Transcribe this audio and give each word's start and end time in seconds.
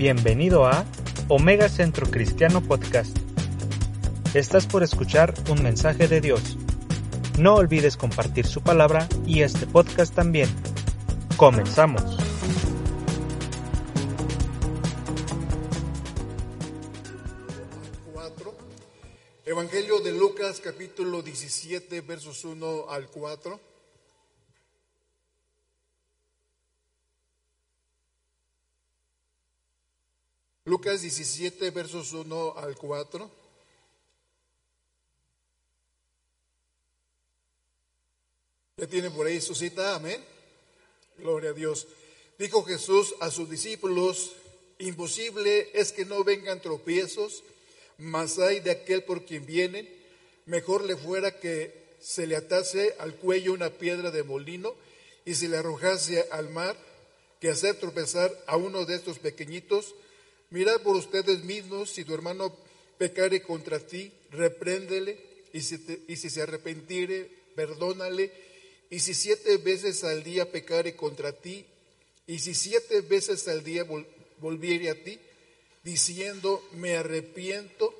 Bienvenido 0.00 0.64
a 0.64 0.86
Omega 1.28 1.68
Centro 1.68 2.10
Cristiano 2.10 2.62
Podcast. 2.62 3.14
Estás 4.32 4.66
por 4.66 4.82
escuchar 4.82 5.34
un 5.50 5.62
mensaje 5.62 6.08
de 6.08 6.22
Dios. 6.22 6.56
No 7.38 7.56
olvides 7.56 7.98
compartir 7.98 8.46
su 8.46 8.62
palabra 8.62 9.06
y 9.26 9.42
este 9.42 9.66
podcast 9.66 10.14
también. 10.14 10.48
Comenzamos. 11.36 12.16
Evangelio 19.44 20.00
de 20.00 20.12
Lucas 20.12 20.62
capítulo 20.64 21.20
17 21.20 22.00
versos 22.00 22.46
1 22.46 22.88
al 22.88 23.08
4. 23.08 23.69
Lucas 30.64 31.00
17 31.00 31.70
versos 31.70 32.12
1 32.12 32.54
al 32.58 32.76
4. 32.76 33.30
Ya 38.76 38.86
tienen 38.86 39.12
por 39.12 39.26
ahí 39.26 39.40
su 39.40 39.54
cita, 39.54 39.94
amén. 39.94 40.22
Gloria 41.16 41.50
a 41.50 41.52
Dios. 41.54 41.86
Dijo 42.38 42.62
Jesús 42.64 43.14
a 43.20 43.30
sus 43.30 43.48
discípulos, 43.48 44.32
imposible 44.78 45.70
es 45.72 45.92
que 45.92 46.04
no 46.04 46.24
vengan 46.24 46.60
tropiezos, 46.60 47.42
mas 47.96 48.38
hay 48.38 48.60
de 48.60 48.70
aquel 48.70 49.04
por 49.04 49.24
quien 49.24 49.46
vienen, 49.46 49.88
mejor 50.44 50.84
le 50.84 50.96
fuera 50.96 51.40
que 51.40 51.96
se 52.00 52.26
le 52.26 52.36
atase 52.36 52.96
al 52.98 53.14
cuello 53.14 53.54
una 53.54 53.70
piedra 53.70 54.10
de 54.10 54.24
molino 54.24 54.74
y 55.24 55.34
se 55.34 55.48
le 55.48 55.56
arrojase 55.56 56.26
al 56.30 56.50
mar, 56.50 56.76
que 57.40 57.48
hacer 57.48 57.80
tropezar 57.80 58.30
a 58.46 58.56
uno 58.56 58.84
de 58.84 58.96
estos 58.96 59.18
pequeñitos. 59.18 59.94
Mirad 60.50 60.80
por 60.82 60.96
ustedes 60.96 61.44
mismos, 61.44 61.90
si 61.90 62.04
tu 62.04 62.14
hermano 62.14 62.56
pecare 62.98 63.40
contra 63.42 63.78
ti, 63.78 64.12
repréndele, 64.30 65.18
y 65.52 65.60
si, 65.60 65.78
te- 65.78 66.00
y 66.08 66.16
si 66.16 66.28
se 66.30 66.42
arrepentire, 66.42 67.30
perdónale, 67.54 68.32
y 68.90 68.98
si 69.00 69.14
siete 69.14 69.56
veces 69.58 70.02
al 70.04 70.22
día 70.24 70.50
pecare 70.50 70.96
contra 70.96 71.32
ti, 71.32 71.64
y 72.26 72.38
si 72.40 72.54
siete 72.54 73.00
veces 73.02 73.46
al 73.48 73.62
día 73.64 73.84
vol- 73.86 74.06
volviere 74.40 74.90
a 74.90 75.02
ti, 75.04 75.18
diciendo, 75.84 76.62
me 76.72 76.96
arrepiento, 76.96 77.94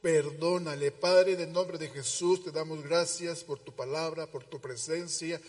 perdónale. 0.00 0.92
Padre, 0.92 1.32
en 1.32 1.40
el 1.40 1.52
nombre 1.52 1.78
de 1.78 1.88
Jesús, 1.88 2.44
te 2.44 2.50
damos 2.52 2.82
gracias 2.82 3.42
por 3.44 3.58
tu 3.58 3.72
palabra, 3.74 4.26
por 4.30 4.44
tu 4.44 4.60
presencia. 4.60 5.40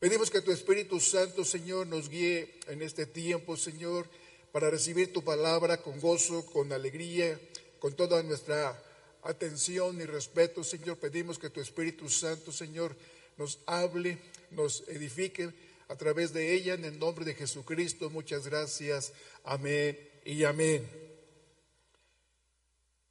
Pedimos 0.00 0.30
que 0.30 0.42
tu 0.42 0.52
Espíritu 0.52 1.00
Santo, 1.00 1.44
Señor, 1.44 1.86
nos 1.86 2.08
guíe 2.08 2.58
en 2.66 2.82
este 2.82 3.06
tiempo, 3.06 3.56
Señor, 3.56 4.08
para 4.52 4.70
recibir 4.70 5.12
tu 5.12 5.22
palabra 5.22 5.82
con 5.82 6.00
gozo, 6.00 6.44
con 6.46 6.72
alegría, 6.72 7.38
con 7.78 7.94
toda 7.94 8.22
nuestra 8.22 8.82
atención 9.22 10.00
y 10.00 10.04
respeto, 10.04 10.64
Señor. 10.64 10.98
Pedimos 10.98 11.38
que 11.38 11.50
tu 11.50 11.60
Espíritu 11.60 12.08
Santo, 12.08 12.52
Señor, 12.52 12.96
nos 13.36 13.58
hable, 13.66 14.18
nos 14.50 14.88
edifique 14.88 15.52
a 15.88 15.96
través 15.96 16.32
de 16.32 16.54
ella, 16.54 16.74
en 16.74 16.84
el 16.84 16.98
nombre 16.98 17.24
de 17.24 17.34
Jesucristo. 17.34 18.10
Muchas 18.10 18.46
gracias. 18.46 19.12
Amén 19.44 19.98
y 20.24 20.44
amén. 20.44 20.88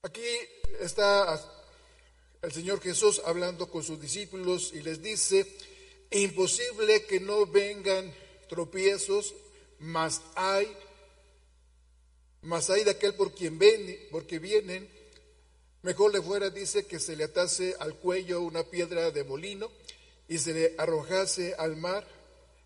Aquí 0.04 0.22
está 0.80 1.42
el 2.42 2.52
Señor 2.52 2.80
Jesús 2.82 3.22
hablando 3.26 3.70
con 3.70 3.84
sus 3.84 4.00
discípulos 4.00 4.72
y 4.74 4.82
les 4.82 5.02
dice, 5.02 5.46
imposible 6.12 7.06
que 7.06 7.20
no 7.20 7.46
vengan 7.48 8.14
tropiezos, 8.48 9.34
mas 9.80 10.22
hay, 10.36 10.68
mas 12.42 12.70
hay 12.70 12.84
de 12.84 12.92
aquel 12.92 13.14
por 13.16 13.34
quien 13.34 13.58
ven, 13.60 14.08
porque 14.12 14.40
vienen, 14.40 14.90
mejor 15.82 16.14
le 16.14 16.22
fuera, 16.22 16.50
dice, 16.50 16.86
que 16.86 17.00
se 17.00 17.16
le 17.16 17.26
atase 17.26 17.76
al 17.80 17.96
cuello 17.96 18.42
una 18.42 18.64
piedra 18.64 19.12
de 19.12 19.24
molino 19.24 19.70
y 20.28 20.38
se 20.38 20.54
le 20.54 20.76
arrojase 20.78 21.56
al 21.58 21.78
mar, 21.78 22.08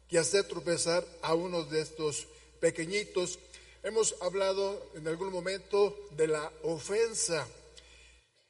que 0.09 0.17
hacer 0.17 0.45
tropezar 0.45 1.05
a 1.21 1.33
uno 1.33 1.63
de 1.63 1.81
estos 1.81 2.27
pequeñitos. 2.59 3.39
Hemos 3.83 4.15
hablado 4.21 4.91
en 4.95 5.07
algún 5.07 5.31
momento 5.31 5.97
de 6.11 6.27
la 6.27 6.51
ofensa. 6.63 7.47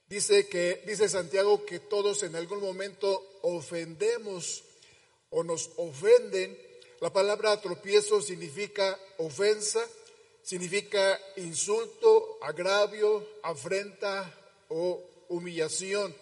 Dice 0.08 0.48
que 0.48 0.84
dice 0.86 1.08
Santiago 1.08 1.66
que 1.66 1.80
todos 1.80 2.24
en 2.24 2.36
algún 2.36 2.60
momento 2.60 3.40
ofendemos 3.44 4.64
o 5.30 5.44
nos 5.44 5.70
ofenden. 5.78 6.58
La 7.00 7.14
palabra 7.14 7.60
tropiezo 7.62 8.22
significa 8.22 9.00
ofensa, 9.18 9.88
significa 10.44 11.20
insulto, 11.38 12.38
agravio, 12.42 13.26
afrenta 13.44 14.34
o 14.70 15.02
humillación. 15.30 16.16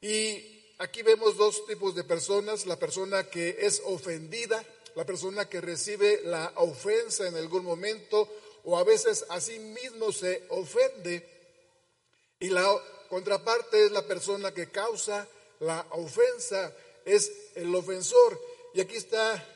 Y 0.00 0.74
aquí 0.78 1.02
vemos 1.02 1.36
dos 1.36 1.66
tipos 1.66 1.94
de 1.94 2.04
personas, 2.04 2.66
la 2.66 2.78
persona 2.78 3.24
que 3.24 3.58
es 3.60 3.82
ofendida, 3.84 4.64
la 4.94 5.04
persona 5.04 5.48
que 5.48 5.60
recibe 5.60 6.20
la 6.24 6.52
ofensa 6.56 7.26
en 7.26 7.36
algún 7.36 7.64
momento 7.64 8.28
o 8.64 8.76
a 8.76 8.84
veces 8.84 9.24
a 9.28 9.40
sí 9.40 9.58
mismo 9.58 10.12
se 10.12 10.44
ofende. 10.48 11.28
Y 12.38 12.48
la 12.48 12.66
contraparte 13.08 13.86
es 13.86 13.92
la 13.92 14.02
persona 14.02 14.52
que 14.52 14.70
causa 14.70 15.28
la 15.60 15.86
ofensa, 15.90 16.74
es 17.04 17.30
el 17.54 17.74
ofensor. 17.74 18.40
Y 18.74 18.80
aquí 18.80 18.96
está 18.96 19.51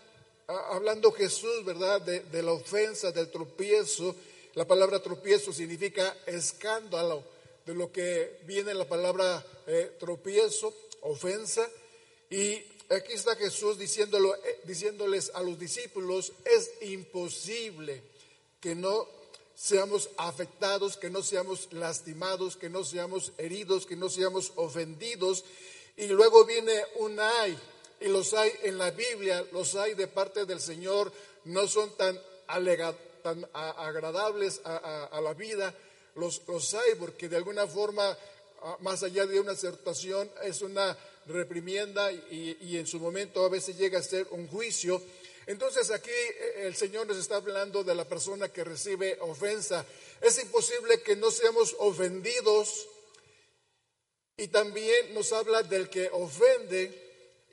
hablando 0.46 1.12
Jesús, 1.12 1.64
¿verdad? 1.64 2.00
De, 2.00 2.20
de 2.20 2.42
la 2.42 2.52
ofensa, 2.52 3.12
del 3.12 3.30
tropiezo. 3.30 4.14
La 4.54 4.66
palabra 4.66 5.02
tropiezo 5.02 5.52
significa 5.52 6.16
escándalo, 6.26 7.22
de 7.66 7.74
lo 7.74 7.92
que 7.92 8.40
viene 8.44 8.72
la 8.74 8.88
palabra 8.88 9.44
eh, 9.66 9.96
tropiezo, 9.98 10.72
ofensa. 11.02 11.68
Y 12.30 12.62
aquí 12.88 13.12
está 13.12 13.36
Jesús 13.36 13.78
diciéndolo, 13.78 14.34
eh, 14.34 14.60
diciéndoles 14.64 15.30
a 15.34 15.42
los 15.42 15.58
discípulos, 15.58 16.32
es 16.44 16.70
imposible 16.82 18.02
que 18.60 18.74
no 18.74 19.06
seamos 19.54 20.10
afectados, 20.16 20.96
que 20.96 21.10
no 21.10 21.22
seamos 21.22 21.72
lastimados, 21.72 22.56
que 22.56 22.70
no 22.70 22.84
seamos 22.84 23.32
heridos, 23.38 23.84
que 23.84 23.96
no 23.96 24.08
seamos 24.08 24.52
ofendidos. 24.56 25.44
Y 25.96 26.06
luego 26.08 26.44
viene 26.44 26.82
un 26.96 27.18
ay, 27.18 27.58
y 28.00 28.08
los 28.08 28.34
hay 28.34 28.52
en 28.62 28.78
la 28.78 28.90
Biblia, 28.90 29.44
los 29.52 29.74
hay 29.74 29.94
de 29.94 30.06
parte 30.06 30.44
del 30.44 30.60
Señor, 30.60 31.12
no 31.44 31.66
son 31.66 31.96
tan, 31.96 32.20
alega- 32.48 32.94
tan 33.22 33.48
agradables 33.52 34.60
a, 34.64 35.20
la 35.22 35.34
vida, 35.34 35.74
los, 36.14 36.42
los 36.46 36.74
hay 36.74 36.94
porque 36.98 37.28
de 37.28 37.36
alguna 37.36 37.66
forma, 37.66 38.16
ah, 38.62 38.76
más 38.80 39.02
allá 39.02 39.26
de 39.26 39.40
una 39.40 39.52
acertación, 39.52 40.30
es 40.42 40.62
una 40.62 40.96
reprimienda 41.26 42.12
y, 42.12 42.56
y 42.60 42.76
en 42.76 42.86
su 42.86 43.00
momento 43.00 43.44
a 43.44 43.48
veces 43.48 43.76
llega 43.76 43.98
a 43.98 44.02
ser 44.02 44.26
un 44.30 44.46
juicio. 44.48 45.02
Entonces 45.46 45.90
aquí 45.90 46.10
eh, 46.10 46.62
el 46.66 46.76
Señor 46.76 47.06
nos 47.06 47.16
está 47.16 47.36
hablando 47.36 47.82
de 47.84 47.94
la 47.94 48.04
persona 48.04 48.48
que 48.48 48.64
recibe 48.64 49.16
ofensa. 49.20 49.84
Es 50.20 50.38
imposible 50.42 51.00
que 51.02 51.16
no 51.16 51.30
seamos 51.30 51.74
ofendidos 51.78 52.86
y 54.36 54.48
también 54.48 55.14
nos 55.14 55.32
habla 55.32 55.62
del 55.62 55.88
que 55.88 56.08
ofende 56.12 57.05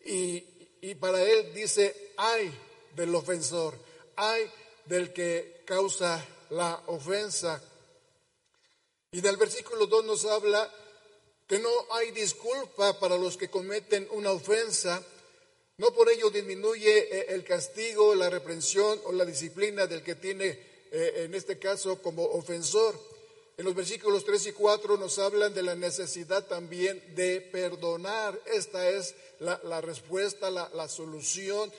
y, 0.05 0.43
y 0.81 0.95
para 0.95 1.21
él 1.23 1.53
dice, 1.53 2.13
ay 2.17 2.51
del 2.95 3.13
ofensor, 3.15 3.77
ay 4.15 4.49
del 4.85 5.13
que 5.13 5.63
causa 5.65 6.25
la 6.49 6.81
ofensa. 6.87 7.61
Y 9.11 9.21
del 9.21 9.37
versículo 9.37 9.87
2 9.87 10.05
nos 10.05 10.25
habla 10.25 10.71
que 11.47 11.59
no 11.59 11.69
hay 11.91 12.11
disculpa 12.11 12.99
para 12.99 13.17
los 13.17 13.37
que 13.37 13.49
cometen 13.49 14.07
una 14.11 14.31
ofensa, 14.31 15.03
no 15.77 15.91
por 15.93 16.09
ello 16.09 16.29
disminuye 16.29 16.97
eh, 16.97 17.25
el 17.29 17.43
castigo, 17.43 18.15
la 18.15 18.29
reprensión 18.29 18.99
o 19.05 19.11
la 19.11 19.25
disciplina 19.25 19.87
del 19.87 20.03
que 20.03 20.15
tiene, 20.15 20.47
eh, 20.91 21.23
en 21.25 21.33
este 21.35 21.59
caso, 21.59 22.01
como 22.01 22.23
ofensor. 22.23 22.99
En 23.55 23.65
los 23.65 23.75
versículos 23.75 24.25
3 24.25 24.47
y 24.47 24.51
4 24.53 24.97
nos 24.97 25.19
hablan 25.19 25.53
de 25.53 25.61
la 25.61 25.75
necesidad 25.75 26.47
también 26.47 27.13
de 27.15 27.39
perdonar. 27.39 28.39
Esta 28.47 28.89
es 28.89 29.13
la, 29.39 29.79
respuesta, 29.79 30.49
la, 30.49 30.69
la 30.73 30.87
solución 30.87 31.71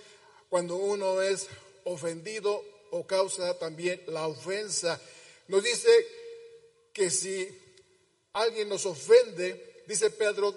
cuando 0.48 0.76
uno 0.76 1.20
es 1.20 1.48
ofendido 1.82 2.62
o 2.92 3.04
causa 3.04 3.58
también 3.58 4.00
la 4.06 4.28
ofensa. 4.28 5.00
Nos 5.48 5.64
dice 5.64 5.90
que 6.92 7.10
si 7.10 7.48
alguien 8.34 8.68
nos 8.68 8.86
ofende, 8.86 9.82
dice 9.88 10.10
Pedro, 10.10 10.54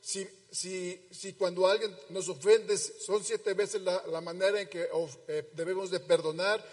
si, 0.00 0.28
si, 0.52 1.08
si 1.10 1.32
cuando 1.32 1.66
alguien 1.66 1.92
nos 2.10 2.28
ofende 2.28 2.78
son 2.78 3.24
siete 3.24 3.54
veces 3.54 3.82
la, 3.82 4.20
manera 4.20 4.60
en 4.60 4.68
que 4.68 4.88
eh, 5.26 5.50
debemos 5.54 5.90
de 5.90 5.98
perdonar. 5.98 6.64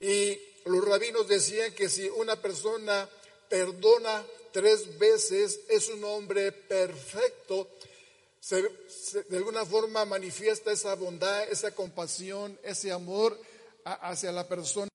Y 0.00 0.36
los 0.64 0.84
rabinos 0.84 1.28
decían 1.28 1.72
que 1.74 1.88
si 1.88 2.08
una 2.08 2.34
persona 2.34 3.08
perdona 3.50 4.24
tres 4.52 4.98
veces 4.98 5.60
es 5.68 5.88
un 5.88 6.04
hombre 6.04 6.52
perfecto, 6.52 7.68
de 9.28 9.36
alguna 9.36 9.66
forma 9.66 10.04
manifiesta 10.06 10.72
esa 10.72 10.94
bondad, 10.94 11.50
esa 11.50 11.74
compasión, 11.74 12.58
ese 12.62 12.90
amor 12.90 13.38
hacia 13.84 14.32
la 14.32 14.48
persona. 14.48 14.88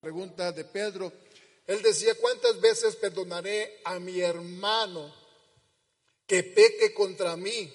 Pregunta 0.00 0.52
de 0.52 0.64
Pedro. 0.64 1.12
Él 1.66 1.82
decía, 1.82 2.14
¿cuántas 2.16 2.60
veces 2.60 2.96
perdonaré 2.96 3.80
a 3.84 3.98
mi 3.98 4.20
hermano 4.20 5.14
que 6.26 6.42
peque 6.42 6.94
contra 6.94 7.36
mí? 7.36 7.72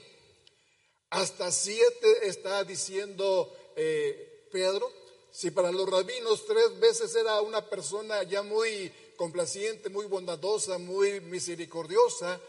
Hasta 1.11 1.51
siete 1.51 2.27
está 2.27 2.63
diciendo 2.63 3.55
eh, 3.75 4.47
Pedro. 4.51 5.02
Si 5.33 5.49
para 5.49 5.71
los 5.71 5.89
rabinos 5.89 6.45
tres 6.45 6.79
veces 6.79 7.15
era 7.15 7.41
una 7.41 7.67
persona 7.67 8.21
ya 8.21 8.43
muy 8.43 8.93
complaciente, 9.17 9.89
muy 9.89 10.05
bondadosa, 10.05 10.77
muy 10.77 11.21
misericordiosa, 11.21 12.39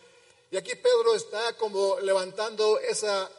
y 0.50 0.58
aquí 0.58 0.74
Pedro 0.74 1.14
está 1.14 1.56
como 1.56 1.98
levantando 2.00 2.78
esa, 2.78 3.30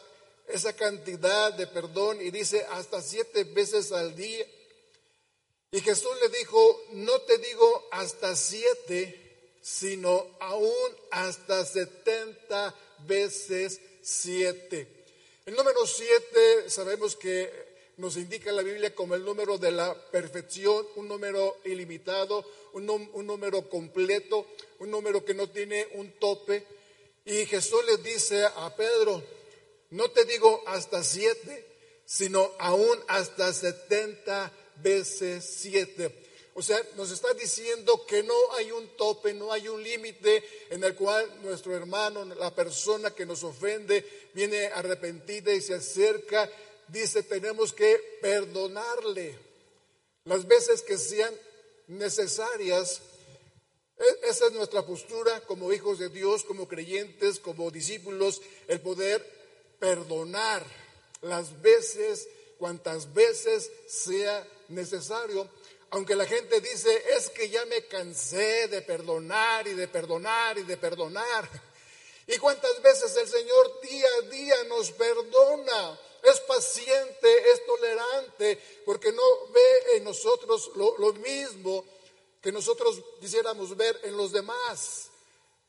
esa 0.48 0.74
cantidad 0.74 1.52
de 1.52 1.68
perdón 1.68 2.20
y 2.20 2.32
dice 2.32 2.66
hasta 2.70 3.00
siete 3.00 3.44
veces 3.44 3.92
al 3.92 4.16
día. 4.16 4.44
Y 5.70 5.80
Jesús 5.80 6.10
le 6.20 6.28
dijo, 6.36 6.84
no 6.94 7.20
te 7.20 7.38
digo 7.38 7.88
hasta 7.92 8.34
siete, 8.34 9.52
sino 9.62 10.26
aún 10.40 10.96
hasta 11.12 11.64
setenta 11.64 12.74
veces 13.06 13.80
siete. 14.02 14.88
El 15.46 15.54
número 15.54 15.86
siete 15.86 16.68
sabemos 16.68 17.14
que 17.14 17.65
nos 17.96 18.16
indica 18.16 18.52
la 18.52 18.62
Biblia 18.62 18.94
como 18.94 19.14
el 19.14 19.24
número 19.24 19.56
de 19.56 19.70
la 19.70 19.94
perfección, 20.10 20.86
un 20.96 21.08
número 21.08 21.58
ilimitado, 21.64 22.44
un, 22.74 22.86
número 23.26 23.68
completo, 23.70 24.46
un 24.80 24.90
número 24.90 25.24
que 25.24 25.34
no 25.34 25.48
tiene 25.48 25.88
un 25.94 26.12
tope. 26.18 26.64
Y 27.24 27.46
Jesús 27.46 27.84
le 27.86 27.96
dice 27.98 28.44
a 28.44 28.74
Pedro, 28.76 29.22
no 29.90 30.10
te 30.10 30.24
digo 30.26 30.62
hasta 30.66 31.02
siete, 31.02 31.66
sino 32.04 32.52
aún 32.58 32.98
hasta 33.08 33.52
setenta 33.52 34.52
veces 34.82 35.44
siete. 35.44 36.26
O 36.58 36.62
sea, 36.62 36.80
nos 36.96 37.10
está 37.10 37.32
diciendo 37.34 38.06
que 38.06 38.22
no 38.22 38.34
hay 38.56 38.72
un 38.72 38.88
tope, 38.96 39.34
no 39.34 39.52
hay 39.52 39.68
un 39.68 39.82
límite 39.82 40.42
en 40.70 40.82
el 40.84 40.94
cual 40.94 41.42
nuestro 41.42 41.76
hermano, 41.76 42.24
la 42.24 42.54
persona 42.54 43.10
que 43.10 43.26
nos 43.26 43.44
ofende, 43.44 44.28
viene 44.32 44.66
arrepentida 44.66 45.52
y 45.52 45.60
se 45.60 45.74
acerca. 45.74 46.50
Dice, 46.88 47.22
tenemos 47.22 47.72
que 47.72 48.18
perdonarle 48.20 49.38
las 50.24 50.46
veces 50.46 50.82
que 50.82 50.98
sean 50.98 51.34
necesarias. 51.88 53.00
E, 53.98 54.28
esa 54.28 54.46
es 54.46 54.52
nuestra 54.52 54.84
postura 54.84 55.40
como 55.42 55.72
hijos 55.72 55.98
de 55.98 56.08
Dios, 56.08 56.44
como 56.44 56.68
creyentes, 56.68 57.40
como 57.40 57.70
discípulos, 57.70 58.40
el 58.68 58.80
poder 58.80 59.24
perdonar 59.78 60.64
las 61.22 61.60
veces, 61.60 62.28
cuantas 62.58 63.12
veces 63.12 63.70
sea 63.88 64.46
necesario. 64.68 65.48
Aunque 65.90 66.16
la 66.16 66.26
gente 66.26 66.60
dice, 66.60 67.02
es 67.16 67.30
que 67.30 67.48
ya 67.48 67.64
me 67.66 67.86
cansé 67.86 68.68
de 68.68 68.82
perdonar 68.82 69.66
y 69.66 69.74
de 69.74 69.88
perdonar 69.88 70.58
y 70.58 70.62
de 70.62 70.76
perdonar. 70.76 71.48
¿Y 72.26 72.38
cuántas 72.38 72.82
veces 72.82 73.16
el 73.16 73.28
Señor 73.28 73.80
día 73.82 74.08
a 74.18 74.28
día 74.28 74.64
nos 74.64 74.90
perdona? 74.92 76.00
Es 76.30 76.40
paciente, 76.40 77.50
es 77.50 77.64
tolerante, 77.66 78.58
porque 78.84 79.12
no 79.12 79.46
ve 79.52 79.96
en 79.96 80.04
nosotros 80.04 80.70
lo, 80.74 81.12
mismo 81.14 81.84
que 82.40 82.52
nosotros 82.52 83.00
quisiéramos 83.20 83.76
ver 83.76 84.00
en 84.04 84.16
los 84.16 84.32
demás. 84.32 85.08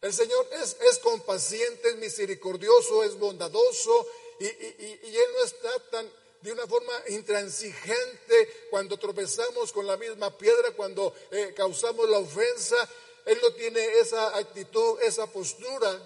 El 0.01 0.13
Señor 0.13 0.47
es, 0.51 0.99
compaciente, 0.99 1.89
es 1.89 1.95
misericordioso, 1.97 3.03
es 3.03 3.17
bondadoso 3.17 4.07
y, 4.39 4.45
y 4.45 5.17
Él 5.17 5.31
no 5.33 5.43
está 5.43 5.79
tan 5.91 6.11
de 6.41 6.51
una 6.51 6.67
forma 6.67 6.93
intransigente 7.09 8.67
cuando 8.69 8.97
tropezamos 8.97 9.71
con 9.71 9.87
la 9.87 9.97
misma 9.97 10.35
piedra, 10.37 10.71
cuando 10.71 11.13
eh, 11.31 11.53
causamos 11.55 12.09
la 12.09 12.19
ofensa. 12.19 12.77
Él 13.25 13.39
no 13.41 13.51
tiene 13.53 13.83
esa 13.99 14.37
actitud, 14.37 15.01
esa 15.01 15.27
postura. 15.27 15.99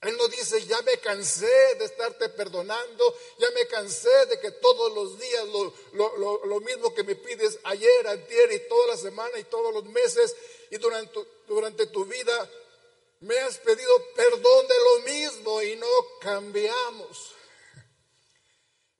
Él 0.00 0.16
no 0.16 0.28
dice, 0.28 0.64
ya 0.64 0.80
me 0.82 0.96
cansé 0.98 1.74
de 1.78 1.84
estarte 1.84 2.28
perdonando, 2.28 3.18
ya 3.38 3.50
me 3.50 3.66
cansé 3.66 4.26
de 4.26 4.38
que 4.38 4.52
todos 4.52 4.94
los 4.94 5.18
días 5.18 5.44
lo, 5.48 6.46
lo, 6.46 6.60
mismo 6.60 6.94
que 6.94 7.02
me 7.02 7.16
pides 7.16 7.58
ayer, 7.64 8.06
ayer 8.06 8.52
y 8.52 8.68
toda 8.68 8.88
la 8.88 8.96
semana 8.96 9.38
y 9.38 9.44
todos 9.44 9.74
los 9.74 9.84
meses 9.86 10.36
y 10.70 10.76
durante, 10.76 11.18
durante 11.48 11.86
tu 11.88 12.04
vida 12.04 12.48
me 13.20 13.36
has 13.40 13.58
pedido 13.58 13.90
perdón 14.14 14.68
de 14.68 14.78
lo 14.78 14.98
mismo 15.00 15.62
y 15.62 15.74
no 15.74 15.88
cambiamos. 16.20 17.34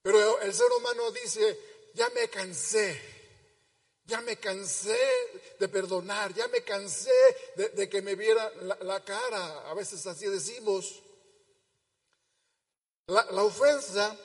Pero 0.03 0.41
el 0.41 0.53
ser 0.53 0.73
humano 0.73 1.13
dice, 1.13 1.61
ya 1.95 2.09
me 2.11 2.29
cansé, 2.29 3.01
ya 4.09 4.21
me 4.23 4.37
cansé 4.39 4.99
de 5.61 5.69
perdonar, 5.69 6.35
ya 6.35 6.49
me 6.49 6.63
cansé 6.63 7.13
de, 7.55 7.89
que 7.89 8.03
me 8.03 8.15
viera 8.15 8.51
la, 8.81 9.05
cara, 9.05 9.71
a 9.71 9.75
veces 9.75 10.05
así 10.07 10.27
decimos. 10.27 11.03
La, 13.07 13.23
ofensa 13.43 14.17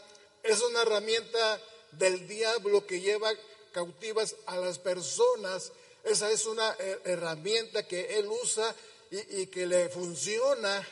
es 0.42 0.62
una 0.62 0.82
herramienta 0.82 1.62
del 1.92 2.28
diablo 2.28 2.88
que 2.88 3.02
lleva 3.02 3.30
cautivas 3.74 4.36
a 4.46 4.58
las 4.58 4.80
personas. 4.80 5.72
Esa 6.04 6.32
es 6.32 6.46
una 6.46 6.76
eh, 6.80 7.00
herramienta 7.04 7.86
que 7.86 8.18
él 8.18 8.28
usa 8.28 8.74
y, 9.12 9.42
y 9.42 9.48
que 9.48 9.68
le 9.68 9.90
funciona 9.90 10.88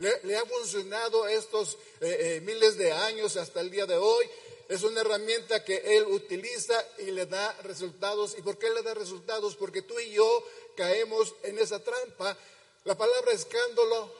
le, 0.00 0.36
ha 0.36 0.46
funcionado 0.46 1.28
estos 1.28 1.76
eh, 2.00 2.36
eh, 2.36 2.40
miles 2.40 2.78
de 2.78 2.90
años 2.90 3.36
hasta 3.36 3.60
el 3.60 3.70
día 3.70 3.84
de 3.84 3.96
hoy. 3.96 4.24
Es 4.70 4.84
una 4.84 5.00
herramienta 5.00 5.64
que 5.64 5.96
Él 5.96 6.04
utiliza 6.06 6.80
y 6.98 7.10
le 7.10 7.26
da 7.26 7.52
resultados. 7.64 8.38
¿Y 8.38 8.42
por 8.42 8.56
qué 8.56 8.70
le 8.70 8.82
da 8.82 8.94
resultados? 8.94 9.56
Porque 9.56 9.82
tú 9.82 9.98
y 9.98 10.12
yo 10.12 10.44
caemos 10.76 11.34
en 11.42 11.58
esa 11.58 11.82
trampa. 11.82 12.38
La 12.84 12.96
palabra 12.96 13.32
escándalo 13.32 14.14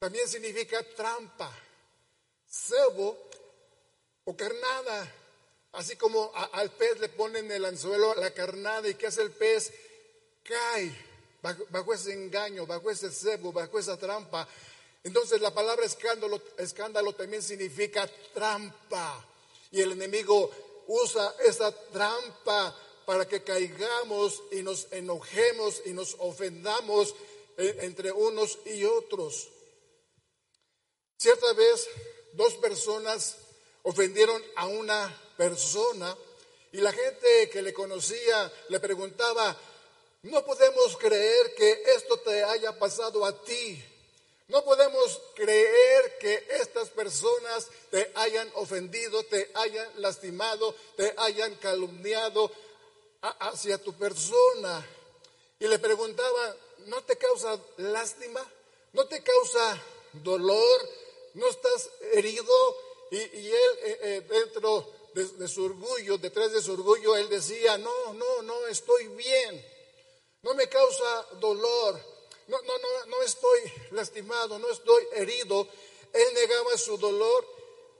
también 0.00 0.26
significa 0.26 0.82
trampa, 0.96 1.56
cebo 2.50 3.16
o 4.24 4.36
carnada. 4.36 5.14
Así 5.70 5.94
como 5.94 6.32
al 6.34 6.72
pez 6.72 6.98
le 6.98 7.10
ponen 7.10 7.48
el 7.52 7.64
anzuelo 7.64 8.12
la 8.16 8.34
carnada 8.34 8.88
y 8.88 8.94
¿qué 8.94 9.06
hace 9.06 9.22
el 9.22 9.30
pez? 9.30 9.72
Cae 10.42 10.92
bajo, 11.40 11.64
bajo 11.70 11.94
ese 11.94 12.12
engaño, 12.12 12.66
bajo 12.66 12.90
ese 12.90 13.08
cebo, 13.08 13.52
bajo 13.52 13.78
esa 13.78 13.96
trampa. 13.96 14.48
Entonces 15.04 15.40
la 15.40 15.54
palabra 15.54 15.86
escándalo, 15.86 16.42
escándalo 16.58 17.12
también 17.12 17.40
significa 17.40 18.10
trampa. 18.34 19.24
Y 19.74 19.82
el 19.82 19.90
enemigo 19.90 20.52
usa 20.86 21.34
esa 21.44 21.72
trampa 21.90 22.78
para 23.04 23.26
que 23.26 23.42
caigamos 23.42 24.40
y 24.52 24.62
nos 24.62 24.86
enojemos 24.92 25.82
y 25.84 25.92
nos 25.92 26.14
ofendamos 26.20 27.12
eh, 27.58 27.78
entre 27.80 28.12
unos 28.12 28.56
y 28.66 28.84
otros. 28.84 29.48
Cierta 31.18 31.52
vez 31.54 31.88
dos 32.34 32.54
personas 32.54 33.36
ofendieron 33.82 34.40
a 34.54 34.68
una 34.68 35.32
persona 35.36 36.16
y 36.70 36.76
la 36.76 36.92
gente 36.92 37.50
que 37.50 37.60
le 37.60 37.74
conocía 37.74 38.52
le 38.68 38.78
preguntaba, 38.78 39.58
no 40.22 40.44
podemos 40.44 40.96
creer 40.98 41.52
que 41.56 41.82
esto 41.96 42.16
te 42.18 42.44
haya 42.44 42.78
pasado 42.78 43.24
a 43.26 43.42
ti. 43.42 43.84
No 44.48 44.62
podemos 44.62 45.22
creer 45.34 46.18
que 46.18 46.46
estas 46.60 46.90
personas 46.90 47.66
te 47.90 48.12
hayan 48.14 48.50
ofendido, 48.56 49.24
te 49.24 49.50
hayan 49.54 49.88
lastimado, 49.96 50.74
te 50.96 51.14
hayan 51.16 51.54
calumniado 51.56 52.50
hacia 53.22 53.78
tu 53.78 53.94
persona. 53.94 54.86
Y 55.58 55.66
le 55.66 55.78
preguntaba, 55.78 56.56
¿no 56.86 57.02
te 57.04 57.16
causa 57.16 57.58
lástima? 57.78 58.46
¿No 58.92 59.06
te 59.06 59.22
causa 59.22 59.82
dolor? 60.12 60.88
¿No 61.34 61.48
estás 61.48 61.88
herido? 62.12 62.76
Y, 63.10 63.16
él 63.16 63.78
eh, 63.82 63.98
eh, 64.02 64.20
dentro 64.28 64.92
de, 65.14 65.24
de 65.24 65.48
su 65.48 65.64
orgullo, 65.64 66.18
detrás 66.18 66.52
de 66.52 66.60
su 66.60 66.72
orgullo, 66.72 67.16
él 67.16 67.30
decía, 67.30 67.78
no, 67.78 68.12
no, 68.12 68.42
no, 68.42 68.66
estoy 68.66 69.08
bien. 69.08 69.64
No 70.42 70.52
me 70.54 70.68
causa 70.68 71.26
dolor 71.40 72.13
no, 72.48 72.60
no, 72.62 72.78
no, 72.78 73.06
no 73.06 73.22
estoy 73.22 73.60
lastimado, 73.92 74.58
no 74.58 74.70
estoy 74.70 75.04
herido. 75.14 75.66
Él 76.12 76.26
negaba 76.34 76.76
su 76.76 76.96
dolor 76.98 77.46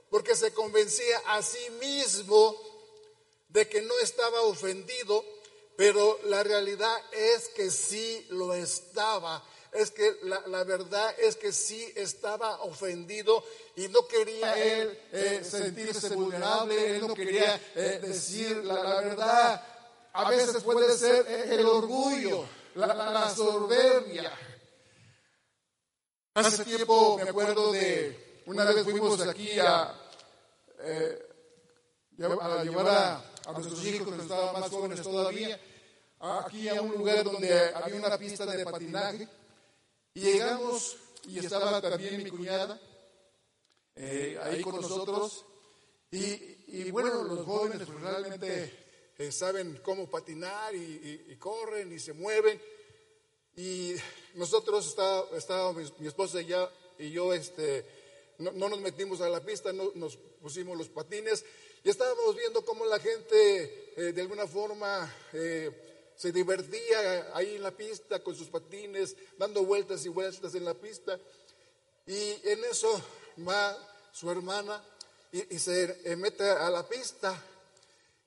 porque 0.09 0.35
se 0.35 0.53
convencía 0.53 1.21
a 1.27 1.41
sí 1.41 1.69
mismo 1.81 2.55
de 3.49 3.67
que 3.67 3.81
no 3.81 3.97
estaba 3.99 4.41
ofendido, 4.41 5.23
pero 5.75 6.19
la 6.25 6.43
realidad 6.43 6.95
es 7.11 7.49
que 7.49 7.71
sí 7.71 8.25
lo 8.29 8.53
estaba. 8.53 9.43
Es 9.71 9.91
que 9.91 10.17
la, 10.23 10.63
verdad 10.63 11.13
es 11.19 11.35
que 11.35 11.51
sí 11.51 11.91
estaba 11.95 12.61
ofendido 12.61 13.43
y 13.75 13.89
no 13.89 14.07
quería 14.07 14.53
él 14.63 14.97
eh, 15.11 15.41
sentirse 15.43 16.15
vulnerable, 16.15 16.95
él 16.95 17.05
no 17.05 17.13
quería 17.13 17.61
eh, 17.75 17.99
decir 18.01 18.63
la, 18.63 19.01
verdad. 19.01 19.67
A 20.13 20.29
veces 20.29 20.63
puede 20.63 20.97
ser 20.97 21.27
el 21.27 21.65
orgullo, 21.65 22.45
la, 22.75 23.33
soberbia. 23.33 24.31
Hace 26.33 26.65
tiempo 26.65 27.17
me 27.17 27.29
acuerdo 27.29 27.71
de 27.71 28.43
una 28.45 28.65
vez 28.65 28.83
fuimos 28.83 29.19
aquí 29.21 29.57
a, 29.59 29.95
eh, 30.79 31.27
a 32.19 32.63
llevar 32.63 32.87
a, 32.87 33.23
a 33.45 33.51
nuestros 33.53 33.83
hijos 33.85 34.13
que 34.13 34.21
estaban 34.21 34.59
más 34.59 34.69
jóvenes 34.69 35.01
todavía, 35.01 35.59
aquí 36.19 36.67
a 36.67 36.81
un 36.81 36.91
lugar 36.93 37.23
donde 37.23 37.73
había 37.73 37.95
una 37.95 38.17
pista 38.17 38.45
de 38.45 38.63
patinaje. 38.63 39.27
Y 40.13 40.21
llegamos 40.21 40.97
y 41.25 41.39
estaba 41.39 41.81
también 41.81 42.23
mi 42.23 42.29
cuñada 42.29 42.79
eh, 43.95 44.39
ahí 44.43 44.61
con 44.61 44.75
nosotros. 44.81 45.45
Y, 46.11 46.91
bueno, 46.91 47.23
los 47.23 47.45
jóvenes 47.45 47.85
pues, 47.85 48.01
realmente 48.01 48.84
eh, 49.17 49.31
saben 49.31 49.79
cómo 49.83 50.09
patinar 50.09 50.75
y, 50.75 51.35
corren 51.39 51.91
y 51.91 51.99
se 51.99 52.13
mueven. 52.13 52.61
Y 53.55 53.95
nosotros 54.33 54.87
estábamos, 54.87 55.37
estaba 55.37 55.73
mi, 55.73 56.07
esposa 56.07 56.41
y, 56.41 56.47
ya, 56.47 56.69
y 56.99 57.11
yo, 57.11 57.33
este, 57.33 57.85
no, 58.39 58.51
nos 58.51 58.79
metimos 58.81 59.21
a 59.21 59.29
la 59.29 59.43
pista, 59.43 59.71
no, 59.71 59.91
nos 59.95 60.17
pusimos 60.17 60.77
los 60.77 60.89
patines 60.89 61.45
y 61.85 61.89
estábamos 61.89 62.35
viendo 62.35 62.65
cómo 62.65 62.83
la 62.85 62.99
gente 62.99 63.93
eh, 63.95 64.11
de 64.11 64.21
alguna 64.21 64.47
forma 64.47 65.13
eh, 65.33 66.11
se 66.15 66.31
divertía 66.31 67.29
ahí 67.35 67.57
en 67.57 67.61
la 67.61 67.71
pista 67.71 68.23
con 68.23 68.35
sus 68.35 68.47
patines, 68.47 69.15
dando 69.37 69.63
vueltas 69.63 70.03
y 70.05 70.09
vueltas 70.09 70.55
en 70.55 70.65
la 70.65 70.73
pista. 70.73 71.19
Y 72.07 72.49
en 72.49 72.63
eso 72.63 73.01
va 73.47 73.77
su 74.11 74.31
hermana 74.31 74.83
y, 75.31 75.59
se 75.59 76.11
eh, 76.11 76.15
mete 76.15 76.49
a 76.49 76.69
la 76.71 76.87
pista. 76.87 77.39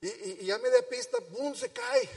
Y, 0.00 0.46
y, 0.46 0.50
a 0.50 0.58
media 0.58 0.88
pista, 0.88 1.18
¡pum!, 1.20 1.54
se 1.54 1.70
cae. 1.70 2.08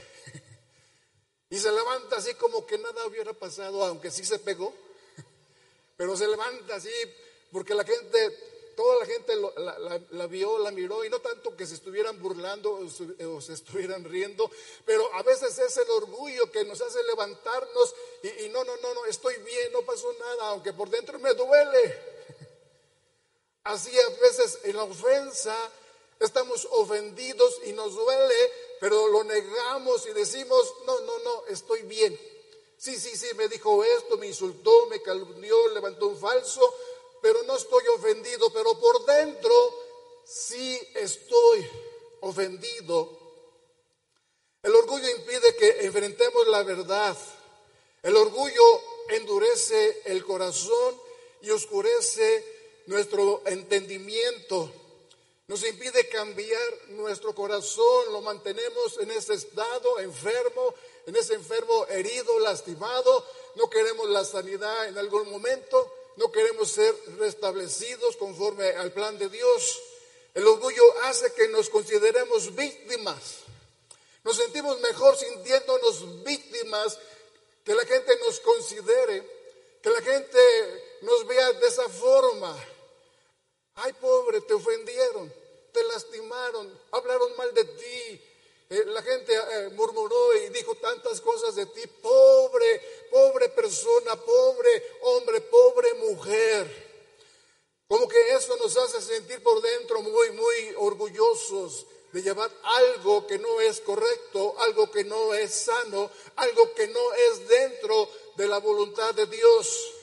y 1.50 1.57
se 1.57 1.71
levanta 1.71 2.17
así 2.17 2.35
como 2.35 2.65
que 2.65 2.77
nada 2.77 3.05
hubiera 3.07 3.33
pasado, 3.33 3.83
aunque 3.83 4.11
sí 4.11 4.23
se 4.23 4.39
pegó. 4.39 4.73
Pero 5.97 6.15
se 6.15 6.27
levanta 6.27 6.75
así 6.75 6.91
porque 7.51 7.73
la 7.73 7.83
gente 7.83 8.51
toda 8.75 9.00
la 9.00 9.05
gente 9.05 9.33
la, 10.11 10.27
vio, 10.27 10.57
la 10.59 10.71
miró, 10.71 11.03
y 11.05 11.09
no 11.09 11.19
tanto 11.19 11.55
que 11.55 11.65
se 11.65 11.75
estuvieran 11.75 12.21
burlando 12.21 12.79
o, 13.27 13.41
se 13.41 13.53
estuvieran 13.53 14.03
riendo, 14.03 14.50
pero 14.85 15.13
a 15.13 15.23
veces 15.23 15.57
es 15.59 15.77
el 15.77 15.89
orgullo 15.91 16.51
que 16.51 16.63
nos 16.65 16.81
hace 16.81 17.03
levantarnos 17.03 17.95
y, 18.23 18.50
no, 18.50 18.63
no, 18.63 18.75
no, 18.77 18.93
no, 18.93 19.05
estoy 19.05 19.35
bien, 19.38 19.71
no 19.71 19.81
pasó 19.83 20.11
nada, 20.13 20.50
aunque 20.50 20.73
por 20.73 20.89
dentro 20.89 21.19
me 21.19 21.33
duele. 21.33 22.11
Así 23.63 23.91
a 24.00 24.09
veces 24.21 24.59
en 24.63 24.75
la 24.75 24.83
ofensa 24.83 25.55
estamos 26.22 26.68
ofendidos 26.72 27.60
y 27.66 27.74
nos 27.74 27.96
duele, 27.96 28.51
pero 28.80 29.08
lo 29.08 29.24
negamos 29.24 30.06
y 30.08 30.13
decimos, 30.13 30.74
no, 30.86 31.00
no, 31.01 31.20
no, 31.20 31.46
estoy 31.48 31.82
bien. 31.84 32.18
Sí, 32.78 32.98
sí, 33.00 33.16
sí, 33.16 33.28
me 33.36 33.48
dijo 33.48 33.84
esto, 33.84 34.18
me 34.18 34.28
insultó, 34.28 34.88
me 34.88 35.01
calumnió, 35.01 35.70
levantó 35.70 36.08
un 36.08 36.18
falso, 36.18 36.74
pero 37.22 37.44
no 37.44 37.56
estoy 37.56 37.84
ofendido, 37.88 38.51
pero 38.51 38.80
por 38.80 39.06
dentro 39.06 39.54
sí 40.25 40.80
estoy 40.96 41.70
ofendido. 42.22 43.20
El 44.63 44.75
orgullo 44.75 45.10
impide 45.10 45.56
que 45.56 45.86
enfrentemos 45.86 46.48
la 46.48 46.63
verdad. 46.63 47.18
El 48.04 48.16
orgullo 48.16 48.82
endurece 49.10 50.01
el 50.06 50.24
corazón 50.24 51.00
y 51.42 51.50
oscurece 51.50 52.84
nuestro 52.88 53.42
entendimiento. 53.46 54.72
Nos 55.51 55.63
impide 55.65 56.08
cambiar 56.08 56.74
nuestro 56.88 57.36
corazón, 57.36 58.13
lo 58.13 58.22
mantenemos 58.22 58.98
en 59.00 59.12
ese 59.12 59.34
estado 59.34 60.00
enfermo, 60.00 60.74
en 61.05 61.15
ese 61.17 61.34
enfermo 61.34 61.86
herido, 61.88 62.39
lastimado. 62.39 63.25
No 63.55 63.70
queremos 63.70 64.10
la 64.10 64.24
sanidad 64.24 64.88
en 64.88 64.98
algún 64.98 65.29
momento 65.29 65.91
no 66.17 66.31
queremos 66.31 66.72
ser 66.72 66.93
restablecidos 67.17 68.17
conforme 68.17 68.70
al 68.72 68.91
plan 68.91 69.17
de 69.17 69.29
Dios. 69.29 69.81
El 70.34 70.46
orgullo 70.46 70.84
hace 71.03 71.34
que 71.34 71.48
nos 71.48 71.70
consideremos 71.70 72.53
víctimas. 72.55 73.39
Nos 74.24 74.38
sentimos 74.38 74.79
mejor 74.81 75.17
sintiéndonos 75.17 76.24
víctimas, 76.24 77.00
que 77.65 77.74
la 77.74 77.86
gente 77.86 78.15
nos 78.20 78.39
considere, 78.39 79.24
que 79.81 79.89
la 79.89 80.01
gente 80.01 81.00
nos 81.01 81.25
vea 81.25 81.53
de 81.53 81.67
esa 81.67 81.89
forma. 81.89 82.55
Ay, 83.75 83.93
pobre, 83.93 84.41
te 84.41 84.53
ofendieron, 84.53 85.34
te 85.72 85.84
lastimaron, 85.84 86.80
hablaron 86.92 87.36
mal 87.38 87.54
de 87.54 87.66
ti, 87.66 88.22
eh, 88.72 88.86
la 88.86 89.04
gente 89.04 89.34
eh, 89.34 89.70
murmuró 89.72 90.34
y 90.38 90.50
dijo 90.50 90.75
tantas 90.75 91.20
cosas 91.20 91.56
de 91.56 91.66
ti, 91.66 91.82
pobre, 92.01 92.82
pobre 93.12 93.50
persona, 93.50 94.16
pobre 94.16 94.84
hombre, 95.01 95.42
pobre 95.42 95.94
mujer. 95.96 96.92
Como 97.86 98.08
que 98.08 98.34
eso 98.34 98.56
nos 98.56 98.78
hace 98.78 99.01
sentir 99.01 99.44
por 99.44 99.62
dentro 99.62 100.01
muy, 100.01 100.32
muy 100.32 100.75
orgullosos 100.78 101.86
de 102.13 102.22
llevar 102.22 102.50
algo 102.63 103.28
que 103.28 103.38
no 103.40 103.60
es 103.60 103.82
correcto, 103.82 104.56
algo 104.60 104.90
que 104.90 105.04
no 105.04 105.34
es 105.34 105.54
sano, 105.54 106.10
algo 106.38 106.74
que 106.74 106.88
no 106.88 107.13
es 107.13 107.48
dentro 107.50 108.10
de 108.38 108.48
la 108.48 108.60
voluntad 108.60 109.13
de 109.13 109.25
Dios. 109.25 109.94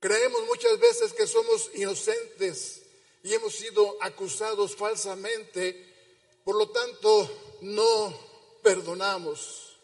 Creemos 0.00 0.46
muchas 0.46 0.78
veces 0.78 1.12
que 1.12 1.26
somos 1.26 1.70
inocentes 1.74 2.85
y 3.26 3.34
hemos 3.34 3.54
sido 3.54 3.96
acusados 4.00 4.74
falsamente 4.74 5.86
por 6.46 6.54
lo 6.54 6.68
tanto, 6.68 7.28
no 7.62 8.14
perdonamos. 8.62 9.76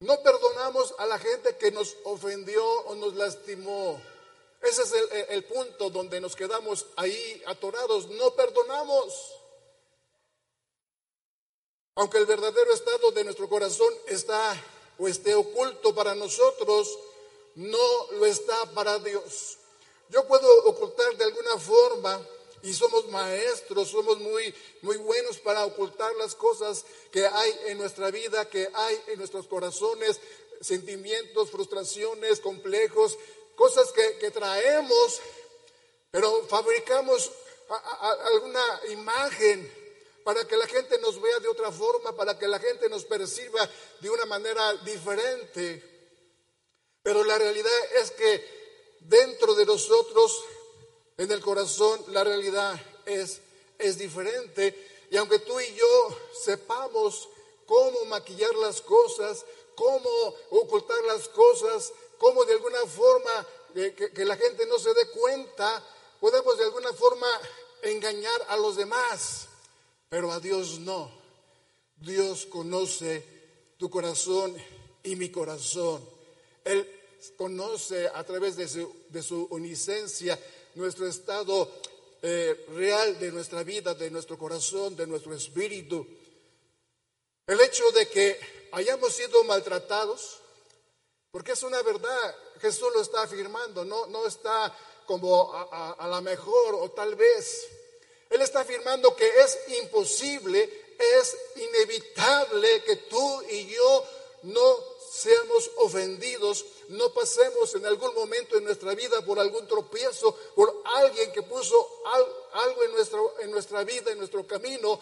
No 0.00 0.22
perdonamos 0.22 0.94
a 0.96 1.04
la 1.04 1.18
gente 1.18 1.58
que 1.58 1.70
nos 1.70 1.94
ofendió 2.04 2.64
o 2.86 2.94
nos 2.94 3.14
lastimó. 3.16 4.00
Ese 4.62 4.80
es 4.80 4.94
el, 5.28 5.44
punto 5.44 5.90
donde 5.90 6.22
nos 6.22 6.34
quedamos 6.34 6.86
ahí 6.96 7.42
atorados. 7.44 8.08
No 8.08 8.30
perdonamos. 8.34 9.12
Aunque 11.96 12.16
el 12.16 12.24
verdadero 12.24 12.72
estado 12.72 13.10
de 13.10 13.24
nuestro 13.24 13.46
corazón 13.46 13.92
está 14.06 14.56
o 14.98 15.06
esté 15.06 15.34
oculto 15.34 15.94
para 15.94 16.14
nosotros, 16.14 16.98
no 17.56 18.10
lo 18.12 18.24
está 18.24 18.72
para 18.72 18.98
Dios. 19.00 19.58
Yo 20.12 20.26
puedo 20.26 20.46
ocultar 20.66 21.16
de 21.16 21.24
alguna 21.24 21.56
forma 21.56 22.20
y 22.62 22.74
somos 22.74 23.08
maestros, 23.08 23.88
somos 23.88 24.18
muy, 24.18 24.54
muy 24.82 24.98
buenos 24.98 25.38
para 25.38 25.64
ocultar 25.64 26.14
las 26.16 26.34
cosas 26.34 26.84
que 27.10 27.26
hay 27.26 27.58
en 27.68 27.78
nuestra 27.78 28.10
vida, 28.10 28.46
que 28.46 28.68
hay 28.74 29.02
en 29.06 29.18
nuestros 29.18 29.46
corazones, 29.46 30.20
sentimientos, 30.60 31.50
frustraciones, 31.50 32.40
complejos, 32.40 33.18
cosas 33.56 33.90
que, 33.90 34.30
traemos, 34.30 35.18
pero 36.10 36.46
fabricamos 36.46 37.32
alguna 38.26 38.80
imagen 38.90 39.72
para 40.24 40.46
que 40.46 40.58
la 40.58 40.66
gente 40.66 40.98
nos 40.98 41.22
vea 41.22 41.38
de 41.38 41.48
otra 41.48 41.72
forma, 41.72 42.14
para 42.14 42.38
que 42.38 42.48
la 42.48 42.60
gente 42.60 42.90
nos 42.90 43.06
perciba 43.06 43.66
de 44.00 44.10
una 44.10 44.26
manera 44.26 44.74
diferente. 44.84 45.82
Pero 47.02 47.24
la 47.24 47.38
realidad 47.38 47.72
es 47.96 48.10
que 48.10 48.61
dentro 49.08 49.54
de 49.54 49.66
nosotros 49.66 50.44
en 51.16 51.30
el 51.30 51.40
corazón 51.40 52.02
la 52.08 52.24
realidad 52.24 52.80
es, 53.06 53.40
es 53.78 53.98
diferente. 53.98 55.06
Y 55.10 55.16
aunque 55.16 55.38
tú 55.40 55.58
y 55.60 55.74
yo 55.74 56.16
sepamos 56.42 57.28
cómo 57.66 58.04
maquillar 58.06 58.54
las 58.56 58.80
cosas, 58.80 59.44
cómo 59.74 60.34
ocultar 60.50 61.02
las 61.04 61.28
cosas, 61.28 61.92
cómo 62.18 62.44
de 62.44 62.54
alguna 62.54 62.84
forma 62.86 63.46
eh, 63.74 63.94
que, 63.96 64.10
que 64.12 64.24
la 64.24 64.36
gente 64.36 64.66
no 64.66 64.78
se 64.78 64.94
dé 64.94 65.08
cuenta, 65.08 65.84
podemos 66.20 66.56
de 66.58 66.64
alguna 66.64 66.92
forma 66.92 67.26
engañar 67.82 68.46
a 68.48 68.56
los 68.56 68.76
demás, 68.76 69.48
pero 70.08 70.32
a 70.32 70.40
Dios 70.40 70.78
no. 70.80 71.10
Dios 71.96 72.46
conoce 72.46 73.24
tu 73.76 73.90
corazón 73.90 74.56
y 75.02 75.16
mi 75.16 75.30
corazón. 75.30 76.04
Él 76.64 77.01
conoce 77.36 78.08
a 78.08 78.24
través 78.24 78.56
de 78.56 78.68
su, 78.68 78.94
de 79.08 79.22
su 79.22 79.46
omnisciencia 79.50 80.38
nuestro 80.74 81.06
estado 81.06 81.70
eh, 82.22 82.66
real 82.68 83.18
de 83.18 83.32
nuestra 83.32 83.62
vida, 83.62 83.94
de 83.94 84.10
nuestro 84.10 84.38
corazón, 84.38 84.96
de 84.96 85.06
nuestro 85.06 85.34
espíritu. 85.34 86.06
El 87.46 87.60
hecho 87.60 87.90
de 87.92 88.08
que 88.08 88.38
hayamos 88.72 89.12
sido 89.12 89.42
maltratados, 89.44 90.38
porque 91.30 91.52
es 91.52 91.62
una 91.62 91.82
verdad, 91.82 92.36
Jesús 92.60 92.88
lo 92.94 93.02
está 93.02 93.22
afirmando, 93.22 93.84
no, 93.84 94.06
no 94.06 94.26
está 94.26 94.76
como 95.06 95.52
a, 95.52 95.92
a, 95.92 96.08
la 96.08 96.20
mejor 96.20 96.76
o 96.76 96.90
tal 96.90 97.14
vez. 97.16 97.68
Él 98.30 98.40
está 98.40 98.60
afirmando 98.60 99.14
que 99.16 99.28
es 99.28 99.58
imposible, 99.82 100.62
es 101.20 101.36
inevitable 101.56 102.82
que 102.84 102.96
tú 102.96 103.42
y 103.50 103.66
yo 103.66 104.04
no 104.42 104.76
seamos 105.10 105.70
ofendidos, 105.76 106.64
no 106.88 107.12
pasemos 107.12 107.74
en 107.74 107.86
algún 107.86 108.14
momento 108.14 108.56
en 108.56 108.64
nuestra 108.64 108.94
vida 108.94 109.24
por 109.24 109.38
algún 109.38 109.66
tropiezo, 109.66 110.34
por 110.54 110.82
alguien 110.84 111.32
que 111.32 111.42
puso 111.42 112.02
algo 112.52 112.82
en, 112.84 112.90
en 113.44 113.50
nuestra 113.50 113.84
vida, 113.84 114.10
en 114.10 114.18
nuestro 114.18 114.46
camino. 114.46 115.00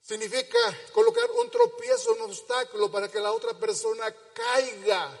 Significa 0.00 0.58
colocar 0.92 1.30
un 1.32 1.50
tropiezo, 1.50 2.14
un 2.14 2.22
obstáculo 2.22 2.90
para 2.90 3.10
que 3.10 3.20
la 3.20 3.32
otra 3.32 3.52
persona 3.58 4.14
caiga, 4.32 5.18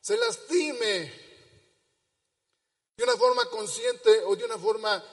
se 0.00 0.16
lastime, 0.16 1.28
de 2.96 3.04
una 3.04 3.16
forma 3.16 3.48
consciente 3.48 4.24
o 4.24 4.34
de 4.34 4.44
una 4.44 4.58
forma 4.58 5.04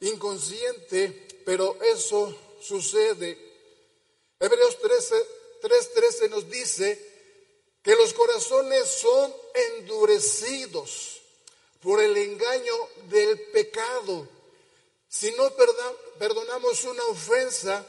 inconsciente, 0.00 1.42
pero 1.44 1.76
eso 1.82 2.34
sucede. 2.62 3.38
Hebreos 4.40 4.76
3:13 5.60 6.28
nos 6.28 6.48
dice 6.50 6.98
que 7.82 7.94
los 7.94 8.12
corazones 8.14 8.86
son 8.88 9.34
endurecidos 9.54 11.20
por 11.80 12.00
el 12.00 12.16
engaño 12.16 12.74
del 13.08 13.40
pecado. 13.52 14.28
Si 15.08 15.30
no 15.32 15.52
perdonamos 16.18 16.84
una 16.84 17.04
ofensa, 17.04 17.86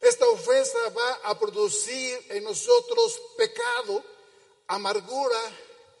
esta 0.00 0.28
ofensa 0.28 0.78
va 0.90 1.12
a 1.24 1.38
producir 1.38 2.26
en 2.28 2.44
nosotros 2.44 3.20
pecado, 3.36 4.04
amargura, 4.68 5.40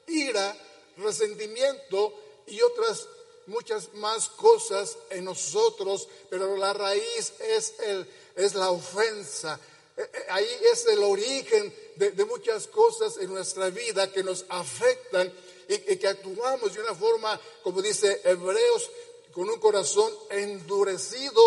ira, 0.06 0.56
resentimiento 0.96 2.14
y 2.46 2.60
otras 2.62 3.08
muchas 3.46 3.92
más 3.94 4.28
cosas 4.28 4.96
en 5.10 5.24
nosotros, 5.24 6.08
pero 6.30 6.56
la 6.56 6.72
raíz 6.72 7.32
es, 7.40 7.74
el, 7.80 8.08
es 8.36 8.54
la 8.54 8.70
ofensa. 8.70 9.58
Eh, 9.96 10.10
eh, 10.12 10.26
ahí 10.30 10.60
es 10.72 10.86
el 10.86 11.02
origen 11.04 11.72
de, 11.96 12.24
muchas 12.24 12.66
cosas 12.66 13.16
en 13.18 13.32
nuestra 13.32 13.70
vida 13.70 14.10
que 14.10 14.24
nos 14.24 14.44
afectan 14.48 15.32
y, 15.68 15.78
que 15.96 16.08
actuamos 16.08 16.74
de 16.74 16.80
una 16.80 16.94
forma, 16.94 17.40
como 17.62 17.80
dice 17.80 18.20
Hebreos, 18.24 18.90
con 19.32 19.48
un 19.48 19.60
corazón 19.60 20.12
endurecido 20.30 21.40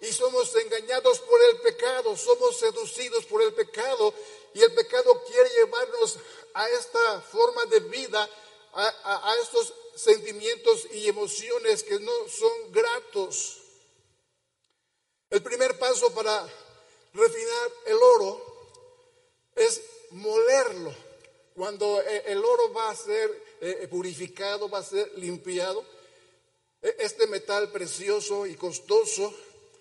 y 0.00 0.06
somos 0.12 0.54
engañados 0.54 1.18
por 1.20 1.42
el 1.42 1.60
pecado, 1.60 2.16
somos 2.16 2.56
seducidos 2.56 3.26
por 3.26 3.42
el 3.42 3.52
pecado 3.54 4.14
y 4.54 4.62
el 4.62 4.72
pecado 4.72 5.22
quiere 5.26 5.50
llevarnos 5.50 6.16
a 6.54 6.68
esta 6.70 7.20
forma 7.22 7.64
de 7.66 7.80
vida, 7.80 8.28
a, 8.72 9.30
a 9.30 9.36
estos 9.42 9.74
sentimientos 9.96 10.86
y 10.92 11.08
emociones 11.08 11.82
que 11.82 11.98
no 11.98 12.12
son 12.28 12.72
gratos. 12.72 13.56
El 15.28 15.42
primer 15.42 15.78
paso 15.78 16.12
para 16.12 16.48
refinar 17.14 17.70
el 17.86 17.96
oro 17.96 18.50
es 19.54 19.80
molerlo. 20.10 20.94
Cuando 21.54 22.00
eh, 22.00 22.24
el 22.26 22.44
oro 22.44 22.72
va 22.72 22.90
a 22.90 22.96
ser 22.96 23.42
eh, 23.60 23.86
purificado, 23.90 24.68
va 24.68 24.78
a 24.78 24.82
ser 24.82 25.10
limpiado, 25.18 25.84
e, 26.80 26.96
este 27.00 27.26
metal 27.26 27.70
precioso 27.70 28.46
y 28.46 28.54
costoso, 28.54 29.34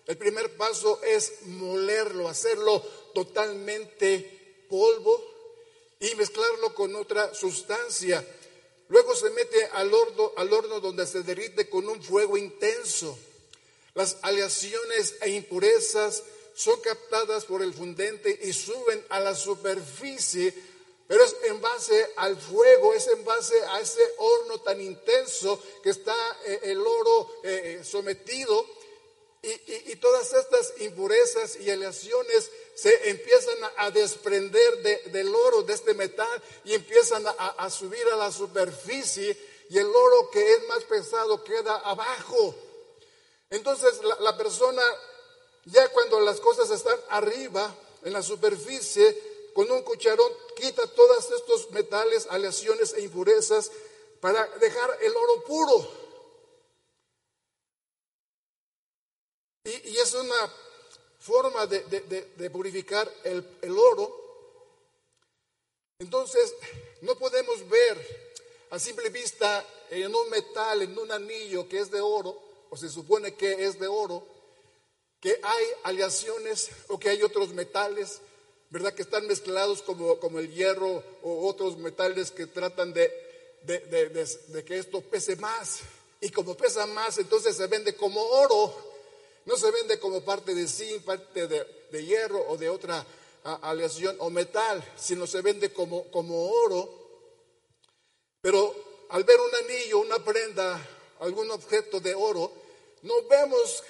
el 0.06 0.18
primer 0.18 0.58
paso 0.58 1.02
es 1.04 1.46
molerlo, 1.46 2.28
hacerlo 2.28 2.82
totalmente 3.14 4.66
polvo 4.68 5.24
y 6.00 6.16
mezclarlo 6.16 6.74
con 6.74 6.96
otra 6.96 7.34
sustancia. 7.34 8.26
Luego 8.88 9.16
se 9.16 9.30
mete 9.30 9.66
al 9.74 9.94
horno, 9.94 10.34
al 10.36 10.52
horno 10.52 10.80
donde 10.80 11.06
se 11.06 11.22
derrite 11.22 11.70
con 11.70 11.88
un 11.88 12.02
fuego 12.02 12.38
intenso. 12.38 13.18
Las 13.94 14.18
aleaciones 14.24 15.16
e 15.22 15.30
impurezas 15.30 16.24
son 16.60 16.82
captadas 16.82 17.46
por 17.46 17.62
el 17.62 17.74
fundente 17.74 18.38
y 18.44 18.52
suben 18.52 19.06
a 19.08 19.22
la 19.22 19.34
superficie, 19.34 20.54
pero 21.08 21.24
es 21.24 21.34
en 21.46 21.62
base 21.62 22.12
al 22.18 22.36
fuego, 22.36 22.94
es 22.94 23.08
en 23.08 23.24
base 23.24 23.58
a 23.70 23.80
ese 23.80 24.02
horno 24.18 24.60
tan 24.60 24.82
intenso 24.82 25.58
que 25.82 25.92
está 25.92 26.14
eh, 26.46 26.60
el 26.64 26.82
oro 26.82 27.32
eh, 27.46 27.78
eh, 27.80 27.84
sometido. 27.86 28.66
Y, 29.42 29.96
todas 29.96 30.34
estas 30.34 30.74
impurezas 30.82 31.56
y 31.62 31.72
aleaciones 31.72 32.52
se 32.76 33.10
empiezan 33.10 33.56
a, 33.78 33.90
desprender 33.90 35.04
del 35.12 35.34
oro, 35.34 35.62
de 35.62 35.74
este 35.74 35.94
metal, 35.94 36.44
y 36.66 36.74
empiezan 36.74 37.24
a, 37.26 37.70
subir 37.70 38.06
a 38.12 38.18
la 38.18 38.34
superficie, 38.34 39.38
y 39.70 39.78
el 39.78 39.88
oro 39.88 40.30
que 40.30 40.56
es 40.56 40.68
más 40.68 40.84
pesado 40.84 41.42
queda 41.42 41.78
abajo. 41.78 42.54
Entonces 43.50 44.02
la 44.20 44.36
persona 44.36 44.84
ya 45.72 45.88
cuando 45.90 46.20
las 46.20 46.40
cosas 46.40 46.70
están 46.72 47.00
arriba, 47.10 47.76
en 48.04 48.14
la 48.14 48.24
superficie, 48.24 49.52
con 49.54 49.70
un 49.72 49.82
cucharón 49.84 50.32
quita 50.56 50.86
todos 50.88 51.30
estos 51.32 51.72
metales, 51.72 52.28
aleaciones 52.30 52.94
e 52.94 53.02
impurezas 53.02 53.72
para 54.20 54.46
dejar 54.58 54.98
el 55.02 55.16
oro 55.16 55.44
puro. 55.44 55.92
Y, 59.66 59.98
es 59.98 60.14
una 60.14 60.54
forma 61.20 61.68
de, 61.68 62.50
purificar 62.52 63.12
el, 63.24 63.58
el 63.62 63.78
oro. 63.78 64.16
Entonces, 66.00 66.56
no 67.02 67.18
podemos 67.18 67.68
ver 67.68 68.38
a 68.72 68.80
simple 68.80 69.10
vista 69.10 69.66
en 69.90 70.16
un 70.16 70.30
metal, 70.30 70.82
en 70.82 70.98
un 70.98 71.12
anillo 71.12 71.68
que 71.68 71.80
es 71.80 71.92
de 71.92 72.00
oro, 72.00 72.42
o 72.70 72.78
se 72.78 72.90
supone 72.90 73.36
que 73.36 73.66
es 73.66 73.80
de 73.80 73.88
oro, 73.88 74.39
que 75.20 75.40
hay 75.44 75.66
aleaciones 75.84 76.70
o 76.88 77.00
que 77.00 77.10
hay 77.10 77.22
otros 77.24 77.50
metales, 77.54 78.22
¿verdad? 78.70 78.94
Que 78.94 79.02
están 79.02 79.28
mezclados 79.28 79.82
como, 79.82 80.20
como 80.20 80.40
el 80.40 80.54
hierro 80.54 81.04
o 81.24 81.48
otros 81.48 81.78
metales 81.78 82.32
que 82.32 82.48
tratan 82.48 82.94
de, 82.94 83.12
de, 83.64 84.66
que 84.66 84.78
esto 84.78 85.02
pese 85.02 85.36
más. 85.36 85.82
Y 86.22 86.30
como 86.30 86.56
pesa 86.56 86.86
más, 86.86 87.18
entonces 87.18 87.56
se 87.56 87.68
vende 87.68 87.96
como 87.96 88.22
oro. 88.22 88.76
No 89.46 89.58
se 89.58 89.72
vende 89.72 90.00
como 90.00 90.24
parte 90.24 90.54
de 90.54 90.68
zinc, 90.68 91.04
parte 91.04 91.48
de, 91.48 92.06
hierro 92.06 92.46
o 92.50 92.58
de 92.58 92.70
otra 92.70 93.06
aleación 93.44 94.16
o 94.20 94.30
metal, 94.30 94.84
sino 94.98 95.26
se 95.26 95.42
vende 95.42 95.74
como, 95.74 96.10
como 96.12 96.50
oro. 96.52 96.90
Pero 98.42 98.76
al 99.10 99.24
ver 99.24 99.38
un 99.40 99.56
anillo, 99.66 100.00
una 100.00 100.24
prenda, 100.24 100.80
algún 101.20 101.50
objeto 101.52 102.00
de 102.00 102.14
oro, 102.14 102.52
no 103.02 103.14
vemos 103.28 103.84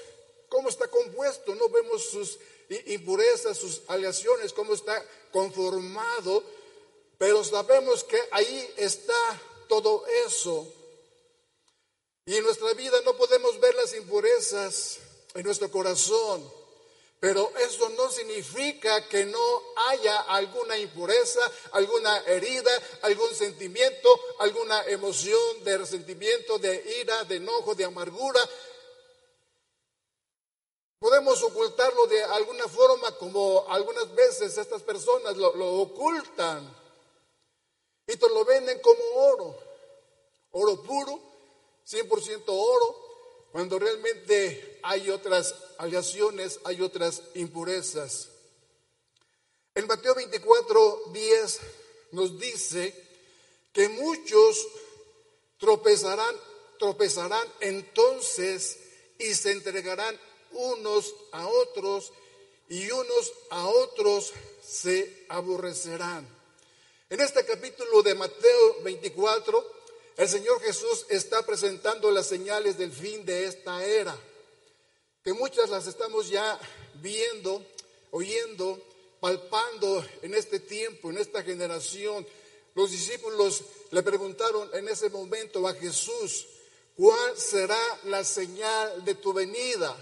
cómo 0.49 0.69
está 0.69 0.87
compuesto, 0.87 1.55
no 1.55 1.69
vemos 1.69 2.03
sus 2.05 2.39
impurezas, 2.87 3.57
sus 3.57 3.81
aleaciones, 3.87 4.53
cómo 4.53 4.73
está 4.73 5.03
conformado, 5.31 6.43
pero 7.17 7.43
sabemos 7.43 8.03
que 8.03 8.19
ahí 8.31 8.73
está 8.77 9.41
todo 9.67 10.05
eso. 10.25 10.67
Y 12.25 12.35
en 12.35 12.43
nuestra 12.43 12.73
vida 12.73 12.99
no 13.05 13.15
podemos 13.15 13.59
ver 13.59 13.73
las 13.75 13.93
impurezas 13.95 14.99
en 15.33 15.43
nuestro 15.43 15.71
corazón, 15.71 16.59
pero 17.19 17.51
eso 17.57 17.89
no 17.89 18.09
significa 18.09 19.07
que 19.09 19.25
no 19.25 19.61
haya 19.89 20.21
alguna 20.21 20.77
impureza, 20.77 21.41
alguna 21.71 22.17
herida, 22.19 22.71
algún 23.01 23.33
sentimiento, 23.35 24.09
alguna 24.39 24.83
emoción 24.85 25.63
de 25.63 25.79
resentimiento, 25.79 26.59
de 26.59 26.99
ira, 27.01 27.25
de 27.25 27.37
enojo, 27.37 27.75
de 27.75 27.83
amargura, 27.83 28.39
Podemos 30.99 31.41
ocultarlo 31.43 32.07
de 32.07 32.21
alguna 32.25 32.67
forma 32.67 33.15
como 33.17 33.65
algunas 33.69 34.13
veces 34.13 34.57
estas 34.57 34.81
personas 34.83 35.37
lo, 35.37 35.81
ocultan 35.81 36.77
y 38.05 38.17
te 38.17 38.27
lo 38.27 38.43
venden 38.43 38.81
como 38.81 39.01
oro, 39.15 39.59
oro 40.51 40.83
puro, 40.83 41.21
100% 41.87 42.43
oro, 42.47 43.09
cuando 43.53 43.79
realmente 43.79 44.79
hay 44.83 45.09
otras 45.09 45.55
aleaciones, 45.77 46.59
hay 46.65 46.81
otras 46.81 47.21
impurezas. 47.35 48.27
En 49.75 49.87
Mateo 49.87 50.15
24, 50.15 51.03
10 51.13 51.59
nos 52.11 52.37
dice 52.37 52.93
que 53.71 53.87
muchos 53.87 54.67
tropezarán, 55.57 56.35
tropezarán 56.77 57.47
entonces 57.61 58.79
y 59.17 59.33
se 59.33 59.51
entregarán 59.51 60.19
unos 60.51 61.13
a 61.31 61.47
otros 61.47 62.11
y 62.67 62.89
unos 62.91 63.33
a 63.49 63.67
otros 63.67 64.31
se 64.65 65.25
aborrecerán. 65.29 66.27
En 67.09 67.19
este 67.21 67.43
capítulo 67.45 68.03
de 68.03 68.15
Mateo 68.15 68.81
24, 68.83 69.65
el 70.17 70.29
Señor 70.29 70.61
Jesús 70.61 71.05
está 71.09 71.45
presentando 71.45 72.11
las 72.11 72.27
señales 72.27 72.77
del 72.77 72.91
fin 72.91 73.25
de 73.25 73.45
esta 73.45 73.83
era, 73.83 74.15
que 75.23 75.33
muchas 75.33 75.69
las 75.69 75.87
estamos 75.87 76.29
ya 76.29 76.59
viendo, 76.95 77.65
oyendo, 78.11 78.79
palpando 79.19 80.05
en 80.21 80.35
este 80.35 80.59
tiempo, 80.59 81.09
en 81.09 81.17
esta 81.17 81.41
generación. 81.43 82.25
Los 82.75 82.91
discípulos 82.91 83.63
le 83.91 84.03
preguntaron 84.03 84.69
en 84.73 84.87
ese 84.87 85.09
momento 85.09 85.67
a 85.67 85.73
Jesús, 85.73 86.45
¿Cuál 86.99 87.37
será 87.37 87.79
la 88.07 88.25
señal 88.25 89.05
de 89.05 89.15
tu 89.15 89.31
venida? 89.31 89.95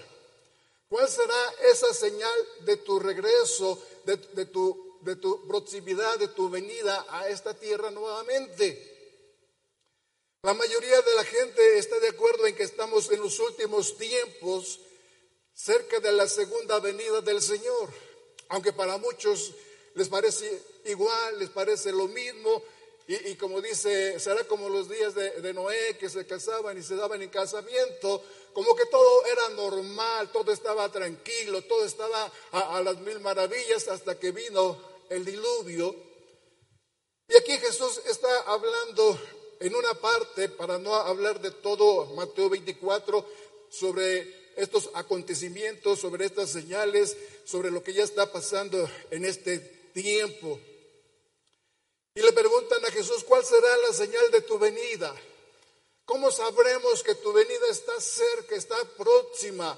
¿Cuál 0.90 1.10
será 1.10 1.54
esa 1.70 1.94
señal 1.94 2.48
de 2.62 2.78
tu 2.78 3.00
regreso, 3.00 3.82
de, 4.06 4.46
tu, 4.46 5.00
de 5.02 5.18
tu 5.18 5.48
proximidad, 5.48 6.18
de 6.18 6.30
tu 6.30 6.50
venida 6.50 7.06
a 7.10 7.28
esta 7.28 7.54
tierra 7.54 7.92
nuevamente? 7.92 8.96
La 10.44 10.54
mayoría 10.54 11.02
de 11.02 11.16
la 11.16 11.26
gente 11.26 11.78
está 11.78 12.00
de 12.00 12.10
acuerdo 12.10 12.48
en 12.48 12.56
que 12.56 12.64
estamos 12.64 13.12
en 13.12 13.20
los 13.20 13.38
últimos 13.40 13.98
tiempos 13.98 14.80
cerca 15.54 16.00
de 16.00 16.12
la 16.14 16.28
segunda 16.28 16.80
venida 16.80 17.20
del 17.22 17.42
Señor, 17.42 17.90
aunque 18.50 18.72
para 18.72 18.98
muchos 18.98 19.54
les 19.96 20.08
parece 20.08 20.62
igual, 20.86 21.40
les 21.40 21.50
parece 21.50 21.92
lo 21.92 22.08
mismo, 22.08 22.64
y, 23.10 23.36
como 23.36 23.62
dice, 23.62 24.20
será 24.20 24.44
como 24.44 24.68
los 24.68 24.90
días 24.90 25.16
de, 25.16 25.54
Noé 25.54 25.98
que 25.98 26.10
se 26.10 26.28
casaban 26.28 26.78
y 26.78 26.84
se 26.84 26.98
daban 26.98 27.22
en 27.22 27.30
casamiento, 27.30 28.22
como 28.52 28.76
que 28.76 28.86
todo 28.88 29.26
era 29.26 29.50
normal, 29.50 30.30
todo 30.34 30.52
estaba 30.52 30.92
tranquilo, 30.92 31.62
todo 31.62 31.86
estaba 31.86 32.30
a, 32.52 32.82
las 32.82 33.00
mil 33.00 33.22
maravillas 33.22 33.88
hasta 33.88 34.20
que 34.20 34.32
vino 34.32 34.78
el 35.10 35.24
diluvio. 35.24 35.96
Y 37.30 37.38
aquí 37.38 37.58
Jesús 37.58 38.02
está 38.10 38.42
hablando 38.42 39.18
en 39.62 39.74
una 39.74 39.94
parte, 39.94 40.50
para 40.50 40.78
no 40.78 40.94
hablar 40.94 41.40
de 41.40 41.52
todo 41.52 42.08
Mateo 42.08 42.50
24, 42.50 43.26
sobre 43.70 44.52
estos 44.58 44.90
acontecimientos, 44.96 46.00
sobre 46.00 46.26
estas 46.26 46.50
señales, 46.50 47.16
sobre 47.46 47.72
lo 47.72 47.82
que 47.82 47.94
ya 47.94 48.04
está 48.04 48.30
pasando 48.34 48.90
en 49.12 49.24
este 49.24 49.60
tiempo. 49.94 50.60
Y 52.18 52.22
le 52.24 52.34
preguntan 52.34 52.84
a 52.84 52.90
Jesús, 52.90 53.24
¿cuál 53.26 53.46
será 53.46 53.78
la 53.78 53.94
señal 53.94 54.32
de 54.32 54.42
tu 54.42 54.58
venida? 54.58 55.16
¿Cómo 56.04 56.32
sabremos 56.32 57.04
que 57.04 57.14
tu 57.14 57.32
venida 57.32 57.68
está 57.70 58.02
cerca, 58.02 58.56
está 58.56 58.76
próxima? 58.98 59.78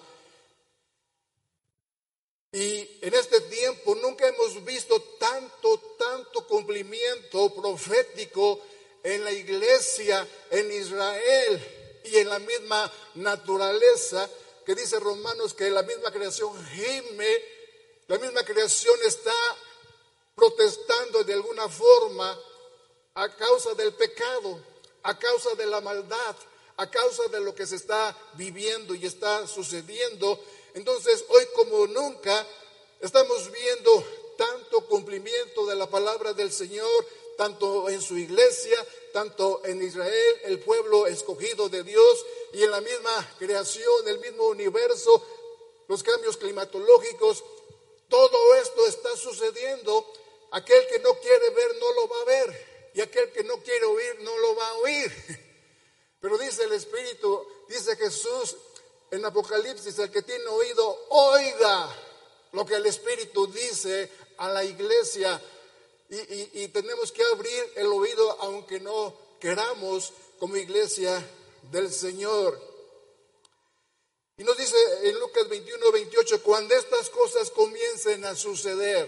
Y 2.54 2.99
en 3.02 3.13
este 3.13 3.41
tiempo 3.41 3.93
nunca 3.95 4.25
hemos 4.25 4.63
visto 4.63 5.02
tanto, 5.19 5.80
tanto 5.97 6.47
cumplimiento 6.47 7.54
profético 7.54 8.62
en 9.04 9.21
la 9.25 9.34
iglesia, 9.34 10.25
en 10.49 10.71
Israel 10.71 12.02
y 12.06 12.19
en 12.19 12.30
la 12.30 12.39
misma 12.39 12.89
naturaleza, 13.15 14.30
que 14.65 14.75
dice 14.75 14.97
Romanos 14.97 15.54
que 15.54 15.69
la 15.69 15.84
misma 15.84 16.10
creación 16.10 16.54
gime, 16.67 17.43
la 18.08 18.17
misma 18.17 18.45
creación 18.45 18.97
está 19.06 19.36
protestando 20.39 21.21
de 21.25 21.34
alguna 21.34 21.67
forma 21.67 22.39
a 23.15 23.36
causa 23.36 23.73
del 23.73 23.93
pecado, 23.93 24.58
a 25.04 25.19
causa 25.19 25.54
de 25.56 25.65
la 25.65 25.82
maldad, 25.82 26.36
a 26.78 26.89
causa 26.89 27.28
de 27.28 27.41
lo 27.41 27.54
que 27.54 27.67
se 27.67 27.75
está 27.75 28.17
viviendo 28.36 28.95
y 28.95 29.06
está 29.06 29.45
sucediendo. 29.47 30.39
Entonces, 30.75 31.25
hoy 31.28 31.45
como 31.54 31.88
nunca, 31.88 32.47
estamos 33.02 33.52
viendo 33.52 34.06
tanto 34.38 34.86
cumplimiento 34.88 35.65
de 35.65 35.75
la 35.75 35.89
palabra 35.89 36.32
del 36.34 36.54
Señor, 36.54 37.06
tanto 37.38 37.89
en 37.89 38.02
su 38.02 38.17
iglesia, 38.17 38.78
tanto 39.12 39.62
en 39.65 39.84
Israel, 39.84 40.41
el 40.45 40.60
pueblo 40.60 41.06
escogido 41.06 41.67
de 41.67 41.84
Dios, 41.84 42.25
y 42.54 42.63
en 42.63 42.71
la 42.71 42.80
misma 42.80 43.36
creación, 43.38 44.08
el 44.08 44.19
mismo 44.19 44.45
universo, 44.45 45.21
los 45.89 46.02
cambios 46.02 46.38
climatológicos, 46.38 47.43
todo 48.08 48.56
esto 48.56 48.88
está 48.88 49.15
sucediendo 49.17 50.06
Aquel 50.52 50.88
que 50.88 51.00
no 51.00 51.14
quiere 51.20 51.50
ver 51.52 51.76
no 51.80 51.94
lo 51.94 52.08
va 52.08 52.22
a 52.22 52.26
ver 52.26 52.70
y 52.94 53.02
aquel 53.02 53.32
que 53.32 53.44
no 53.44 53.62
quiere 53.62 53.86
oír 53.86 54.20
no 54.22 54.38
lo 54.38 54.56
va 54.56 54.68
a 54.68 54.74
oír. 54.78 55.12
Pero 56.20 56.38
dice 56.38 56.64
el 56.64 56.74
Espíritu, 56.74 57.48
dice 57.68 57.96
Jesús 57.96 58.58
en 59.12 59.26
Apocalipsis, 59.26 59.98
el 60.00 60.12
que 60.12 60.22
tiene 60.22 60.46
oído, 60.48 61.06
oiga 61.10 61.96
lo 62.52 62.66
que 62.66 62.76
el 62.76 62.86
Espíritu 62.86 63.48
dice 63.48 64.10
a 64.38 64.50
la 64.50 64.64
iglesia. 64.64 65.42
Y, 66.10 66.68
tenemos 66.70 67.12
que 67.12 67.24
abrir 67.24 67.74
el 67.76 67.86
oído 67.88 68.36
aunque 68.42 68.80
no 68.80 69.16
queramos 69.40 70.12
como 70.40 70.58
iglesia 70.58 71.24
del 71.72 71.94
Señor. 71.94 72.60
Y 74.38 74.44
nos 74.44 74.58
dice 74.58 74.76
en 75.04 75.20
Lucas 75.20 75.48
21, 75.48 75.92
28, 75.92 76.42
cuando 76.42 76.74
estas 76.74 77.10
cosas 77.12 77.52
comiencen 77.52 78.26
a 78.26 78.36
suceder, 78.36 79.08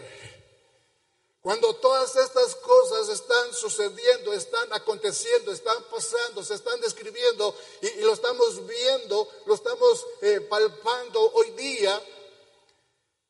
cuando 1.42 1.74
todas 1.78 2.16
estas 2.16 2.56
cosas 2.56 3.10
están 3.10 3.54
sucediendo, 3.54 4.32
están 4.32 4.72
aconteciendo, 4.74 5.52
están 5.52 5.84
pasando, 5.86 6.44
se 6.44 6.54
están 6.54 6.80
describiendo 6.82 7.56
y, 7.82 8.02
lo 8.02 8.14
estamos 8.14 8.66
viendo, 8.68 9.28
lo 9.48 9.56
estamos 9.56 10.06
eh, 10.22 10.42
palpando 10.42 11.32
hoy 11.34 11.50
día, 11.52 12.00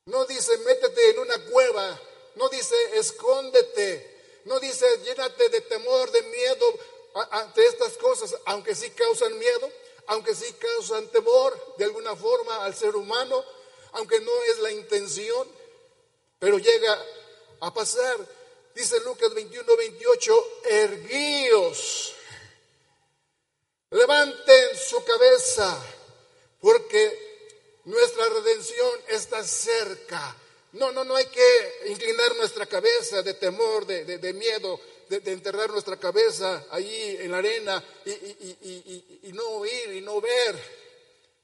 no 0.06 0.26
dice 0.26 0.58
métete 0.58 1.10
en 1.10 1.20
una 1.20 1.42
cueva, 1.46 2.00
no 2.34 2.50
dice 2.50 2.76
escóndete, 2.98 4.42
no 4.44 4.60
dice 4.60 4.86
llénate 5.04 5.48
de 5.48 5.62
temor, 5.62 6.10
de 6.10 6.22
miedo 6.22 6.66
ante 7.30 7.64
estas 7.64 7.96
cosas, 7.96 8.34
aunque 8.44 8.74
sí 8.74 8.90
causan 8.90 9.38
miedo, 9.38 9.70
aunque 10.08 10.34
sí 10.34 10.52
causan 10.54 11.08
temor 11.08 11.76
de 11.78 11.86
alguna 11.86 12.14
forma 12.14 12.62
al 12.62 12.74
ser 12.74 12.94
humano, 12.94 13.42
aunque 13.92 14.20
no 14.20 14.32
es 14.50 14.58
la 14.58 14.70
intención, 14.70 15.48
pero 16.38 16.58
llega 16.58 17.02
a 17.62 17.72
pasar. 17.72 18.16
Dice 18.74 19.00
Lucas 19.00 19.32
21, 19.34 19.76
28, 19.76 20.60
erguíos, 20.64 22.14
levanten 23.90 24.78
su 24.78 25.04
cabeza, 25.04 25.78
porque 26.60 27.80
nuestra 27.84 28.28
redención 28.30 29.00
está 29.08 29.44
cerca. 29.44 30.36
No, 30.72 30.90
no, 30.90 31.04
no 31.04 31.14
hay 31.14 31.26
que 31.26 31.74
inclinar 31.88 32.34
nuestra 32.36 32.66
cabeza 32.66 33.22
de 33.22 33.34
temor, 33.34 33.86
de, 33.86 34.32
miedo, 34.32 34.80
de, 35.10 35.32
enterrar 35.32 35.70
nuestra 35.70 35.98
cabeza 35.98 36.64
allí 36.70 37.16
en 37.20 37.30
la 37.30 37.38
arena 37.38 37.84
y, 38.06 39.32
no 39.34 39.46
oír 39.48 39.92
y 39.92 40.00
no 40.00 40.18
ver 40.20 40.56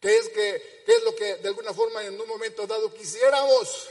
qué 0.00 0.16
es, 0.16 0.28
que, 0.30 0.82
qué 0.86 0.92
es 0.92 1.02
lo 1.02 1.14
que 1.14 1.36
de 1.36 1.48
alguna 1.48 1.74
forma 1.74 2.02
en 2.04 2.18
un 2.18 2.26
momento 2.26 2.66
dado 2.66 2.92
quisiéramos. 2.94 3.88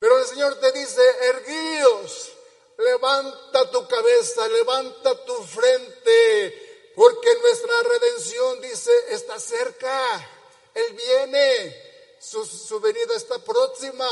Pero 0.00 0.18
el 0.18 0.24
Señor 0.24 0.58
te 0.58 0.72
dice, 0.72 1.02
erguíos, 1.28 2.32
levanta 2.78 3.70
tu 3.70 3.86
cabeza, 3.86 4.48
levanta 4.48 5.24
tu 5.26 5.34
frente, 5.44 6.92
porque 6.96 7.28
nuestra 7.42 7.82
redención, 7.82 8.62
dice, 8.62 8.90
está 9.10 9.38
cerca. 9.38 10.26
Él 10.72 10.94
viene, 10.94 12.16
su, 12.18 12.46
su 12.46 12.80
venida 12.80 13.14
está 13.14 13.44
próxima. 13.44 14.08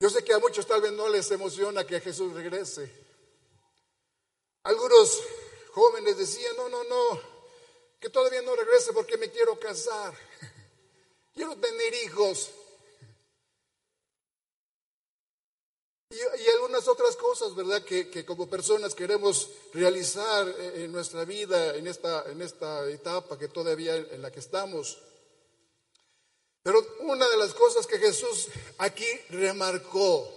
Yo 0.00 0.08
sé 0.08 0.24
que 0.24 0.32
a 0.32 0.38
muchos 0.38 0.66
tal 0.66 0.80
vez 0.80 0.92
no 0.92 1.06
les 1.10 1.30
emociona 1.32 1.86
que 1.86 2.00
Jesús 2.00 2.32
regrese. 2.32 2.90
Algunos 4.62 5.22
jóvenes 5.72 6.16
decían, 6.16 6.56
no, 6.56 6.70
no, 6.70 6.82
no, 6.84 7.20
que 8.00 8.08
todavía 8.08 8.40
no 8.40 8.56
regrese 8.56 8.94
porque 8.94 9.18
me 9.18 9.30
quiero 9.30 9.60
casar. 9.60 10.14
Quiero 11.34 11.56
tener 11.56 11.94
hijos. 12.04 12.50
Y, 16.10 16.48
algunas 16.50 16.86
otras 16.86 17.16
cosas, 17.16 17.54
¿verdad? 17.56 17.82
Que, 17.82 18.24
como 18.24 18.48
personas 18.48 18.94
queremos 18.94 19.50
realizar 19.72 20.48
en 20.58 20.92
nuestra 20.92 21.24
vida, 21.24 21.74
en 21.74 21.88
esta, 21.88 22.30
en 22.30 22.40
esta 22.40 22.88
etapa 22.88 23.36
que 23.36 23.48
todavía 23.48 23.96
en 23.96 24.22
la 24.22 24.30
que 24.30 24.38
estamos. 24.38 24.98
Pero 26.62 26.86
una 27.00 27.28
de 27.28 27.36
las 27.36 27.52
cosas 27.52 27.86
que 27.86 27.98
Jesús 27.98 28.48
aquí 28.78 29.08
remarcó, 29.30 30.30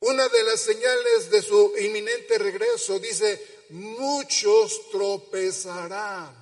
una 0.00 0.28
de 0.28 0.42
las 0.42 0.60
señales 0.60 1.30
de 1.30 1.40
su 1.40 1.72
inminente 1.78 2.36
regreso, 2.38 2.98
dice, 2.98 3.64
muchos 3.70 4.90
tropezarán. 4.90 6.34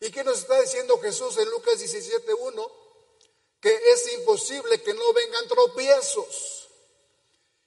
¿Y 0.00 0.10
qué 0.10 0.24
nos 0.24 0.38
está 0.38 0.60
diciendo 0.60 0.98
Jesús 1.00 1.36
en 1.36 1.50
Lucas 1.50 1.80
17.1? 1.80 2.83
Que 3.64 3.74
es 3.74 4.12
imposible 4.12 4.82
que 4.82 4.92
no 4.92 5.12
vengan 5.14 5.48
tropiezos. 5.48 6.68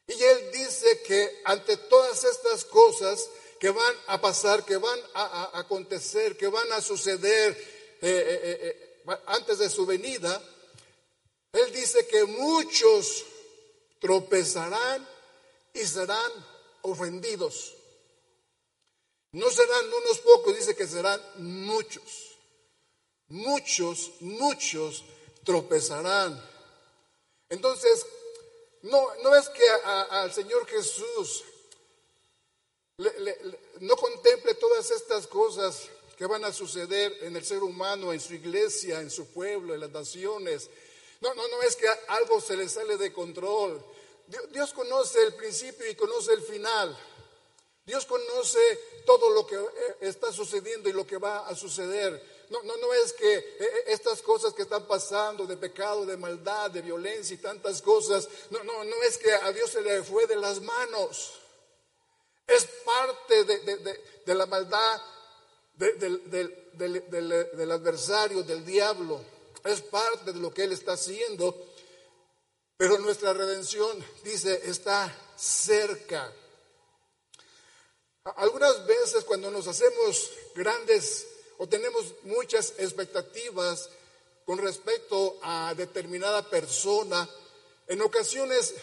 Y 0.05 0.13
él 0.13 0.51
dice 0.51 1.01
que 1.01 1.41
ante 1.43 1.75
todas 1.75 2.23
estas 2.23 2.65
cosas 2.65 3.27
que 3.59 3.71
van 3.71 3.95
a 4.05 4.21
pasar, 4.21 4.63
que 4.63 4.77
van 4.77 4.99
a, 5.15 5.57
acontecer, 5.57 6.37
que 6.37 6.49
van 6.49 6.71
a 6.71 6.81
suceder 6.81 7.51
eh, 7.99 8.39
eh, 8.43 8.59
eh, 8.61 9.21
antes 9.25 9.57
de 9.57 9.71
su 9.71 9.87
venida, 9.87 10.39
él 11.51 11.73
dice 11.73 12.05
que 12.05 12.25
muchos 12.25 13.25
tropezarán 13.99 15.09
y 15.73 15.83
serán 15.83 16.31
ofendidos. 16.83 17.73
No 19.31 19.49
serán 19.49 19.91
unos 19.91 20.19
pocos, 20.19 20.55
dice 20.55 20.75
que 20.75 20.85
serán 20.85 21.19
muchos. 21.37 22.37
Muchos, 23.29 24.11
muchos 24.19 25.03
tropezarán. 25.47 26.37
Entonces, 27.47 28.05
no, 28.81 29.15
no 29.23 29.33
es 29.33 29.47
que 29.47 29.63
al 29.85 30.31
Señor 30.33 30.67
Jesús 30.67 31.45
no 33.79 33.95
contemple 33.95 34.55
todas 34.55 34.91
estas 34.91 35.25
cosas 35.25 35.87
que 36.17 36.25
van 36.25 36.43
a 36.43 36.51
suceder 36.51 37.17
en 37.21 37.37
el 37.37 37.45
ser 37.45 37.63
humano, 37.63 38.11
en 38.11 38.19
su 38.19 38.33
iglesia, 38.33 38.99
en 38.99 39.09
su 39.09 39.27
pueblo, 39.27 39.73
en 39.73 39.79
las 39.79 39.91
naciones. 39.91 40.69
No, 41.21 41.33
no, 41.33 41.47
no 41.47 41.61
es 41.61 41.77
que 41.77 41.87
algo 42.09 42.41
se 42.41 42.57
le 42.57 42.67
sale 42.67 42.97
de 42.97 43.13
control. 43.13 43.81
Dios 44.51 44.73
conoce 44.73 45.23
el 45.23 45.33
principio 45.35 45.89
y 45.89 45.95
conoce 45.95 46.33
el 46.33 46.41
final. 46.41 46.97
Dios 47.85 48.05
conoce 48.05 48.59
todo 49.05 49.29
lo 49.29 49.47
que 49.47 49.55
eh, 49.55 49.97
está 50.01 50.33
sucediendo 50.33 50.89
y 50.89 50.93
lo 50.93 51.07
que 51.07 51.17
va 51.17 51.47
a 51.47 51.55
suceder. 51.55 52.36
No, 52.49 52.63
no, 52.63 52.77
no 52.77 52.93
es 52.93 53.13
que 53.13 53.37
eh, 53.37 53.55
eh, 53.59 53.83
estas 53.87 54.21
cosas 54.21 54.53
que 54.53 54.61
están 54.61 54.87
pasando 54.87 55.45
de 55.45 55.57
pecado, 55.57 56.05
de 56.05 56.15
maldad, 56.15 56.71
de 56.71 56.81
violencia 56.81 57.33
y 57.33 57.39
tantas 57.39 57.81
cosas, 57.81 58.27
no, 58.49 58.63
no, 58.63 58.83
no 58.83 59.03
es 59.03 59.17
que 59.17 59.33
a 59.33 59.51
Dios 59.51 59.69
se 59.71 59.81
le 59.81 60.01
fue 60.03 60.25
de 60.27 60.37
las 60.37 60.61
manos. 60.61 61.33
Es 62.45 62.65
parte 62.85 63.43
de, 63.43 64.33
la 64.33 64.45
maldad 64.45 65.01
del 65.75 67.71
adversario, 67.71 68.43
del 68.43 68.65
diablo. 68.65 69.19
Es 69.65 69.81
parte 69.81 70.31
de 70.31 70.39
lo 70.39 70.53
que 70.53 70.63
Él 70.63 70.71
está 70.71 70.93
haciendo. 70.93 71.67
Pero 72.77 72.99
nuestra 72.99 73.33
redención, 73.33 74.05
dice, 74.23 74.61
está 74.63 75.13
cerca. 75.35 76.31
Algunas 78.35 78.85
veces 78.85 79.25
cuando 79.25 79.51
nos 79.51 79.67
hacemos 79.67 80.31
grandes 80.55 81.27
o 81.57 81.67
tenemos 81.67 82.13
muchas 82.23 82.73
expectativas 82.77 83.89
con 84.45 84.57
respecto 84.59 85.37
a 85.41 85.73
determinada 85.75 86.49
persona, 86.49 87.27
en 87.87 88.01
ocasiones 88.01 88.73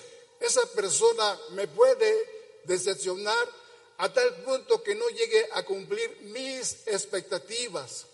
esa 0.41 0.67
persona 0.73 1.39
me 1.53 1.67
puede 1.69 2.61
decepcionar 2.65 3.49
a 3.99 4.13
tal 4.13 4.43
punto 4.43 4.83
que 4.83 4.95
no 4.95 5.09
llegue 5.09 5.49
a 5.53 5.65
cumplir 5.65 6.19
mis 6.23 6.87
expectativas. 6.87 8.07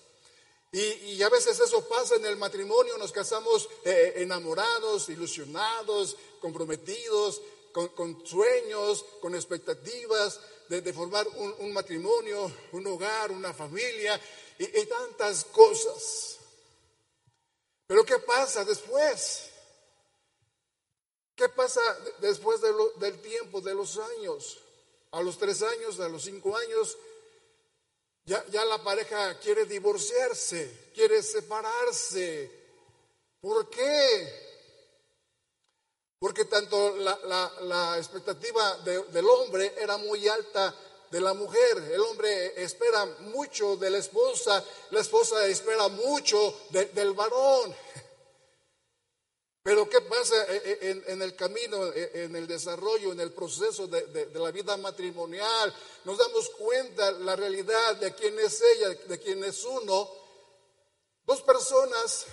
Y, 0.72 1.20
a 1.22 1.28
veces 1.28 1.58
eso 1.58 1.88
pasa 1.88 2.14
en 2.14 2.24
el 2.26 2.36
matrimonio, 2.36 2.96
nos 2.96 3.10
casamos 3.10 3.68
eh, 3.84 4.14
enamorados, 4.18 5.08
ilusionados, 5.08 6.16
comprometidos, 6.40 7.42
con, 7.72 8.24
sueños, 8.24 9.04
con 9.20 9.34
expectativas 9.34 10.40
de, 10.68 10.92
formar 10.92 11.26
un, 11.58 11.72
matrimonio, 11.72 12.52
un 12.72 12.86
hogar, 12.86 13.32
una 13.32 13.52
familia 13.52 14.20
y, 14.60 14.86
tantas 14.86 15.44
cosas. 15.46 16.36
Pero 17.86 18.04
¿qué 18.04 18.18
pasa 18.18 18.62
después? 18.64 19.48
¿Qué 21.34 21.48
pasa 21.48 21.80
después 22.18 22.60
del 22.60 23.20
tiempo, 23.22 23.62
de 23.62 23.74
los 23.74 23.98
años? 23.98 24.58
A 25.12 25.22
los 25.22 25.38
tres 25.38 25.62
años, 25.62 25.98
a 25.98 26.08
los 26.08 26.22
cinco 26.22 26.54
años, 26.54 26.98
ya, 28.26 28.44
ya 28.48 28.64
la 28.66 28.82
pareja 28.82 29.38
quiere 29.40 29.64
divorciarse, 29.64 30.90
quiere 30.94 31.22
separarse. 31.22 32.50
¿Por 33.40 33.70
qué? 33.70 34.50
Porque 36.18 36.44
tanto 36.44 36.96
la, 36.96 37.94
expectativa 37.96 38.76
del 38.82 39.26
hombre 39.26 39.72
era 39.78 39.96
muy 39.96 40.28
alta 40.28 40.74
de 41.10 41.20
la 41.20 41.34
mujer. 41.34 41.78
El 41.92 42.00
hombre 42.00 42.62
espera 42.62 43.04
mucho 43.20 43.76
de 43.76 43.90
la 43.90 43.98
esposa, 43.98 44.64
la 44.90 45.00
esposa 45.00 45.46
espera 45.46 45.88
mucho 45.88 46.60
del 46.70 47.12
varón. 47.12 47.74
Pero 49.62 49.88
¿qué 49.90 50.00
pasa 50.00 50.34
e, 50.48 50.78
e, 50.80 51.12
en, 51.12 51.20
el 51.20 51.36
camino, 51.36 51.92
e, 51.92 52.24
en 52.24 52.34
el 52.34 52.46
desarrollo, 52.46 53.12
en 53.12 53.20
el 53.20 53.32
proceso 53.32 53.86
de, 53.86 54.06
de, 54.06 54.38
la 54.38 54.50
vida 54.50 54.76
matrimonial? 54.78 55.74
Nos 56.04 56.16
damos 56.16 56.48
cuenta 56.50 57.12
la 57.12 57.36
realidad 57.36 57.96
de 57.96 58.14
quién 58.14 58.38
es 58.38 58.62
ella, 58.62 58.88
de 58.88 59.18
quién 59.18 59.44
es 59.44 59.62
uno. 59.64 60.10
Dos 61.26 61.42
personas 61.42 62.24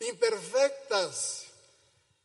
imperfectas, 0.00 1.44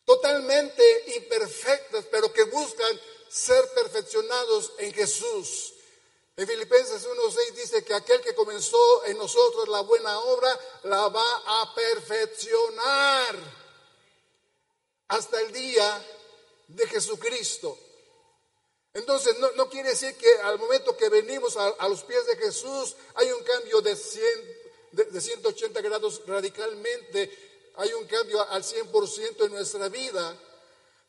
totalmente 0.06 0.84
imperfectas, 1.18 2.06
pero 2.10 2.32
que 2.32 2.44
buscan 2.46 3.00
ser 3.32 3.68
perfeccionados 3.74 4.74
en 4.80 4.94
Jesús. 4.94 5.74
En 6.36 6.48
Filipenses 6.48 7.08
1.6 7.08 7.52
dice 7.54 7.84
que 7.84 7.94
aquel 7.94 8.22
que 8.22 8.36
comenzó 8.36 9.06
en 9.06 9.18
nosotros 9.18 9.68
la 9.68 9.82
buena 9.82 10.20
obra 10.20 10.60
la 10.84 11.08
va 11.10 11.44
a 11.46 11.76
perfeccionar 11.76 13.36
hasta 15.10 15.42
el 15.42 15.52
día 15.52 16.06
de 16.68 16.88
Jesucristo. 16.88 17.78
Entonces, 18.94 19.38
no, 19.56 19.70
quiere 19.70 19.90
decir 19.90 20.16
que 20.18 20.34
al 20.44 20.60
momento 20.60 20.98
que 20.98 21.08
venimos 21.10 21.56
a, 21.56 21.88
los 21.88 22.04
pies 22.04 22.26
de 22.26 22.36
Jesús 22.36 22.96
hay 23.16 23.32
un 23.32 23.44
cambio 23.44 23.82
de, 23.82 23.96
100, 23.96 24.24
de 24.92 25.22
180 25.22 25.80
grados 25.82 26.22
radicalmente 26.28 27.50
hay 27.76 27.94
un 27.94 28.06
cambio 28.06 28.42
al 28.50 28.64
100% 28.64 29.46
en 29.46 29.52
nuestra 29.52 29.88
vida. 29.90 30.38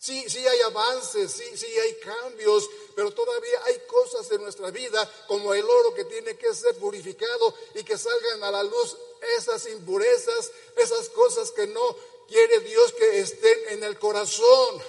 Sí, 0.03 0.29
sí 0.29 0.45
hay 0.45 0.61
avances, 0.63 1.31
sí, 1.31 1.57
sí 1.57 1.79
hay 1.79 1.95
cambios, 2.01 2.69
pero 2.97 3.13
todavía 3.13 3.63
hay 3.67 3.79
cosas 3.87 4.29
en 4.33 4.43
nuestra 4.43 4.73
vida 4.73 5.09
como 5.29 5.55
el 5.55 5.65
oro 5.65 5.95
que 5.95 6.05
tiene 6.07 6.37
que 6.37 6.53
ser 6.57 6.75
purificado 6.79 7.55
y 7.77 7.85
que 7.85 7.97
salgan 7.97 8.43
a 8.43 8.51
la 8.51 8.65
luz 8.65 8.97
esas 9.39 9.65
impurezas, 9.69 10.51
esas 10.77 11.09
cosas 11.11 11.53
que 11.53 11.69
no 11.69 11.97
quiere 12.27 12.59
Dios 12.63 12.93
que 12.95 13.21
estén 13.21 13.69
en 13.69 13.85
el 13.85 13.97
corazón. 13.97 14.83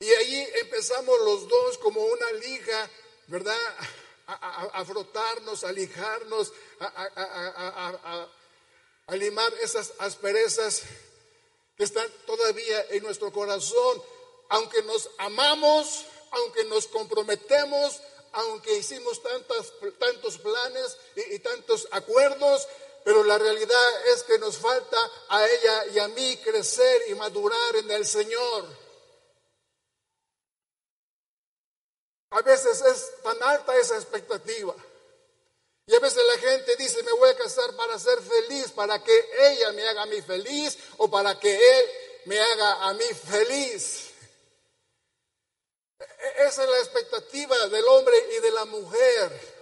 Y 0.00 0.10
ahí 0.10 0.48
empezamos 0.56 1.20
los 1.20 1.46
dos 1.46 1.78
como 1.78 2.02
una 2.02 2.32
liga, 2.32 2.90
¿verdad? 3.28 3.76
A, 4.26 4.84
frotarnos, 4.84 5.62
a 5.62 5.70
lijarnos, 5.70 6.52
a, 6.80 8.28
a 9.06 9.16
limar 9.16 9.54
esas 9.62 9.92
asperezas 9.98 10.82
están 11.84 12.06
todavía 12.26 12.86
en 12.90 13.02
nuestro 13.02 13.32
corazón, 13.32 14.02
aunque 14.48 14.82
nos 14.82 15.10
amamos, 15.18 16.04
aunque 16.30 16.64
nos 16.64 16.86
comprometemos, 16.88 18.00
aunque 18.32 18.78
hicimos 18.78 19.20
tantos 19.22 20.38
planes 20.38 20.96
y, 21.16 21.34
y 21.34 21.38
tantos 21.40 21.88
acuerdos, 21.90 22.68
pero 23.04 23.24
la 23.24 23.38
realidad 23.38 24.06
es 24.12 24.22
que 24.24 24.38
nos 24.38 24.58
falta 24.58 24.98
a 25.28 25.46
ella 25.48 25.86
y 25.86 25.98
a 25.98 26.08
mí 26.08 26.36
crecer 26.44 27.02
y 27.08 27.14
madurar 27.14 27.76
en 27.76 27.90
el 27.90 28.06
Señor. 28.06 28.64
A 32.30 32.42
veces 32.42 32.80
es 32.82 33.22
tan 33.22 33.42
alta 33.42 33.76
esa 33.76 33.96
expectativa 33.96 34.74
y 35.86 35.94
a 35.94 35.98
veces 35.98 36.22
la 36.24 36.38
gente 36.38 36.76
dice, 36.76 37.02
me 37.02 37.12
voy 37.12 37.30
a 37.30 37.36
casar 37.36 37.74
para 37.74 37.98
ser 37.98 38.20
feliz, 38.22 38.70
para 38.70 39.02
que 39.02 39.30
ella 39.40 39.72
me 39.72 39.86
haga 39.88 40.02
a 40.02 40.06
mí 40.06 40.20
feliz 40.22 40.78
o 40.98 41.10
para 41.10 41.38
que 41.38 41.52
él 41.52 41.90
me 42.26 42.38
haga 42.38 42.84
a 42.84 42.94
mí 42.94 43.04
feliz. 43.04 44.10
E-, 45.98 46.46
esa 46.46 46.62
es 46.62 46.70
la 46.70 46.78
expectativa 46.78 47.66
del 47.68 47.84
hombre 47.88 48.14
y 48.36 48.40
de 48.40 48.50
la 48.52 48.64
mujer. 48.66 49.60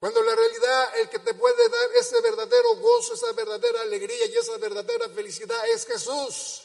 Cuando 0.00 0.20
la 0.20 0.34
realidad 0.34 0.98
el 0.98 1.08
que 1.08 1.20
te 1.20 1.34
puede 1.34 1.68
dar 1.68 1.90
ese 1.94 2.20
verdadero 2.20 2.74
gozo, 2.76 3.14
esa 3.14 3.30
verdadera 3.32 3.82
alegría 3.82 4.26
y 4.26 4.36
esa 4.36 4.56
verdadera 4.58 5.08
felicidad 5.10 5.64
es 5.68 5.86
Jesús. 5.86 6.62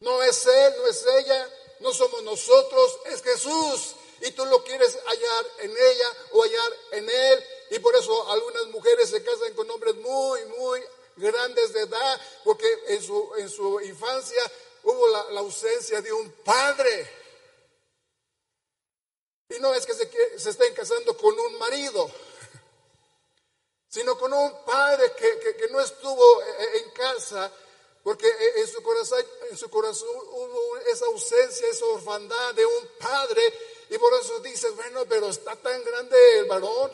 No 0.00 0.20
es 0.24 0.46
Él, 0.46 0.74
no 0.78 0.86
es 0.88 1.06
ella, 1.06 1.48
no 1.78 1.92
somos 1.92 2.24
nosotros, 2.24 2.98
es 3.04 3.22
Jesús 3.22 3.94
y 4.20 4.30
tú 4.32 4.44
lo 4.46 4.62
quieres 4.62 4.98
hallar 5.06 5.46
en 5.58 5.70
ella 5.70 6.16
o 6.32 6.42
hallar 6.42 6.76
en 6.92 7.08
él. 7.08 7.44
Y 7.70 7.78
por 7.78 7.94
eso 7.96 8.30
algunas 8.30 8.66
mujeres 8.66 9.10
se 9.10 9.22
casan 9.22 9.54
con 9.54 9.70
hombres 9.70 9.96
muy, 9.96 10.44
muy 10.58 10.82
grandes 11.16 11.72
de 11.72 11.82
edad, 11.82 12.20
porque 12.44 12.66
en 12.88 13.02
su, 13.02 13.32
en 13.36 13.48
su 13.48 13.80
infancia 13.80 14.42
hubo 14.82 15.08
la, 15.08 15.40
ausencia 15.40 16.00
de 16.02 16.12
un 16.12 16.30
padre. 16.44 17.10
Y 19.48 19.58
no 19.60 19.74
es 19.74 19.86
que 19.86 19.94
se, 19.94 20.38
se, 20.38 20.50
estén 20.50 20.74
casando 20.74 21.16
con 21.16 21.38
un 21.38 21.58
marido, 21.58 22.10
sino 23.88 24.16
con 24.18 24.32
un 24.32 24.64
padre 24.64 25.12
que, 25.16 25.56
que, 25.56 25.68
no 25.68 25.80
estuvo 25.80 26.42
eh, 26.42 26.78
en 26.84 26.90
casa, 26.90 27.52
porque 28.02 28.28
en 28.56 28.66
su, 28.68 28.82
corazón, 28.82 29.24
en 29.50 29.56
su 29.56 29.68
corazón 29.68 30.08
hubo 30.14 30.76
esa 30.86 31.06
ausencia, 31.06 31.68
esa 31.68 31.86
orfandad 31.86 32.54
de 32.54 32.64
un 32.64 32.88
padre 32.98 33.42
y 33.90 33.98
por 33.98 34.14
eso 34.14 34.38
dices, 34.38 34.74
bueno, 34.76 35.04
pero 35.08 35.28
está 35.28 35.56
tan 35.56 35.82
grande 35.84 36.16
el 36.38 36.46
varón. 36.46 36.92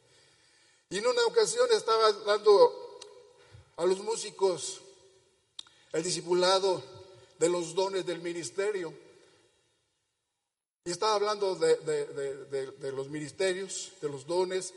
y 0.90 0.98
en 0.98 1.06
una 1.06 1.24
ocasión 1.24 1.66
estaba 1.72 2.12
dando 2.12 2.98
a 3.76 3.86
los 3.86 4.00
músicos 4.00 4.82
el 5.92 6.02
discipulado 6.02 6.82
de 7.38 7.48
los 7.48 7.74
dones 7.74 8.04
del 8.04 8.20
ministerio. 8.20 8.92
Y 10.84 10.90
estaba 10.90 11.14
hablando 11.14 11.54
de, 11.56 12.92
los 12.92 13.08
ministerios, 13.08 13.92
de 14.02 14.08
los 14.10 14.26
dones, 14.26 14.74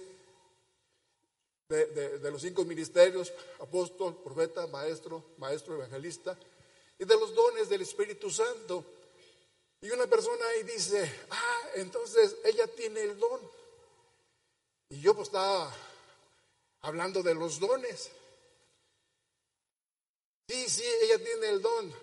de, 1.68 2.32
los 2.32 2.42
cinco 2.42 2.64
ministerios, 2.64 3.34
apóstol, 3.60 4.16
profeta, 4.24 4.66
maestro, 4.68 5.24
maestro, 5.38 5.76
evangelista, 5.76 6.38
y 7.00 7.04
de 7.04 7.16
los 7.16 7.36
dones 7.36 7.68
del 7.68 7.82
Espíritu 7.82 8.32
Santo. 8.32 8.86
Y 9.84 9.92
una 9.92 10.08
persona 10.08 10.46
ahí 10.48 10.64
dice, 10.64 11.14
ah, 11.30 11.62
entonces 11.76 12.38
ella 12.46 12.66
tiene 12.68 13.02
el 13.02 13.20
don. 13.20 13.42
Y 14.88 15.02
yo 15.02 15.14
pues 15.14 15.28
estaba 15.28 15.76
hablando 16.84 17.22
de 17.22 17.36
los 17.36 17.60
dones. 17.60 18.10
Sí, 20.48 20.70
sí, 20.70 20.86
ella 21.02 21.18
tiene 21.18 21.50
el 21.50 21.62
don. 21.62 21.94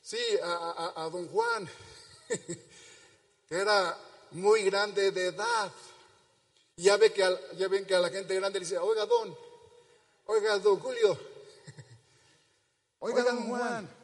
Sí, 0.00 0.16
a, 0.42 1.10
don 1.12 1.28
Juan, 1.28 1.68
que 2.28 3.54
era 3.54 3.98
muy 4.30 4.62
grande 4.62 5.10
de 5.10 5.26
edad. 5.26 5.70
Ya, 6.76 6.96
ve 6.96 7.12
que 7.12 7.20
ya 7.56 7.68
ven 7.68 7.84
que 7.84 7.94
a 7.94 8.00
la 8.00 8.08
gente 8.08 8.36
grande 8.36 8.58
le 8.58 8.64
dice, 8.64 8.78
oiga 8.78 9.04
don, 9.04 9.36
oiga 10.24 10.58
don 10.60 10.80
Julio, 10.80 11.18
oiga 13.00 13.22
don 13.22 13.48
Juan. 13.48 13.97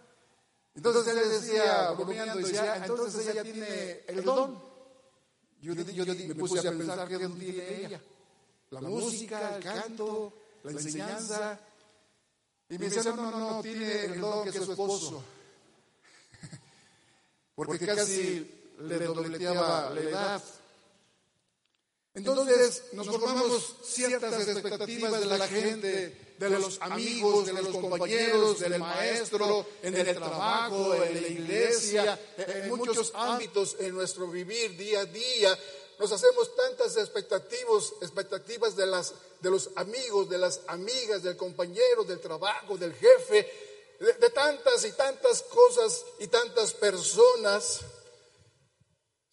Entonces 0.75 1.07
él 1.07 1.31
decía, 1.31 1.91
bromeando, 1.93 2.37
decía, 2.37 2.77
entonces 2.77 3.27
ella 3.29 3.43
tiene 3.43 4.01
el 4.09 4.25
don. 4.25 4.61
Yo, 5.61 5.73
yo, 5.73 6.05
me 6.05 6.35
puse 6.35 6.67
a 6.67 6.71
pensar 6.73 7.09
qué 7.09 7.19
don 7.19 7.39
tiene 7.39 7.85
ella. 7.85 8.01
La 8.71 8.81
música, 8.81 9.57
el 9.57 9.63
canto, 9.63 10.33
la 10.65 10.73
enseñanza. 10.73 11.61
Y 12.69 12.79
me 12.79 12.89
decía, 12.89 13.13
no, 13.15 13.31
no, 13.31 13.51
no, 13.51 13.63
tiene 13.63 14.05
el 14.07 14.21
don 14.21 14.45
que 14.45 14.53
su 14.53 14.73
esposo. 14.73 15.23
Porque 17.55 17.87
casi 17.87 18.73
le 18.81 18.99
dobleteaba 18.99 19.91
la 19.91 20.01
edad. 20.01 20.43
Entonces 22.15 22.85
nos 22.93 23.09
formamos 23.09 23.75
ciertas 23.83 24.47
expectativas 24.47 25.19
de 25.19 25.27
la 25.27 25.49
gente, 25.49 26.17
de 26.39 26.51
los 26.51 26.81
amigos, 26.81 27.47
de 27.47 27.53
los 27.55 27.77
compañeros, 27.77 28.61
del 28.61 28.79
maestro, 28.79 29.67
en 29.83 29.97
el 29.97 30.15
trabajo, 30.15 30.95
en 30.95 31.23
la 31.23 31.29
iglesia, 31.29 32.21
en 32.37 32.69
muchos 32.69 33.11
ámbitos 33.17 33.77
en 33.81 33.95
nuestro 33.95 34.29
vivir 34.29 34.77
día 34.77 35.01
a 35.01 35.05
día. 35.07 35.59
Nos 35.99 36.13
hacemos 36.13 36.55
tantas 36.55 36.97
expectativas, 36.97 37.95
expectativas 38.01 38.77
de, 38.77 38.87
las, 38.87 39.13
de 39.41 39.51
los 39.51 39.71
amigos, 39.75 40.29
de 40.29 40.39
las 40.39 40.61
amigas, 40.69 41.25
del 41.25 41.37
compañero, 41.37 42.05
del 42.05 42.21
trabajo, 42.21 42.77
del 42.77 42.95
jefe, 42.95 43.51
de 43.99 44.31
tantas 44.31 44.85
y 44.85 44.93
tantas 44.93 45.43
cosas 45.43 46.05
y 46.21 46.29
tantas 46.29 46.75
personas 46.75 47.81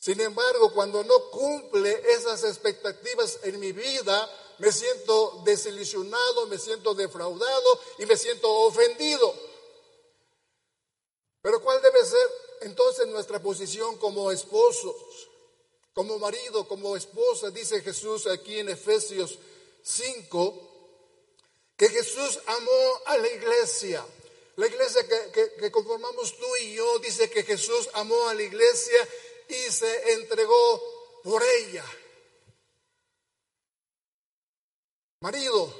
sin 0.01 0.19
embargo, 0.19 0.73
cuando 0.73 1.03
no 1.03 1.29
cumple 1.29 2.01
esas 2.11 2.43
expectativas 2.43 3.37
en 3.43 3.59
mi 3.59 3.71
vida, 3.71 4.27
me 4.57 4.71
siento 4.71 5.43
desilusionado, 5.45 6.47
me 6.47 6.57
siento 6.57 6.95
defraudado 6.95 7.79
y 7.99 8.07
me 8.07 8.17
siento 8.17 8.51
ofendido. 8.51 9.31
Pero 11.43 11.61
¿cuál 11.61 11.83
debe 11.83 12.03
ser 12.03 12.31
entonces 12.61 13.05
nuestra 13.09 13.43
posición 13.43 13.95
como 13.97 14.31
esposos, 14.31 14.95
como 15.93 16.17
marido, 16.17 16.67
como 16.67 16.97
esposa? 16.97 17.51
Dice 17.51 17.81
Jesús 17.81 18.25
aquí 18.25 18.57
en 18.57 18.69
Efesios 18.69 19.37
5, 19.83 20.69
que 21.77 21.89
Jesús 21.89 22.39
amó 22.47 23.01
a 23.05 23.17
la 23.19 23.27
iglesia. 23.27 24.03
La 24.55 24.65
iglesia 24.65 25.07
que, 25.31 25.53
que 25.59 25.71
conformamos 25.71 26.35
tú 26.39 26.55
y 26.63 26.73
yo 26.73 26.97
dice 26.97 27.29
que 27.29 27.43
Jesús 27.43 27.87
amó 27.93 28.29
a 28.29 28.33
la 28.33 28.41
iglesia 28.41 29.07
y 29.51 29.71
se 29.71 30.13
entregó 30.13 31.21
por 31.23 31.43
ella. 31.43 31.85
Marido, 35.21 35.71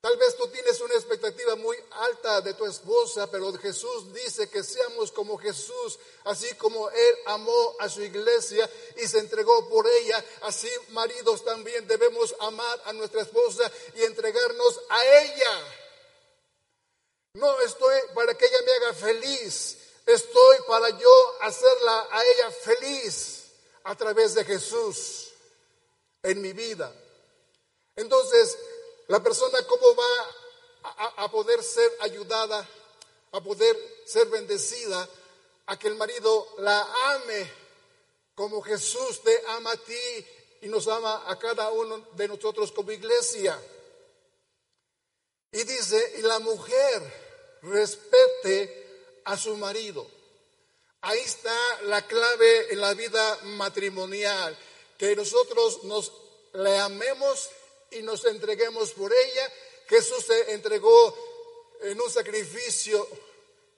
tal 0.00 0.16
vez 0.16 0.36
tú 0.36 0.46
tienes 0.48 0.80
una 0.80 0.94
expectativa 0.94 1.56
muy 1.56 1.76
alta 1.90 2.40
de 2.40 2.54
tu 2.54 2.64
esposa, 2.66 3.28
pero 3.28 3.52
Jesús 3.54 4.12
dice 4.12 4.48
que 4.48 4.62
seamos 4.62 5.10
como 5.10 5.36
Jesús, 5.38 5.98
así 6.24 6.54
como 6.54 6.88
Él 6.90 7.14
amó 7.26 7.74
a 7.80 7.88
su 7.88 8.02
iglesia 8.02 8.70
y 8.96 9.08
se 9.08 9.18
entregó 9.18 9.68
por 9.68 9.88
ella, 9.88 10.24
así 10.42 10.70
maridos 10.90 11.44
también 11.44 11.88
debemos 11.88 12.36
amar 12.38 12.80
a 12.84 12.92
nuestra 12.92 13.22
esposa 13.22 13.70
y 13.96 14.02
entregarnos 14.04 14.80
a 14.88 15.04
ella. 15.22 15.72
No 17.34 17.60
estoy 17.62 17.98
para 18.14 18.34
que 18.38 18.46
ella 18.46 18.62
me 18.64 18.72
haga 18.72 18.94
feliz, 18.94 19.78
estoy 20.06 20.56
para 20.68 20.90
yo 20.90 21.36
hacerla 21.42 22.08
a 22.10 22.24
ella 22.24 22.50
feliz 22.50 23.46
a 23.84 23.94
través 23.96 24.34
de 24.34 24.44
Jesús 24.44 25.32
en 26.22 26.40
mi 26.40 26.52
vida. 26.52 26.92
Entonces, 27.96 28.56
la 29.08 29.22
persona 29.22 29.58
cómo 29.66 29.94
va 29.94 31.16
a, 31.16 31.30
poder 31.30 31.62
ser 31.62 31.90
ayudada, 32.00 32.68
a 33.32 33.40
poder 33.40 33.76
ser 34.06 34.28
bendecida, 34.28 35.08
a 35.66 35.78
que 35.78 35.88
el 35.88 35.96
marido 35.96 36.46
la 36.58 36.82
ame 37.14 37.50
como 38.34 38.62
Jesús 38.62 39.22
te 39.22 39.42
ama 39.48 39.72
a 39.72 39.76
ti 39.76 40.26
y 40.62 40.68
nos 40.68 40.86
ama 40.88 41.24
a 41.26 41.38
cada 41.38 41.70
uno 41.70 42.06
de 42.12 42.28
nosotros 42.28 42.70
como 42.70 42.92
iglesia. 42.92 43.60
Y 45.52 45.64
dice, 45.64 46.14
y 46.18 46.22
la 46.22 46.38
mujer 46.40 47.58
respete 47.62 48.85
a 49.26 49.36
su 49.36 49.56
marido. 49.56 50.06
Ahí 51.02 51.20
está 51.20 51.82
la 51.82 52.06
clave 52.06 52.72
en 52.72 52.80
la 52.80 52.94
vida 52.94 53.38
matrimonial, 53.44 54.56
que 54.98 55.14
nosotros 55.14 55.84
nos 55.84 56.12
le 56.54 56.78
amemos 56.78 57.50
y 57.90 58.02
nos 58.02 58.24
entreguemos 58.24 58.92
por 58.92 59.12
ella. 59.12 59.52
Jesús 59.88 60.24
se 60.24 60.52
entregó 60.52 61.14
en 61.82 62.00
un 62.00 62.10
sacrificio 62.10 63.06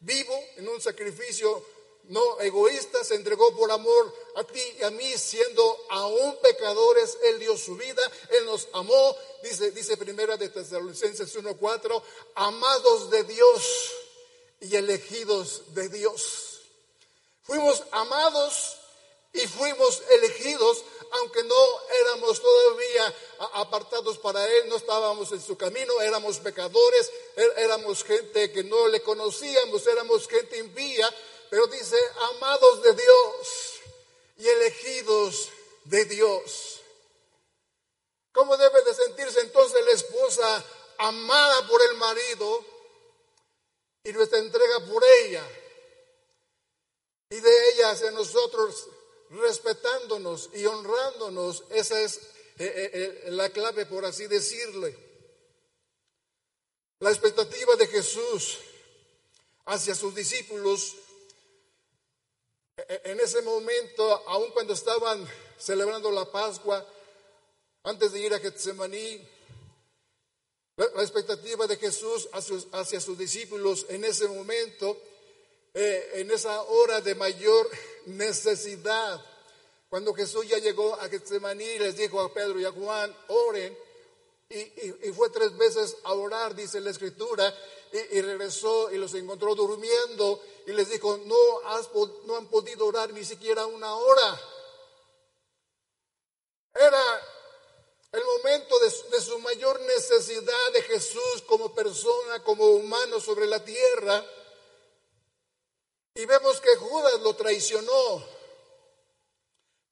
vivo, 0.01 0.39
en 0.57 0.69
un 0.69 0.81
sacrificio 0.81 1.65
no 2.05 2.41
egoísta, 2.41 3.05
se 3.05 3.17
entregó 3.17 3.55
por 3.55 3.71
amor 3.71 4.15
a 4.37 4.45
ti 4.45 4.63
y 4.79 4.83
a 4.83 4.91
mí, 4.91 5.13
siendo 5.19 5.87
aún 5.91 6.39
pecadores, 6.41 7.19
Él 7.25 7.39
dio 7.39 7.57
su 7.57 7.77
vida, 7.77 8.03
Él 8.31 8.47
nos 8.47 8.69
amó, 8.73 9.17
dice, 9.43 9.71
dice 9.73 9.97
primera 9.97 10.37
de 10.37 10.49
Tesalonicenses 10.49 11.37
1.4, 11.37 12.03
amados 12.35 13.11
de 13.11 13.25
Dios 13.25 14.08
y 14.61 14.77
elegidos 14.77 15.75
de 15.75 15.89
Dios. 15.89 16.61
Fuimos 17.43 17.83
amados 17.93 18.77
y 19.33 19.47
fuimos 19.47 20.03
elegidos, 20.11 20.85
aunque 21.13 21.43
no 21.45 21.67
éramos 22.01 22.41
todavía 22.41 23.15
apartados 23.55 24.19
para 24.19 24.47
Él, 24.47 24.69
no 24.69 24.77
estábamos 24.77 25.33
en 25.33 25.41
su 25.41 25.57
camino, 25.57 26.01
éramos 26.01 26.39
pecadores, 26.39 27.11
er, 27.37 27.53
éramos 27.57 28.05
gente 28.05 28.53
que 28.53 28.65
no 28.65 28.89
le 28.89 29.03
conocíamos, 29.03 29.87
éramos 29.87 30.29
gente 30.29 30.59
impía, 30.59 31.15
pero 31.51 31.67
dice, 31.69 31.97
amados 32.35 32.83
de 32.83 32.93
Dios 32.95 33.73
y 34.39 34.49
elegidos 34.49 35.49
de 35.85 36.05
Dios. 36.05 36.81
¿Cómo 38.33 38.57
debe 38.57 38.83
de 38.83 38.95
sentirse 38.95 39.41
entonces 39.41 39.85
la 39.85 39.93
esposa 39.93 40.65
amada 40.99 41.67
por 41.67 41.83
el 41.83 41.95
marido? 41.97 42.65
Y 44.09 44.13
nuestra 44.13 44.39
entrega 44.39 44.81
por 44.87 45.05
ella 45.05 45.47
y 47.29 47.39
de 47.39 47.71
ella 47.71 47.91
hacia 47.91 48.11
nosotros 48.11 48.89
respetándonos 49.29 50.49
y 50.55 50.65
honrándonos. 50.65 51.65
Esa 51.69 52.01
es 52.01 52.17
eh, 52.17 52.21
eh, 52.59 52.91
eh, 52.95 53.31
la 53.33 53.51
clave, 53.51 53.85
por 53.85 54.07
así 54.07 54.27
decirle. 54.27 54.97
La 57.01 57.11
expectativa 57.11 57.77
de 57.77 57.87
Jesús 57.87 58.61
hacia 59.67 59.95
sus 59.95 60.15
discípulos 60.15 60.97
en 62.89 63.21
ese 63.21 63.43
momento, 63.43 64.11
aun 64.27 64.51
cuando 64.53 64.73
estaban 64.73 65.29
celebrando 65.59 66.11
la 66.11 66.25
Pascua, 66.33 66.87
antes 67.83 68.13
de 68.13 68.21
ir 68.21 68.33
a 68.33 68.39
Getsemaní, 68.39 69.29
la, 70.79 71.03
expectativa 71.03 71.67
de 71.67 71.77
Jesús 71.77 72.29
hacia, 72.33 73.01
sus 73.01 73.19
discípulos 73.19 73.87
en 73.89 74.05
ese 74.05 74.29
momento, 74.29 74.97
eh, 75.75 76.11
en 76.15 76.31
esa 76.31 76.63
hora 76.63 77.01
de 77.01 77.17
mayor 77.17 77.69
necesidad, 78.07 79.21
cuando 79.89 80.15
Jesús 80.15 80.47
ya 80.47 80.59
llegó 80.59 80.95
a 80.95 81.09
Getsemaní, 81.09 81.79
les 81.79 81.97
dijo 81.97 82.21
a 82.21 82.33
Pedro 82.33 82.61
y 82.61 82.65
a 82.65 82.71
Juan, 82.71 83.15
oren, 83.29 83.77
y, 84.51 85.13
fue 85.13 85.29
tres 85.31 85.57
veces 85.59 85.97
a 86.05 86.15
orar, 86.15 86.55
dice 86.55 86.81
la 86.81 86.91
escritura, 86.91 87.55
y, 88.13 88.21
regresó 88.21 88.91
y 88.93 88.99
los 88.99 89.13
encontró 89.15 89.55
durmiendo 89.55 90.43
y 90.67 90.73
les 90.73 90.91
dijo, 90.91 91.19
no, 91.25 91.37
no 92.27 92.37
han 92.37 92.47
podido 92.47 92.87
orar 92.87 93.13
ni 93.13 93.25
siquiera 93.25 93.67
una 93.67 93.95
hora. 93.95 94.41
Era 96.75 97.03
el 98.13 98.23
momento 98.25 98.79
de, 98.79 98.91
su 99.21 99.39
mayor 99.41 99.81
necesidad 99.81 100.73
de 100.73 100.83
Jesús 100.83 101.43
como 101.47 101.75
persona, 101.75 102.43
como 102.43 102.67
humano 102.67 103.21
sobre 103.21 103.47
la 103.47 103.65
tierra. 103.65 104.25
Y 106.15 106.25
vemos 106.27 106.61
que 106.61 106.77
Judas 106.77 107.21
lo 107.21 107.35
traicionó. 107.35 108.25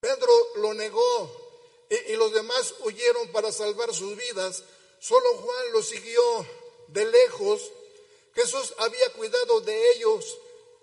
Pedro 0.00 0.32
lo 0.56 0.74
negó 0.74 1.86
y, 1.88 2.12
y, 2.12 2.16
los 2.16 2.32
demás 2.32 2.74
huyeron 2.80 3.30
para 3.32 3.52
salvar 3.52 3.94
sus 3.94 4.16
vidas. 4.16 4.62
Solo 5.00 5.28
Juan 5.36 5.72
lo 5.72 5.82
siguió 5.82 6.46
de 6.88 7.04
lejos. 7.04 7.70
Jesús 8.34 8.74
había 8.78 9.12
cuidado 9.12 9.60
de 9.60 9.92
ellos 9.92 10.36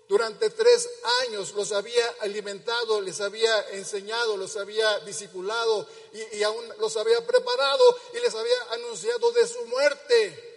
durante 0.08 0.50
tres 0.50 0.88
años 1.22 1.54
los 1.54 1.72
había 1.72 2.06
alimentado, 2.20 3.00
les 3.00 3.20
había 3.20 3.70
enseñado, 3.70 4.36
los 4.36 4.56
había 4.56 5.00
discipulado 5.00 5.88
y, 6.32 6.42
aún 6.42 6.68
los 6.78 6.96
había 6.96 7.26
preparado 7.26 7.98
y 8.12 8.20
les 8.20 8.34
había 8.34 8.62
anunciado 8.72 9.32
de 9.32 9.46
su 9.46 9.64
muerte. 9.66 10.50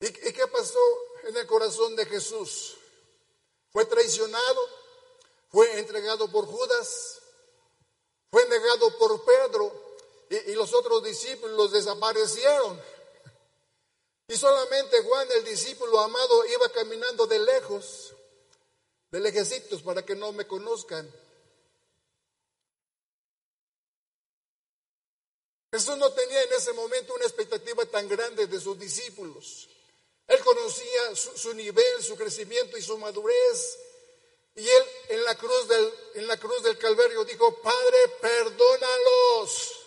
¿Y, 0.00 0.06
¿Y 0.06 0.32
qué 0.32 0.46
pasó 0.46 0.78
en 1.24 1.36
el 1.36 1.46
corazón 1.46 1.96
de 1.96 2.06
Jesús? 2.06 2.76
Fue 3.72 3.84
traicionado, 3.86 4.60
fue 5.48 5.80
entregado 5.80 6.30
por 6.30 6.46
Judas, 6.46 7.18
fue 8.30 8.46
negado 8.46 8.96
por 8.98 9.24
Pedro 9.24 9.96
y, 10.30 10.52
y 10.52 10.54
los 10.54 10.72
otros 10.74 11.02
discípulos 11.02 11.72
desaparecieron. 11.72 12.97
Y 14.28 14.36
solamente 14.36 15.02
Juan, 15.02 15.26
el 15.36 15.44
discípulo 15.44 15.98
amado, 16.00 16.44
iba 16.44 16.68
caminando 16.68 17.26
de 17.26 17.38
lejos, 17.38 18.14
de 19.10 19.20
lejecitos, 19.20 19.80
para 19.80 20.04
que 20.04 20.14
no 20.14 20.32
me 20.32 20.46
conozcan. 20.46 21.10
Jesús 25.72 25.96
no 25.96 26.12
tenía 26.12 26.42
en 26.42 26.52
ese 26.52 26.74
momento 26.74 27.14
una 27.14 27.24
expectativa 27.24 27.86
tan 27.86 28.06
grande 28.06 28.46
de 28.46 28.60
sus 28.60 28.78
discípulos. 28.78 29.68
Él 30.26 30.40
conocía 30.40 31.16
su, 31.16 31.54
nivel, 31.54 32.02
su 32.02 32.14
crecimiento 32.14 32.76
y 32.76 32.82
su 32.82 32.98
madurez. 32.98 33.78
Y 34.56 34.68
él 34.68 34.84
en 35.08 35.24
la 35.24 35.36
cruz 35.36 35.68
del, 35.68 35.94
en 36.16 36.26
la 36.26 36.36
cruz 36.36 36.62
del 36.62 36.76
Calvario 36.76 37.24
dijo, 37.24 37.62
Padre, 37.62 38.08
perdónalos 38.20 39.77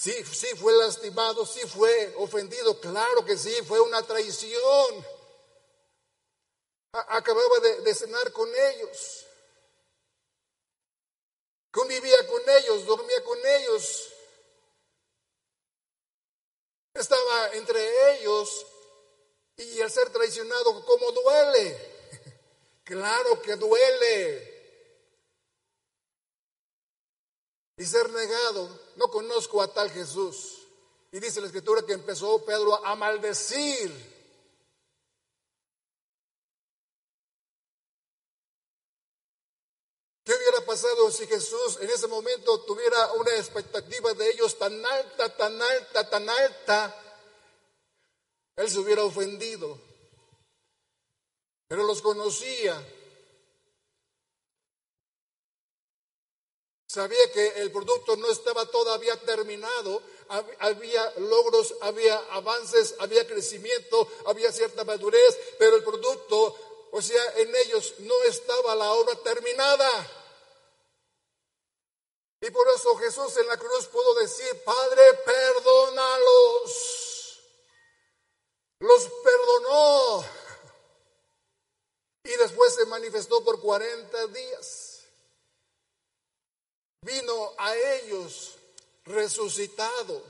Sí, 0.00 0.24
sí 0.24 0.46
fue 0.56 0.72
lastimado, 0.78 1.44
sí 1.44 1.60
fue 1.68 2.14
ofendido, 2.16 2.80
claro 2.80 3.22
que 3.22 3.36
sí, 3.36 3.52
fue 3.68 3.78
una 3.80 4.02
traición. 4.02 5.06
acababa 6.92 7.58
de, 7.84 7.94
cenar 7.94 8.32
con 8.32 8.48
ellos. 8.48 9.26
Convivía 11.70 12.26
con 12.28 12.40
ellos, 12.48 12.86
dormía 12.86 13.22
con 13.24 13.38
ellos. 13.44 14.10
Estaba 16.94 17.52
entre 17.52 18.14
ellos 18.14 18.66
y 19.58 19.80
el 19.80 19.90
ser 19.90 20.08
traicionado, 20.08 20.82
¿cómo 20.86 21.12
duele? 21.12 21.90
Claro 22.84 23.40
que 23.42 23.54
duele. 23.54 24.49
Y 27.80 27.86
ser 27.86 28.10
negado, 28.10 28.68
no 28.96 29.10
conozco 29.10 29.62
a 29.62 29.72
tal 29.72 29.90
Jesús. 29.90 30.68
Y 31.12 31.18
dice 31.18 31.40
la 31.40 31.46
escritura 31.46 31.80
que 31.80 31.94
empezó 31.94 32.44
Pedro 32.44 32.84
a 32.84 32.94
maldecir. 32.94 33.90
¿Qué 40.22 40.34
hubiera 40.34 40.60
pasado 40.66 41.10
si 41.10 41.26
Jesús 41.26 41.78
en 41.80 41.88
ese 41.88 42.06
momento 42.06 42.60
tuviera 42.66 43.12
una 43.12 43.34
expectativa 43.36 44.12
de 44.12 44.28
ellos 44.28 44.58
tan 44.58 44.84
alta, 44.84 45.34
tan 45.34 45.62
alta, 45.62 46.10
tan 46.10 46.28
alta? 46.28 47.22
Él 48.56 48.68
se 48.68 48.78
hubiera 48.78 49.04
ofendido. 49.04 49.80
Pero 51.66 51.84
los 51.84 52.02
conocía 52.02 52.78
Sabía 56.92 57.30
que 57.30 57.46
el 57.60 57.70
producto 57.70 58.16
no 58.16 58.28
estaba 58.32 58.66
todavía 58.66 59.16
terminado, 59.20 60.02
había 60.58 61.08
logros, 61.18 61.72
había 61.82 62.16
avances, 62.32 62.96
había 62.98 63.24
crecimiento, 63.28 64.08
había 64.26 64.50
cierta 64.50 64.82
madurez, 64.82 65.38
pero 65.56 65.76
el 65.76 65.84
producto, 65.84 66.88
o 66.90 67.00
sea, 67.00 67.22
en 67.36 67.54
ellos 67.54 67.94
no 67.98 68.20
estaba 68.24 68.74
la 68.74 68.90
obra 68.90 69.14
terminada. 69.22 69.88
Y 72.40 72.50
por 72.50 72.66
eso 72.74 72.96
Jesús 72.96 73.36
en 73.36 73.46
la 73.46 73.56
cruz 73.56 73.86
pudo 73.86 74.14
decir, 74.14 74.60
Padre, 74.64 75.14
perdónalos. 75.24 76.80
Los 78.80 79.08
perdonó. 79.22 80.24
Y 82.24 82.30
después 82.30 82.74
se 82.74 82.84
manifestó 82.86 83.44
por 83.44 83.60
40 83.60 84.26
días 84.26 84.89
vino 87.02 87.52
a 87.58 87.74
ellos 87.76 88.56
resucitado. 89.04 90.22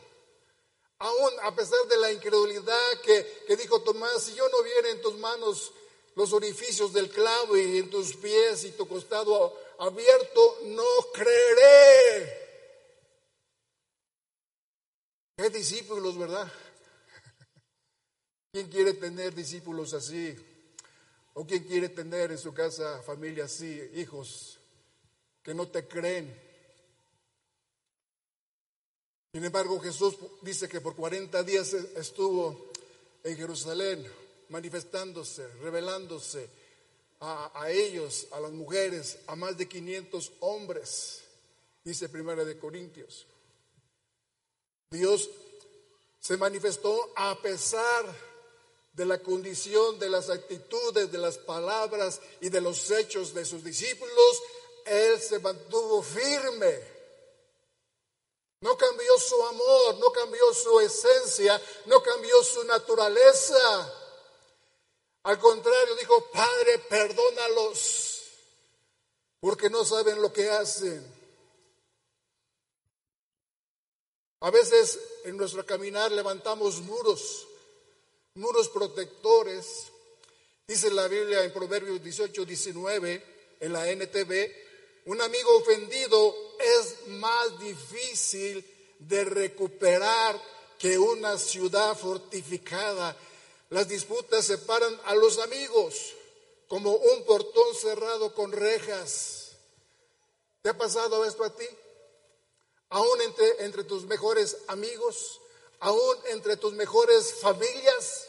Aún 0.98 1.32
a 1.42 1.54
pesar 1.54 1.86
de 1.88 1.96
la 1.96 2.12
incredulidad 2.12 3.00
que, 3.02 3.44
que, 3.46 3.56
dijo 3.56 3.82
Tomás, 3.82 4.22
si 4.22 4.34
yo 4.34 4.48
no 4.48 4.62
viera 4.62 4.90
en 4.90 5.00
tus 5.00 5.16
manos 5.16 5.72
los 6.14 6.32
orificios 6.32 6.92
del 6.92 7.08
clavo 7.10 7.56
y 7.56 7.78
en 7.78 7.88
tus 7.88 8.16
pies 8.16 8.64
y 8.64 8.72
tu 8.72 8.86
costado 8.86 9.58
abierto, 9.78 10.58
no 10.64 10.84
creeré. 11.14 12.40
Qué 15.38 15.48
discípulos, 15.48 16.18
¿verdad? 16.18 16.52
¿Quién 18.52 18.68
quiere 18.68 18.92
tener 18.92 19.34
discípulos 19.34 19.94
así? 19.94 20.36
¿O 21.32 21.46
quién 21.46 21.64
quiere 21.64 21.88
tener 21.88 22.32
en 22.32 22.38
su 22.38 22.52
casa 22.52 23.00
familia 23.02 23.44
así, 23.44 23.90
hijos 23.94 24.58
que 25.42 25.54
no 25.54 25.68
te 25.68 25.88
creen? 25.88 26.49
Sin 29.32 29.44
embargo, 29.44 29.78
Jesús 29.78 30.16
dice 30.42 30.68
que 30.68 30.80
por 30.80 30.96
40 30.96 31.44
días 31.44 31.72
estuvo 31.72 32.70
en 33.22 33.36
Jerusalén 33.36 34.04
manifestándose, 34.48 35.46
revelándose 35.62 36.48
a, 37.20 37.70
ellos, 37.70 38.26
a 38.32 38.40
las 38.40 38.50
mujeres, 38.50 39.18
a 39.28 39.36
más 39.36 39.56
de 39.56 39.68
500 39.68 40.32
hombres, 40.40 41.20
dice 41.84 42.08
Primera 42.08 42.44
de 42.44 42.58
Corintios. 42.58 43.26
Dios 44.90 45.30
se 46.18 46.36
manifestó 46.36 47.12
a 47.14 47.40
pesar 47.40 48.30
de 48.94 49.04
la 49.04 49.22
condición, 49.22 50.00
de 50.00 50.10
las 50.10 50.28
actitudes, 50.28 51.12
de 51.12 51.18
las 51.18 51.38
palabras 51.38 52.20
y 52.40 52.48
de 52.48 52.60
los 52.60 52.90
hechos 52.90 53.32
de 53.32 53.44
sus 53.44 53.62
discípulos. 53.62 54.42
Él 54.86 55.20
se 55.20 55.38
mantuvo 55.38 56.02
firme 56.02 56.89
no 58.60 58.76
cambió 58.76 59.18
su 59.18 59.42
amor, 59.46 59.98
no 59.98 60.12
cambió 60.12 60.52
su 60.52 60.80
esencia, 60.80 61.60
no 61.86 62.02
cambió 62.02 62.42
su 62.44 62.62
naturaleza. 62.64 63.94
Al 65.22 65.38
contrario, 65.38 65.94
dijo, 65.96 66.30
Padre, 66.30 66.78
perdónalos, 66.88 68.22
porque 69.40 69.70
no 69.70 69.84
saben 69.84 70.20
lo 70.20 70.32
que 70.32 70.50
hacen. 70.50 71.20
A 74.40 74.50
veces 74.50 74.98
en 75.24 75.36
nuestro 75.36 75.64
caminar 75.64 76.12
levantamos 76.12 76.80
muros, 76.80 77.46
muros 78.34 78.68
protectores. 78.68 79.86
Dice 80.66 80.90
la 80.90 81.08
Biblia 81.08 81.44
en 81.44 81.52
Proverbios 81.52 82.02
18, 82.02 82.44
19, 82.44 83.56
en 83.60 83.72
la 83.72 83.90
NTV, 83.90 84.52
un 85.06 85.20
amigo 85.20 85.56
ofendido 85.56 86.49
es 86.60 87.06
más 87.08 87.58
difícil 87.58 88.64
de 88.98 89.24
recuperar 89.24 90.40
que 90.78 90.98
una 90.98 91.38
ciudad 91.38 91.96
fortificada. 91.96 93.16
Las 93.70 93.88
disputas 93.88 94.44
separan 94.44 94.98
a 95.04 95.14
los 95.14 95.38
amigos 95.38 96.14
como 96.68 96.92
un 96.92 97.24
portón 97.24 97.74
cerrado 97.74 98.34
con 98.34 98.52
rejas. 98.52 99.52
¿Te 100.62 100.70
ha 100.70 100.76
pasado 100.76 101.24
esto 101.24 101.44
a 101.44 101.54
ti? 101.54 101.66
Aún 102.90 103.20
entre, 103.22 103.64
entre 103.64 103.84
tus 103.84 104.04
mejores 104.04 104.56
amigos, 104.68 105.40
aún 105.80 106.16
entre 106.26 106.56
tus 106.56 106.72
mejores 106.72 107.34
familias. 107.34 108.26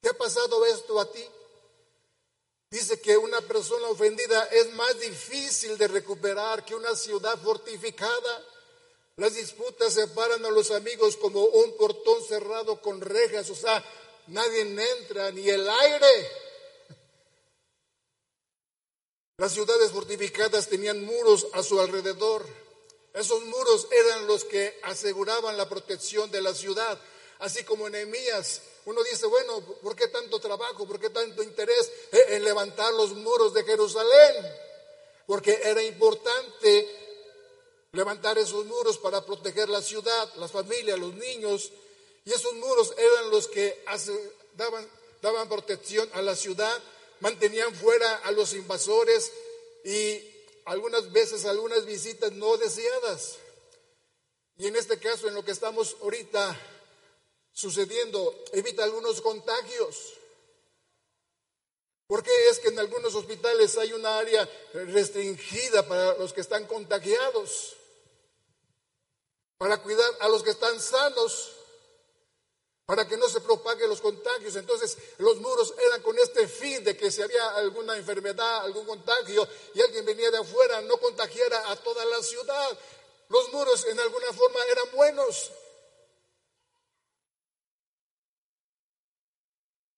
¿Te 0.00 0.10
ha 0.10 0.14
pasado 0.14 0.64
esto 0.66 1.00
a 1.00 1.10
ti? 1.10 1.24
Dice 2.70 3.00
que 3.00 3.16
una 3.16 3.40
persona 3.42 3.88
ofendida 3.88 4.44
es 4.46 4.72
más 4.72 4.98
difícil 4.98 5.78
de 5.78 5.86
recuperar 5.86 6.64
que 6.64 6.74
una 6.74 6.94
ciudad 6.96 7.38
fortificada. 7.40 8.44
Las 9.16 9.34
disputas 9.34 9.94
separan 9.94 10.44
a 10.44 10.50
los 10.50 10.70
amigos 10.72 11.16
como 11.16 11.42
un 11.44 11.76
portón 11.76 12.22
cerrado 12.24 12.80
con 12.82 13.00
rejas, 13.00 13.48
o 13.50 13.54
sea, 13.54 13.82
nadie 14.26 14.62
entra, 14.62 15.30
ni 15.30 15.48
el 15.48 15.68
aire. 15.68 16.30
Las 19.38 19.52
ciudades 19.52 19.92
fortificadas 19.92 20.68
tenían 20.68 21.04
muros 21.04 21.46
a 21.52 21.62
su 21.62 21.80
alrededor. 21.80 22.44
Esos 23.14 23.42
muros 23.44 23.86
eran 23.90 24.26
los 24.26 24.44
que 24.44 24.78
aseguraban 24.82 25.56
la 25.56 25.68
protección 25.68 26.30
de 26.30 26.42
la 26.42 26.54
ciudad, 26.54 27.00
así 27.38 27.64
como 27.64 27.88
Nehemías 27.88 28.60
uno 28.86 29.02
dice, 29.02 29.26
bueno, 29.26 29.60
¿por 29.82 29.96
qué 29.96 30.06
tanto 30.08 30.38
trabajo? 30.38 30.86
¿Por 30.86 31.00
qué 31.00 31.10
tanto 31.10 31.42
interés 31.42 31.90
en 32.12 32.44
levantar 32.44 32.94
los 32.94 33.14
muros 33.14 33.52
de 33.52 33.64
Jerusalén? 33.64 34.34
Porque 35.26 35.60
era 35.64 35.82
importante 35.82 36.88
levantar 37.90 38.38
esos 38.38 38.64
muros 38.64 38.96
para 38.98 39.26
proteger 39.26 39.68
la 39.68 39.82
ciudad, 39.82 40.32
las 40.36 40.52
familias, 40.52 41.00
los 41.00 41.14
niños. 41.14 41.72
Y 42.24 42.32
esos 42.32 42.54
muros 42.54 42.94
eran 42.96 43.30
los 43.30 43.48
que 43.48 43.84
daban, 44.54 45.48
protección 45.48 46.08
a 46.12 46.22
la 46.22 46.36
ciudad, 46.36 46.80
mantenían 47.18 47.74
fuera 47.74 48.18
a 48.18 48.30
los 48.30 48.54
invasores 48.54 49.32
y 49.84 50.22
algunas 50.64 51.10
veces 51.10 51.44
algunas 51.44 51.84
visitas 51.86 52.30
no 52.30 52.56
deseadas. 52.56 53.34
Y 54.58 54.68
en 54.68 54.76
este 54.76 55.00
caso, 55.00 55.26
en 55.26 55.34
lo 55.34 55.44
que 55.44 55.50
estamos 55.50 55.96
ahorita 56.02 56.56
sucediendo, 57.56 58.44
evita 58.52 58.84
algunos 58.84 59.22
contagios. 59.22 60.12
¿Por 62.06 62.22
qué 62.22 62.48
es 62.50 62.58
que 62.58 62.68
en 62.68 62.78
algunos 62.78 63.14
hospitales 63.14 63.78
hay 63.78 63.94
una 63.94 64.18
área 64.18 64.46
restringida 64.74 65.88
para 65.88 66.18
los 66.18 66.34
que 66.34 66.42
están 66.42 66.66
contagiados? 66.66 67.74
Para 69.56 69.82
cuidar 69.82 70.08
a 70.20 70.28
los 70.28 70.42
que 70.42 70.50
están 70.50 70.78
sanos, 70.78 71.52
para 72.84 73.08
que 73.08 73.16
no 73.16 73.26
se 73.26 73.40
propaguen 73.40 73.88
los 73.88 74.02
contagios. 74.02 74.54
Entonces 74.56 74.98
los 75.16 75.38
muros 75.40 75.72
eran 75.86 76.02
con 76.02 76.16
este 76.18 76.46
fin 76.46 76.84
de 76.84 76.94
que 76.94 77.10
si 77.10 77.22
había 77.22 77.48
alguna 77.56 77.96
enfermedad, 77.96 78.66
algún 78.66 78.84
contagio 78.84 79.48
y 79.72 79.80
alguien 79.80 80.04
venía 80.04 80.30
de 80.30 80.38
afuera, 80.38 80.82
no 80.82 80.98
contagiara 80.98 81.70
a 81.70 81.76
toda 81.76 82.04
la 82.04 82.22
ciudad. 82.22 82.78
Los 83.30 83.50
muros 83.54 83.86
en 83.86 83.98
alguna 83.98 84.30
forma 84.34 84.60
eran 84.70 84.90
buenos. 84.92 85.52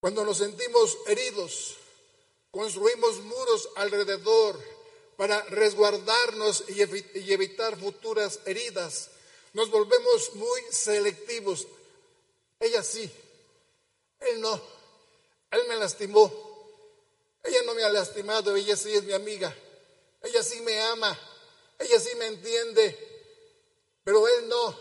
Cuando 0.00 0.24
nos 0.24 0.38
sentimos 0.38 0.98
heridos, 1.06 1.76
construimos 2.50 3.20
muros 3.22 3.68
alrededor 3.76 4.58
para 5.16 5.42
resguardarnos 5.44 6.64
y, 6.68 6.82
evitar 7.32 7.78
futuras 7.78 8.40
heridas. 8.46 9.10
Nos 9.52 9.70
volvemos 9.70 10.34
muy 10.34 10.60
selectivos. 10.70 11.66
Ella 12.60 12.82
sí, 12.82 13.10
él 14.20 14.40
no. 14.40 14.60
Él 15.50 15.62
me 15.68 15.76
lastimó. 15.76 16.32
Ella 17.42 17.62
no 17.64 17.74
me 17.74 17.82
ha 17.82 17.88
lastimado, 17.88 18.54
ella 18.54 18.76
sí 18.76 18.92
es 18.92 19.04
mi 19.04 19.12
amiga. 19.12 19.54
Ella 20.22 20.42
sí 20.42 20.60
me 20.60 20.80
ama. 20.80 21.18
Ella 21.78 21.98
sí 21.98 22.14
me 22.16 22.26
entiende 22.26 23.08
pero 24.08 24.26
Él 24.26 24.48
no. 24.48 24.74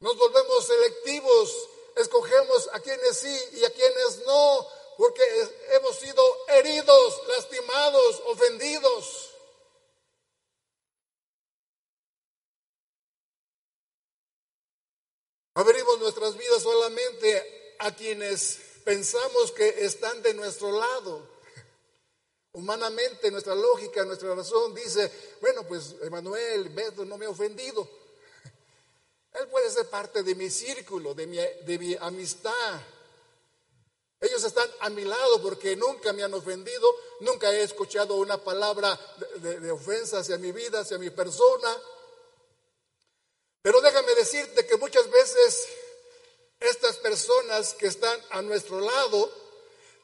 Nos 0.00 0.16
volvemos 0.16 0.66
selectivos, 0.66 1.68
escogemos 1.96 2.68
a 2.72 2.80
quienes 2.80 3.16
sí 3.16 3.38
y 3.52 3.64
a 3.64 3.70
quienes 3.70 4.22
no, 4.26 4.66
porque 4.96 5.22
hemos 5.72 5.96
sido 5.96 6.22
heridos, 6.48 7.28
lastimados, 7.28 8.22
ofendidos. 8.26 9.30
Abrimos 15.54 15.98
nuestras 15.98 16.36
vidas 16.36 16.62
solamente 16.62 17.76
a 17.80 17.94
quienes 17.94 18.58
pensamos 18.84 19.52
que 19.52 19.84
están 19.84 20.22
de 20.22 20.34
nuestro 20.34 20.70
lado. 20.72 21.28
Humanamente, 22.52 23.30
nuestra 23.30 23.54
lógica, 23.54 24.04
nuestra 24.04 24.34
razón 24.34 24.74
dice, 24.74 25.10
bueno, 25.40 25.66
pues 25.66 25.96
Emanuel, 26.02 26.68
Beto 26.70 27.04
no 27.04 27.16
me 27.16 27.26
ha 27.26 27.30
ofendido. 27.30 27.88
Él 29.32 29.46
puede 29.48 29.70
ser 29.70 29.88
parte 29.88 30.22
de 30.22 30.34
mi 30.34 30.50
círculo, 30.50 31.14
de 31.14 31.26
mi, 31.26 31.36
de 31.36 31.78
mi 31.78 31.96
amistad. 32.00 32.80
Ellos 34.20 34.42
están 34.44 34.68
a 34.80 34.90
mi 34.90 35.04
lado 35.04 35.40
porque 35.40 35.76
nunca 35.76 36.12
me 36.12 36.22
han 36.22 36.34
ofendido, 36.34 36.94
nunca 37.20 37.50
he 37.52 37.62
escuchado 37.62 38.16
una 38.16 38.42
palabra 38.42 38.98
de, 39.36 39.60
de, 39.60 39.70
ofensa 39.70 40.18
hacia 40.18 40.36
mi 40.36 40.52
vida, 40.52 40.80
hacia 40.80 40.98
mi 40.98 41.10
persona. 41.10 41.74
Pero 43.62 43.80
déjame 43.80 44.14
decirte 44.14 44.66
que 44.66 44.76
muchas 44.76 45.08
veces 45.10 45.68
estas 46.58 46.96
personas 46.98 47.74
que 47.74 47.86
están 47.86 48.20
a 48.30 48.42
nuestro 48.42 48.80
lado 48.80 49.32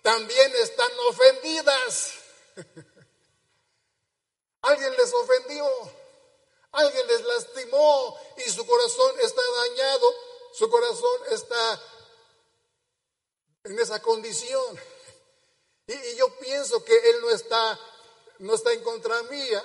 también 0.02 0.52
están 0.62 0.90
ofendidas. 1.08 2.12
Alguien 4.62 4.96
les 4.96 5.12
ofendió. 5.12 6.05
Alguien 6.76 7.06
les 7.06 7.24
lastimó 7.24 8.20
y 8.36 8.50
su 8.50 8.66
corazón 8.66 9.14
está 9.20 9.40
dañado, 9.66 10.14
su 10.52 10.68
corazón 10.68 11.20
está 11.30 11.82
en 13.64 13.78
esa 13.78 14.00
condición. 14.02 14.78
Y, 15.86 16.16
yo 16.16 16.28
pienso 16.38 16.84
que 16.84 16.94
Él 16.94 17.22
no 17.22 17.30
está, 17.30 17.80
no 18.40 18.54
está 18.54 18.74
en 18.74 18.82
contra 18.82 19.22
mía. 19.22 19.64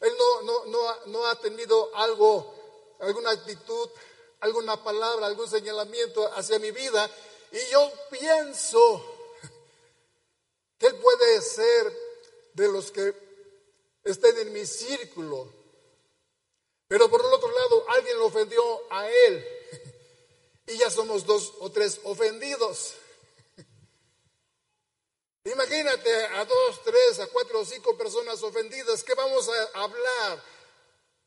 Él 0.00 0.12
no, 0.18 1.06
no, 1.06 1.26
ha 1.26 1.36
tenido 1.36 1.94
algo, 1.94 2.52
alguna 2.98 3.30
actitud, 3.30 3.88
alguna 4.40 4.82
palabra, 4.82 5.26
algún 5.26 5.48
señalamiento 5.48 6.26
hacia 6.34 6.58
mi 6.58 6.72
vida. 6.72 7.08
Y 7.52 7.64
yo 7.70 7.92
pienso 8.10 9.04
que 10.78 10.88
Él 10.88 10.96
puede 10.96 11.42
ser 11.42 11.96
de 12.54 12.66
los 12.66 12.90
que 12.90 13.14
estén 14.02 14.36
en 14.38 14.52
mi 14.52 14.66
círculo, 14.66 15.57
pero 16.88 17.10
por 17.10 17.20
el 17.20 17.32
otro 17.32 17.50
lado, 17.50 17.84
alguien 17.90 18.18
lo 18.18 18.26
ofendió 18.26 18.62
a 18.90 19.08
él. 19.08 19.46
Y 20.66 20.76
ya 20.76 20.90
somos 20.90 21.24
dos 21.24 21.54
o 21.60 21.72
tres 21.72 21.98
ofendidos. 22.04 22.92
Imagínate 25.44 26.26
a 26.26 26.44
dos, 26.44 26.82
tres, 26.84 27.20
a 27.20 27.26
cuatro 27.28 27.60
o 27.60 27.64
cinco 27.64 27.96
personas 27.96 28.42
ofendidas. 28.42 29.02
¿Qué 29.02 29.14
vamos 29.14 29.48
a 29.48 29.82
hablar? 29.82 30.44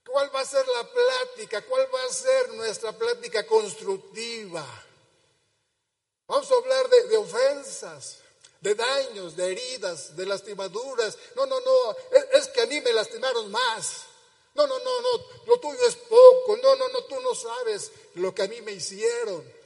¿Cuál 0.05 0.35
va 0.35 0.41
a 0.41 0.45
ser 0.45 0.63
la 0.67 0.87
plática? 0.91 1.63
¿Cuál 1.63 1.89
va 1.91 2.03
a 2.03 2.13
ser 2.13 2.53
nuestra 2.53 2.91
plática 2.91 3.47
constructiva? 3.47 4.63
Vamos 6.27 6.51
a 6.51 6.55
hablar 6.55 6.87
de, 6.89 7.17
ofensas, 7.17 8.19
de 8.61 8.75
daños, 8.75 9.35
de 9.35 9.51
heridas, 9.51 10.15
de 10.15 10.25
lastimaduras. 10.27 11.17
No, 11.35 11.47
no, 11.47 11.59
no. 11.59 11.95
es 12.33 12.47
que 12.49 12.61
a 12.61 12.67
mí 12.67 12.79
me 12.81 12.93
lastimaron 12.93 13.49
más. 13.49 14.10
No, 14.53 14.67
no, 14.67 14.79
no, 14.79 15.01
no, 15.01 15.25
lo 15.47 15.59
tuyo 15.59 15.87
es 15.87 15.95
poco. 15.95 16.57
No, 16.57 16.75
no, 16.75 16.89
no, 16.89 17.03
tú 17.05 17.19
no 17.21 17.33
sabes 17.33 17.91
lo 18.15 18.33
que 18.35 18.43
a 18.43 18.47
mí 18.47 18.61
me 18.61 18.73
hicieron. 18.73 19.43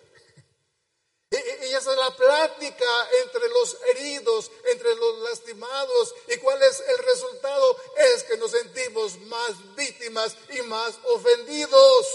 Y, 1.32 1.74
esa 1.74 1.92
es 1.92 1.98
la 1.98 2.16
plática 2.16 3.10
entre 3.24 3.50
los 3.50 3.78
heridos, 3.90 4.50
entre 4.72 4.96
los 4.96 5.20
lastimados. 5.20 6.16
¿Y 6.30 6.38
cuál 6.38 6.62
es 6.64 6.80
el 6.80 6.98
resultado? 7.04 7.78
Es 7.98 8.24
que 8.24 8.38
nos 8.38 8.52
sentimos 8.52 9.18
más 9.22 9.76
víctimas 9.76 10.38
y 10.52 10.62
más 10.62 10.98
ofendidos. 11.04 12.08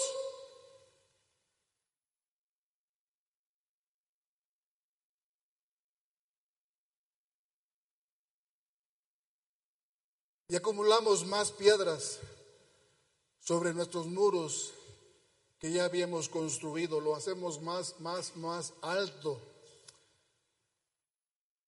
Y 10.48 10.56
acumulamos 10.56 11.26
más 11.26 11.52
piedras 11.52 12.20
sobre 13.50 13.74
nuestros 13.74 14.06
muros 14.06 14.70
que 15.58 15.72
ya 15.72 15.84
habíamos 15.84 16.28
construido, 16.28 17.00
lo 17.00 17.16
hacemos 17.16 17.60
más, 17.60 17.98
más, 17.98 18.36
más 18.36 18.72
alto. 18.80 19.40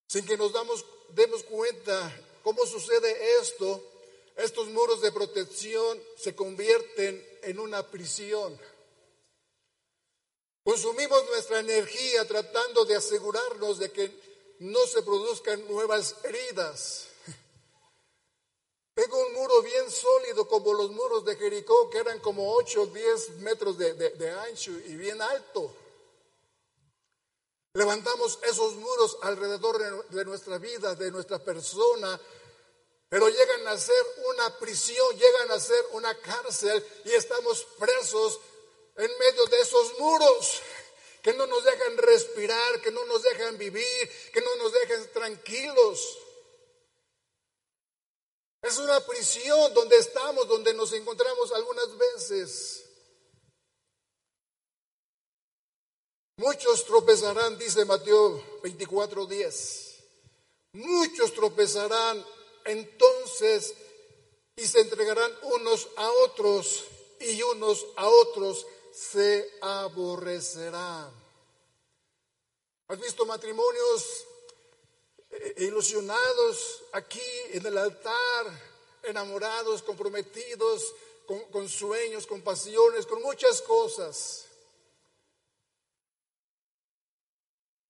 Sin 0.07 0.25
que 0.25 0.37
nos 0.37 0.53
damos, 0.53 0.85
demos 1.09 1.43
cuenta 1.43 2.09
cómo 2.41 2.65
sucede 2.65 3.37
esto, 3.41 3.83
estos 4.37 4.69
muros 4.69 5.01
de 5.01 5.11
protección 5.11 6.01
se 6.17 6.33
convierten 6.33 7.21
en 7.41 7.59
una 7.59 7.85
prisión. 7.91 8.57
Consumimos 10.63 11.25
nuestra 11.31 11.59
energía 11.59 12.25
tratando 12.25 12.85
de 12.85 12.95
asegurarnos 12.95 13.77
de 13.79 13.91
que 13.91 14.09
no 14.59 14.87
se 14.87 15.01
produzcan 15.01 15.67
nuevas 15.67 16.15
heridas. 16.23 17.07
Tengo 18.93 19.17
un 19.17 19.33
muro 19.33 19.61
bien 19.63 19.89
sólido 19.89 20.47
como 20.47 20.73
los 20.73 20.91
muros 20.91 21.25
de 21.25 21.35
Jericó, 21.35 21.89
que 21.89 21.97
eran 21.97 22.19
como 22.19 22.53
8 22.55 22.81
o 22.83 22.85
10 22.85 23.29
metros 23.37 23.77
de, 23.77 24.31
ancho 24.47 24.71
y 24.71 24.95
bien 24.95 25.19
alto. 25.19 25.75
Levantamos 27.73 28.37
esos 28.43 28.75
muros 28.75 29.17
alrededor 29.23 30.07
de 30.09 30.25
nuestra 30.25 30.59
vida, 30.59 30.93
de 30.93 31.09
nuestra 31.09 31.39
persona, 31.39 32.21
pero 33.09 33.29
llegan 33.29 33.67
a 33.67 33.77
ser 33.79 34.05
una 34.31 34.59
prisión, 34.59 35.17
llegan 35.17 35.51
a 35.51 35.59
ser 35.59 35.83
una 35.93 36.15
cárcel 36.19 36.85
y 37.05 37.13
estamos 37.13 37.65
presos 37.79 38.39
en 38.95 39.11
medio 39.17 39.45
de 39.47 39.59
esos 39.59 39.97
muros 39.97 40.61
que 41.23 41.33
no 41.33 41.47
nos 41.47 41.63
dejan 41.63 41.97
respirar, 41.97 42.81
que 42.81 42.91
no 42.91 43.05
nos 43.05 43.23
dejan 43.23 43.57
vivir, 43.57 44.11
que 44.31 44.41
no 44.41 44.55
nos 44.57 44.71
dejan 44.73 45.11
tranquilos. 45.13 46.19
Es 48.63 48.77
una 48.77 48.97
prisión 49.01 49.73
donde 49.73 49.97
estamos, 49.97 50.47
donde 50.47 50.73
nos 50.73 50.93
encontramos 50.93 51.51
algunas 51.51 51.97
veces. 51.97 52.85
Muchos 56.37 56.85
tropezarán, 56.85 57.57
dice 57.57 57.83
Mateo 57.83 58.41
24:10. 58.63 59.95
Muchos 60.73 61.33
tropezarán 61.33 62.25
entonces 62.63 63.75
y 64.55 64.65
se 64.65 64.79
entregarán 64.79 65.31
unos 65.41 65.89
a 65.97 66.09
otros 66.09 66.85
y 67.19 67.41
unos 67.43 67.85
a 67.97 68.07
otros 68.07 68.65
se 68.93 69.57
aborrecerán. 69.61 71.11
¿Has 72.87 72.99
visto 72.99 73.25
matrimonios 73.25 74.25
ilusionados 75.57 76.83
aquí 76.93 77.21
en 77.51 77.65
el 77.65 77.77
altar, 77.77 78.45
enamorados, 79.03 79.81
comprometidos, 79.83 80.93
con, 81.25 81.39
con 81.51 81.69
sueños, 81.69 82.27
con 82.27 82.41
pasiones, 82.41 83.05
con 83.05 83.21
muchas 83.21 83.61
cosas? 83.61 84.45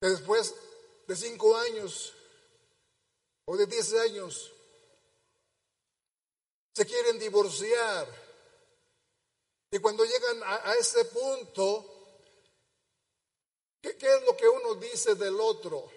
Después 0.01 0.53
de 1.07 1.15
cinco 1.15 1.55
años 1.55 2.13
o 3.45 3.57
de 3.57 3.65
diez 3.65 3.93
años, 3.93 4.51
se 6.73 6.85
quieren 6.85 7.19
divorciar. 7.19 8.07
Y 9.71 9.79
cuando 9.79 10.03
llegan 10.05 10.43
a, 10.43 10.75
ese 10.75 11.05
punto, 11.05 11.85
¿qué, 13.81 13.89
es 13.89 14.23
lo 14.23 14.35
que 14.37 14.47
uno 14.47 14.75
dice 14.75 15.15
del 15.15 15.39
otro? 15.39 15.89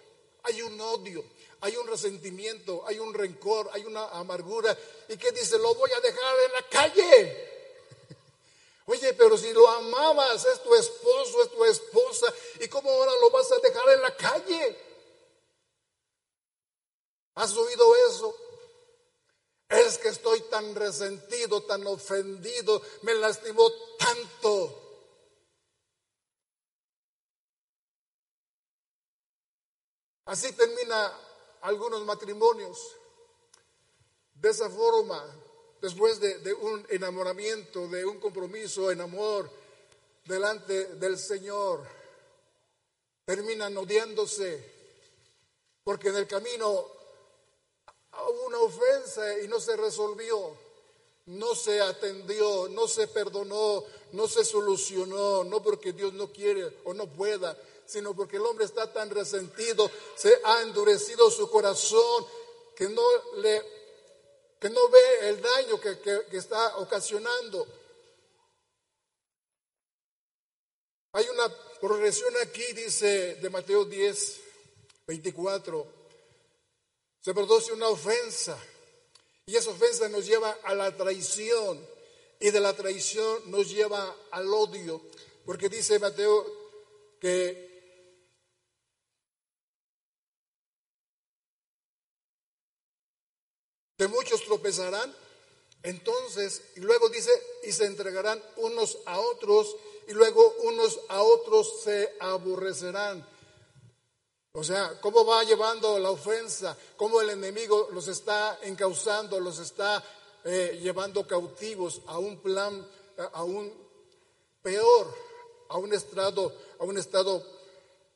Hay 0.44 0.62
un 0.62 0.80
odio, 0.80 1.24
hay 1.60 1.76
un 1.76 1.86
resentimiento, 1.86 2.86
hay 2.86 2.98
un 2.98 3.14
rencor, 3.14 3.68
hay 3.72 3.84
una 3.84 4.08
amargura. 4.08 4.76
¿Y 5.08 5.16
qué 5.16 5.32
dice? 5.32 5.58
Lo 5.58 5.74
voy 5.74 5.90
a 5.90 6.00
dejar 6.00 6.38
en 6.40 6.52
la 6.52 6.62
calle. 6.68 7.50
Oye, 8.86 9.14
pero 9.14 9.36
si 9.36 9.52
lo 9.52 9.68
amabas, 9.68 10.44
es 10.44 10.62
tu 10.62 10.74
esposo, 10.74 11.42
es 11.42 11.50
tu 11.50 11.64
esposa, 11.64 12.32
¿y 12.60 12.68
cómo 12.68 12.90
ahora 12.90 13.12
lo 13.20 13.30
vas 13.30 13.50
a 13.52 13.58
dejar 13.58 13.88
en 13.90 14.02
la 14.02 14.16
calle? 14.16 14.78
¿Has 17.34 17.56
oído 17.56 17.96
eso? 18.08 18.36
Es 19.68 19.98
que 19.98 20.08
estoy 20.08 20.40
tan 20.42 20.74
resentido, 20.74 21.62
tan 21.64 21.86
ofendido, 21.86 22.80
me 23.02 23.14
lastimó 23.14 23.70
tanto. 23.98 24.82
Así 30.26 30.52
termina 30.52 31.25
algunos 31.62 32.04
matrimonios. 32.04 32.96
De 34.34 34.50
esa 34.50 34.68
forma, 34.68 35.24
después 35.80 36.20
de, 36.20 36.52
un 36.54 36.86
enamoramiento, 36.90 37.88
de 37.88 38.04
un 38.04 38.20
compromiso 38.20 38.90
en 38.90 39.00
amor 39.00 39.50
delante 40.24 40.94
del 40.96 41.18
Señor, 41.18 41.86
terminan 43.24 43.76
odiándose, 43.76 44.62
porque 45.84 46.08
en 46.08 46.16
el 46.16 46.26
camino 46.26 46.86
hubo 48.12 48.46
una 48.46 48.58
ofensa 48.58 49.40
y 49.40 49.48
no 49.48 49.60
se 49.60 49.76
resolvió, 49.76 50.56
no 51.26 51.54
se 51.54 51.80
atendió, 51.80 52.68
no 52.68 52.86
se 52.86 53.08
perdonó, 53.08 53.84
no 54.12 54.28
se 54.28 54.44
solucionó, 54.44 55.44
no 55.44 55.62
porque 55.62 55.92
Dios 55.92 56.12
no 56.12 56.30
quiere 56.30 56.78
o 56.84 56.94
no 56.94 57.06
pueda, 57.06 57.56
sino 57.86 58.14
porque 58.14 58.36
el 58.36 58.46
hombre 58.46 58.64
está 58.64 58.92
tan 58.92 59.10
resentido, 59.10 59.90
se 60.16 60.40
ha 60.44 60.62
endurecido 60.62 61.30
su 61.30 61.50
corazón 61.50 62.26
que 62.74 62.88
no 62.88 63.02
le 63.36 63.76
que 64.58 64.70
no 64.70 64.88
ve 64.88 65.28
el 65.28 65.42
daño 65.42 65.78
que, 65.78 65.98
que 66.00 66.36
está 66.36 66.78
ocasionando. 66.78 67.66
Hay 71.12 71.28
una 71.28 71.48
progresión 71.78 72.34
aquí, 72.42 72.72
dice 72.72 73.34
de 73.36 73.50
Mateo 73.50 73.84
10, 73.84 74.40
24 75.06 75.96
se 77.26 77.34
produce 77.34 77.72
una 77.72 77.88
ofensa 77.88 78.56
y 79.46 79.56
esa 79.56 79.70
ofensa 79.70 80.08
nos 80.08 80.26
lleva 80.26 80.58
a 80.62 80.76
la 80.76 80.96
traición 80.96 81.84
y 82.38 82.52
de 82.52 82.60
la 82.60 82.72
traición 82.72 83.50
nos 83.50 83.68
lleva 83.68 84.14
al 84.30 84.46
odio, 84.54 85.00
porque 85.44 85.68
dice 85.68 85.98
Mateo 85.98 86.46
que 87.20 87.65
que 93.96 94.08
muchos 94.08 94.44
tropezarán, 94.44 95.14
entonces, 95.82 96.62
y 96.76 96.80
luego 96.80 97.08
dice, 97.08 97.30
y 97.64 97.72
se 97.72 97.86
entregarán 97.86 98.42
unos 98.56 98.98
a 99.06 99.20
otros, 99.20 99.76
y 100.08 100.12
luego 100.12 100.54
unos 100.64 101.00
a 101.08 101.22
otros 101.22 101.82
se 101.82 102.16
aborrecerán. 102.20 103.26
O 104.52 104.64
sea, 104.64 104.98
cómo 105.00 105.24
va 105.24 105.44
llevando 105.44 105.98
la 105.98 106.10
ofensa, 106.10 106.76
cómo 106.96 107.20
el 107.20 107.30
enemigo 107.30 107.88
los 107.92 108.08
está 108.08 108.58
encauzando, 108.62 109.38
los 109.38 109.58
está 109.58 110.02
eh, 110.44 110.78
llevando 110.82 111.26
cautivos 111.26 112.00
a 112.06 112.18
un 112.18 112.38
plan, 112.38 112.86
a 113.32 113.44
un 113.44 113.72
peor, 114.62 115.14
a 115.68 115.76
un 115.76 115.92
estado, 115.92 116.52
a 116.78 116.84
un 116.84 116.98
estado 116.98 117.44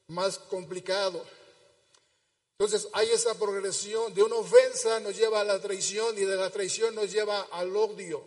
más 0.09 0.39
complicado. 0.39 1.23
Entonces 2.61 2.89
hay 2.93 3.09
esa 3.11 3.33
progresión, 3.39 4.13
de 4.13 4.23
una 4.23 4.35
ofensa 4.35 5.01
nos 5.01 5.17
lleva 5.17 5.41
a 5.41 5.45
la 5.45 5.59
traición 5.63 6.15
y 6.19 6.27
de 6.27 6.37
la 6.37 6.51
traición 6.51 6.95
nos 6.95 7.11
lleva 7.11 7.41
al 7.53 7.75
odio. 7.75 8.23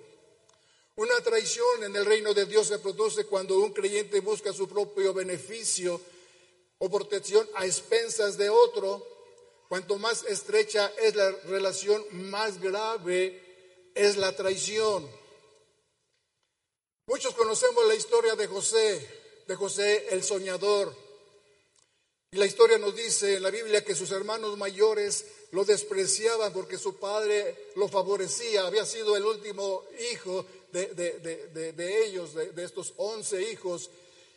Una 0.95 1.21
traición 1.21 1.83
en 1.83 1.95
el 1.95 2.03
reino 2.03 2.33
de 2.33 2.47
Dios 2.47 2.65
se 2.65 2.79
produce 2.79 3.27
cuando 3.27 3.59
un 3.59 3.71
creyente 3.73 4.21
busca 4.21 4.51
su 4.51 4.67
propio 4.67 5.13
beneficio 5.13 6.01
o 6.79 6.89
protección 6.89 7.47
a 7.53 7.67
expensas 7.67 8.35
de 8.35 8.49
otro, 8.49 9.05
cuanto 9.69 9.99
más 9.99 10.23
estrecha 10.23 10.91
es 10.99 11.13
la 11.13 11.29
relación, 11.45 12.03
más 12.31 12.59
grave 12.59 13.91
es 13.93 14.17
la 14.17 14.35
traición. 14.35 15.07
Muchos 17.05 17.35
conocemos 17.35 17.85
la 17.85 17.93
historia 17.93 18.35
de 18.35 18.47
José, 18.47 19.43
de 19.45 19.55
José 19.55 20.07
el 20.09 20.23
soñador. 20.23 21.02
Y 22.33 22.37
la 22.37 22.47
historia 22.47 22.79
nos 22.79 22.95
dice 22.95 23.35
en 23.35 23.43
la 23.43 23.51
Biblia 23.51 23.85
que 23.85 23.93
sus 23.93 24.09
hermanos 24.09 24.57
mayores 24.57 25.23
lo 25.51 25.63
despreciaban 25.63 26.51
porque 26.51 26.79
su 26.79 26.95
padre 26.95 27.69
lo 27.75 27.87
favorecía. 27.87 28.65
Había 28.65 28.87
sido 28.87 29.15
el 29.15 29.23
último 29.23 29.83
hijo 30.11 30.43
de, 30.71 30.87
de 30.95 32.05
ellos, 32.05 32.33
de, 32.33 32.63
estos 32.63 32.95
once 32.97 33.39
hijos. 33.39 33.91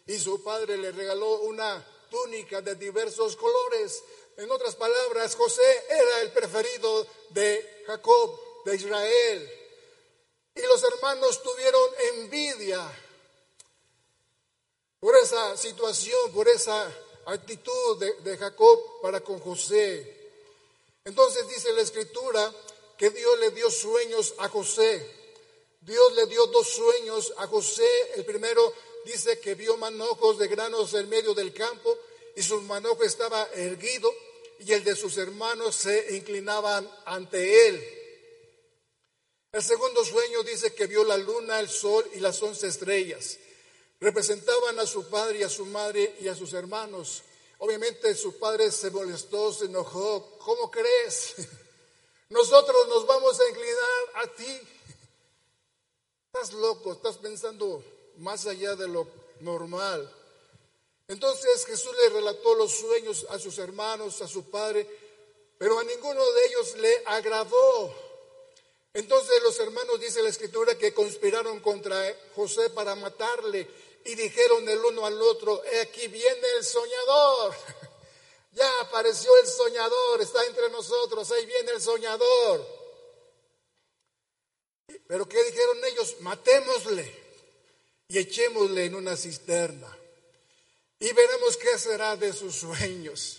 Y 0.06 0.18
su 0.18 0.44
padre 0.44 0.76
le 0.76 0.92
regaló 0.92 1.40
una 1.40 1.82
túnica 2.10 2.60
de 2.60 2.74
diversos 2.74 3.34
colores. 3.34 4.04
En 4.36 4.50
otras 4.50 4.76
palabras, 4.76 5.34
José 5.34 5.84
era 5.88 6.20
el 6.20 6.32
preferido 6.32 7.06
de 7.30 7.82
Jacob, 7.86 8.38
de 8.66 8.76
Israel. 8.76 9.50
Y 10.54 10.60
los 10.60 10.82
hermanos 10.82 11.42
tuvieron 11.42 11.90
envidia 12.12 12.92
por 15.00 15.16
esa 15.16 15.56
situación, 15.56 16.30
por 16.34 16.46
esa 16.46 16.94
actitud 17.26 17.98
de, 18.22 18.36
Jacob 18.36 19.00
para 19.02 19.20
con 19.20 19.38
José. 19.40 20.14
Entonces 21.04 21.48
dice 21.48 21.72
la 21.72 21.82
escritura 21.82 22.52
que 22.96 23.10
Dios 23.10 23.38
le 23.40 23.50
dio 23.50 23.70
sueños 23.70 24.34
a 24.38 24.48
José. 24.48 25.06
Dios 25.80 26.12
le 26.14 26.26
dio 26.26 26.46
dos 26.46 26.68
sueños 26.68 27.32
a 27.38 27.46
José. 27.46 27.88
El 28.16 28.24
primero 28.24 28.72
dice 29.04 29.38
que 29.38 29.54
vio 29.54 29.76
manojos 29.76 30.38
de 30.38 30.48
granos 30.48 30.94
en 30.94 31.08
medio 31.08 31.34
del 31.34 31.52
campo 31.52 31.96
y 32.34 32.42
su 32.42 32.60
manojo 32.62 33.02
estaba 33.04 33.48
erguido 33.54 34.12
y 34.60 34.72
el 34.72 34.84
de 34.84 34.96
sus 34.96 35.16
hermanos 35.18 35.76
se 35.76 36.16
inclinaban 36.16 36.90
ante 37.04 37.68
él. 37.68 37.96
El 39.52 39.62
segundo 39.62 40.04
sueño 40.04 40.42
dice 40.42 40.74
que 40.74 40.86
vio 40.86 41.04
la 41.04 41.16
luna, 41.16 41.60
el 41.60 41.68
sol 41.68 42.04
y 42.14 42.20
las 42.20 42.42
once 42.42 42.66
estrellas. 42.66 43.38
Representaban 44.00 44.78
a 44.78 44.86
su 44.86 45.08
padre 45.08 45.38
y 45.38 45.42
a 45.42 45.48
su 45.48 45.64
madre 45.66 46.16
y 46.20 46.28
a 46.28 46.34
sus 46.34 46.52
hermanos. 46.52 47.22
Obviamente 47.58 48.14
su 48.14 48.38
padre 48.38 48.70
se 48.70 48.90
molestó, 48.90 49.52
se 49.52 49.64
enojó. 49.66 50.36
¿Cómo 50.38 50.70
crees? 50.70 51.34
Nosotros 52.28 52.88
nos 52.88 53.06
vamos 53.06 53.40
a 53.40 53.48
inclinar 53.48 53.76
a 54.14 54.26
ti. 54.28 54.60
Estás 56.26 56.52
loco, 56.52 56.92
estás 56.92 57.16
pensando 57.16 57.82
más 58.18 58.46
allá 58.46 58.76
de 58.76 58.88
lo 58.88 59.08
normal. 59.40 60.12
Entonces 61.08 61.64
Jesús 61.64 61.92
le 62.02 62.10
relató 62.10 62.54
los 62.54 62.72
sueños 62.72 63.26
a 63.30 63.38
sus 63.38 63.58
hermanos, 63.58 64.20
a 64.20 64.28
su 64.28 64.50
padre, 64.50 64.86
pero 65.56 65.78
a 65.78 65.84
ninguno 65.84 66.20
de 66.32 66.46
ellos 66.46 66.76
le 66.76 67.02
agradó. 67.06 67.94
Entonces 68.92 69.42
los 69.42 69.58
hermanos, 69.60 70.00
dice 70.00 70.22
la 70.22 70.30
escritura, 70.30 70.76
que 70.76 70.92
conspiraron 70.92 71.60
contra 71.60 72.02
José 72.34 72.70
para 72.70 72.94
matarle 72.96 73.68
y 74.06 74.14
dijeron 74.14 74.68
el 74.68 74.78
uno 74.78 75.04
al 75.04 75.20
otro, 75.20 75.62
aquí 75.82 76.06
viene 76.08 76.46
el 76.58 76.64
soñador. 76.64 77.54
ya 78.52 78.80
apareció 78.80 79.30
el 79.38 79.48
soñador, 79.48 80.20
está 80.20 80.44
entre 80.46 80.70
nosotros, 80.70 81.30
ahí 81.32 81.44
viene 81.46 81.72
el 81.72 81.82
soñador. 81.82 82.66
Pero 85.08 85.28
¿qué 85.28 85.42
dijeron 85.44 85.84
ellos? 85.84 86.16
Matémosle 86.20 87.26
y 88.08 88.18
echémosle 88.18 88.84
en 88.84 88.94
una 88.94 89.16
cisterna. 89.16 89.96
Y 90.98 91.12
veremos 91.12 91.56
qué 91.56 91.78
será 91.78 92.16
de 92.16 92.32
sus 92.32 92.54
sueños. 92.54 93.38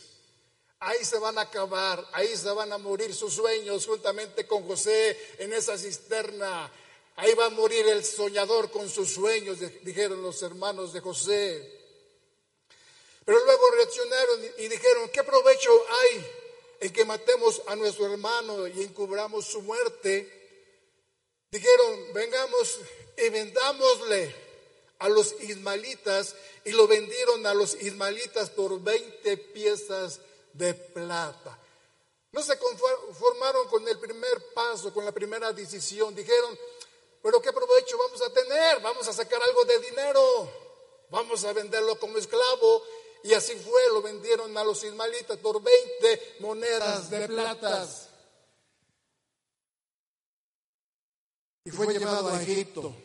Ahí 0.79 1.03
se 1.03 1.17
van 1.17 1.37
a 1.37 1.41
acabar, 1.41 2.05
ahí 2.13 2.35
se 2.35 2.51
van 2.51 2.71
a 2.71 2.77
morir 2.77 3.15
sus 3.15 3.33
sueños 3.33 3.87
juntamente 3.87 4.45
con 4.45 4.67
José 4.67 5.17
en 5.39 5.53
esa 5.53 5.77
cisterna. 5.77 6.71
Ahí 7.17 7.33
va 7.33 7.45
a 7.47 7.49
morir 7.49 7.87
el 7.87 8.05
soñador 8.05 8.69
con 8.69 8.87
sus 8.87 9.11
sueños, 9.11 9.57
dijeron 9.81 10.21
los 10.21 10.41
hermanos 10.43 10.93
de 10.93 11.01
José. 11.01 11.73
Pero 13.25 13.43
luego 13.43 13.71
reaccionaron 13.71 14.45
y 14.59 14.67
dijeron, 14.67 15.09
¿qué 15.09 15.23
provecho 15.23 15.69
hay 15.89 16.31
en 16.79 16.93
que 16.93 17.05
matemos 17.05 17.63
a 17.65 17.75
nuestro 17.75 18.05
hermano 18.05 18.67
y 18.67 18.83
encubramos 18.83 19.47
su 19.47 19.63
muerte? 19.63 20.31
Dijeron, 21.49 22.13
vengamos 22.13 22.79
y 23.17 23.29
vendámosle 23.29 24.35
a 24.99 25.09
los 25.09 25.41
ismaelitas 25.41 26.35
y 26.65 26.71
lo 26.71 26.87
vendieron 26.87 27.47
a 27.47 27.55
los 27.55 27.81
ismaelitas 27.81 28.51
por 28.51 28.79
20 28.79 29.37
piezas 29.37 30.19
de 30.53 30.75
plata. 30.75 31.59
No 32.31 32.43
se 32.43 32.59
conformaron 32.59 33.67
con 33.69 33.87
el 33.87 33.97
primer 33.97 34.53
paso, 34.53 34.93
con 34.93 35.03
la 35.03 35.11
primera 35.11 35.51
decisión. 35.51 36.13
Dijeron, 36.13 36.57
pero 37.27 37.41
¿qué 37.41 37.51
provecho 37.51 37.97
vamos 37.97 38.21
a 38.21 38.31
tener? 38.31 38.79
Vamos 38.81 39.05
a 39.05 39.11
sacar 39.11 39.41
algo 39.43 39.65
de 39.65 39.79
dinero. 39.79 40.49
Vamos 41.09 41.43
a 41.43 41.51
venderlo 41.51 41.99
como 41.99 42.17
esclavo. 42.17 42.81
Y 43.21 43.33
así 43.33 43.53
fue, 43.55 43.81
lo 43.89 44.01
vendieron 44.01 44.57
a 44.57 44.63
los 44.63 44.81
ismaelitas 44.85 45.37
por 45.39 45.61
20 45.61 46.37
monedas 46.39 47.09
de 47.09 47.27
plata. 47.27 47.85
Y 51.65 51.69
fue 51.71 51.87
llevado 51.87 52.29
a 52.29 52.41
Egipto. 52.41 52.95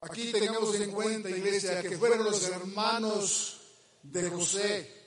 Aquí 0.00 0.32
tengamos 0.32 0.74
en 0.76 0.90
cuenta, 0.90 1.28
iglesia, 1.28 1.82
que 1.82 1.98
fueron 1.98 2.24
los 2.24 2.48
hermanos 2.48 3.60
de 4.02 4.30
José, 4.30 5.02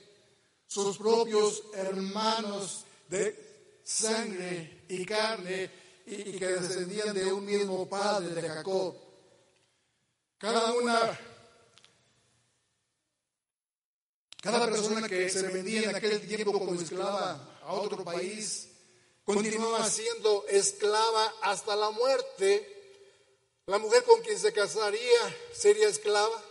sus 0.67 0.95
propios 0.99 1.63
hermanos 1.73 2.85
de 3.07 3.47
sangre 3.83 4.83
y 4.89 5.03
carne, 5.05 5.86
y, 6.07 6.39
que 6.39 6.47
descendían 6.47 7.13
de 7.13 7.33
un 7.33 7.45
mismo 7.45 7.87
padre, 7.87 8.29
de 8.29 8.47
Jacob. 8.47 8.95
Cada 10.37 10.71
una, 10.71 11.19
cada 14.41 14.65
persona 14.65 15.07
que 15.09 15.29
se 15.29 15.41
vendía 15.43 15.89
en 15.89 15.95
aquel 15.95 16.25
tiempo 16.25 16.53
como 16.53 16.73
esclava 16.75 17.59
a 17.61 17.73
otro 17.73 18.05
país, 18.05 18.69
continuaba 19.25 19.89
siendo 19.89 20.45
esclava 20.47 21.33
hasta 21.41 21.75
la 21.75 21.89
muerte. 21.91 22.73
La 23.65 23.77
mujer 23.77 24.03
con 24.05 24.21
quien 24.21 24.39
se 24.39 24.53
casaría 24.53 25.37
sería 25.51 25.89
esclava, 25.89 26.41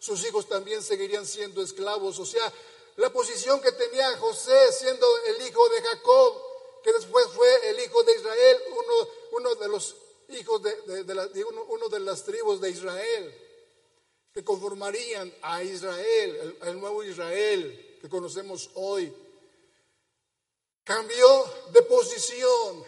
sus 0.00 0.26
hijos 0.26 0.48
también 0.48 0.82
seguirían 0.82 1.24
siendo 1.24 1.62
esclavos. 1.62 2.18
O 2.18 2.26
sea, 2.26 2.52
la 2.96 3.12
posición 3.12 3.60
que 3.60 3.70
tenía 3.70 4.16
José 4.18 4.72
siendo 4.72 5.06
el 5.28 5.46
hijo 5.46 5.68
de 5.68 5.82
Jacob, 5.82 6.53
que 6.84 6.92
después 6.92 7.26
fue 7.28 7.70
el 7.70 7.80
hijo 7.80 8.02
de 8.02 8.14
Israel, 8.14 8.62
uno, 8.70 9.08
uno 9.32 9.54
de 9.54 9.68
los 9.68 9.96
hijos 10.28 10.62
de, 10.62 11.44
uno, 11.68 11.88
de 11.88 12.00
las 12.00 12.22
tribus 12.24 12.60
de 12.60 12.70
Israel, 12.70 13.34
que 14.32 14.44
conformarían 14.44 15.32
a 15.40 15.62
Israel, 15.62 16.58
el, 16.62 16.78
nuevo 16.78 17.02
Israel 17.02 17.98
que 18.02 18.08
conocemos 18.08 18.70
hoy. 18.74 19.10
Cambió 20.84 21.26
de 21.72 21.82
posición, 21.82 22.84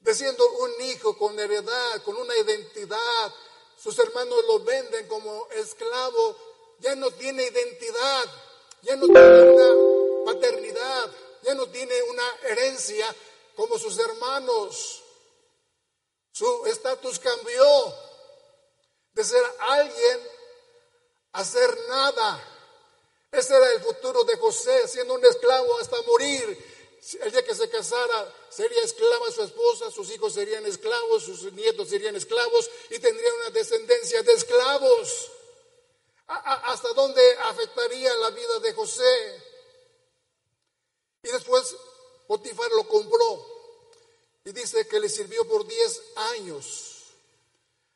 de 0.00 0.14
siendo 0.14 0.44
un 0.58 0.82
hijo 0.82 1.16
con 1.16 1.38
heredad, 1.38 2.02
con 2.02 2.16
una 2.16 2.36
identidad. 2.36 3.34
Sus 3.78 3.96
hermanos 4.00 4.44
lo 4.48 4.64
venden 4.64 5.06
como 5.06 5.46
esclavo, 5.50 6.36
ya 6.80 6.96
no 6.96 7.08
tiene 7.12 7.44
identidad 7.44 8.28
ya 8.82 8.96
no 8.96 9.06
tiene 9.06 10.01
no 11.54 11.68
tiene 11.68 12.02
una 12.02 12.36
herencia 12.44 13.14
como 13.54 13.78
sus 13.78 13.98
hermanos. 13.98 15.02
Su 16.32 16.66
estatus 16.66 17.18
cambió 17.18 17.94
de 19.12 19.24
ser 19.24 19.44
alguien 19.60 20.28
a 21.32 21.44
ser 21.44 21.78
nada. 21.88 22.48
Ese 23.30 23.56
era 23.56 23.72
el 23.72 23.80
futuro 23.80 24.24
de 24.24 24.36
José, 24.36 24.88
siendo 24.88 25.14
un 25.14 25.24
esclavo 25.24 25.78
hasta 25.78 26.00
morir. 26.02 26.72
El 27.20 27.32
día 27.32 27.44
que 27.44 27.54
se 27.54 27.68
casara 27.68 28.32
sería 28.48 28.82
esclava 28.82 29.30
su 29.30 29.42
esposa, 29.42 29.90
sus 29.90 30.10
hijos 30.10 30.34
serían 30.34 30.64
esclavos, 30.66 31.24
sus 31.24 31.52
nietos 31.52 31.88
serían 31.88 32.14
esclavos 32.14 32.70
y 32.90 32.98
tendrían 32.98 33.34
una 33.36 33.50
descendencia 33.50 34.22
de 34.22 34.32
esclavos. 34.32 35.30
¿Hasta 36.26 36.92
dónde 36.92 37.36
afectaría 37.40 38.14
la 38.16 38.30
vida 38.30 38.58
de 38.60 38.72
José? 38.72 39.51
Y 41.22 41.28
después 41.28 41.76
Potifar 42.26 42.70
lo 42.72 42.88
compró 42.88 43.46
y 44.44 44.52
dice 44.52 44.86
que 44.88 44.98
le 44.98 45.08
sirvió 45.08 45.46
por 45.46 45.66
10 45.66 46.02
años. 46.16 46.92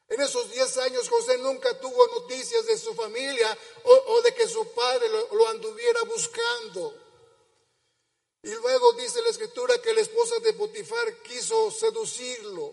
En 0.08 0.20
esos 0.20 0.50
10 0.50 0.76
años 0.78 1.08
José 1.08 1.38
nunca 1.38 1.78
tuvo 1.80 2.06
noticias 2.08 2.66
de 2.66 2.78
su 2.78 2.94
familia 2.94 3.56
o, 3.84 4.22
de 4.22 4.34
que 4.34 4.46
su 4.46 4.64
padre 4.72 5.08
lo, 5.32 5.48
anduviera 5.48 6.02
buscando. 6.04 6.94
Y 8.42 8.50
luego 8.50 8.92
dice 8.92 9.20
la 9.22 9.30
escritura 9.30 9.82
que 9.82 9.92
la 9.92 10.02
esposa 10.02 10.38
de 10.38 10.52
Potifar 10.52 11.22
quiso 11.22 11.72
seducirlo, 11.72 12.72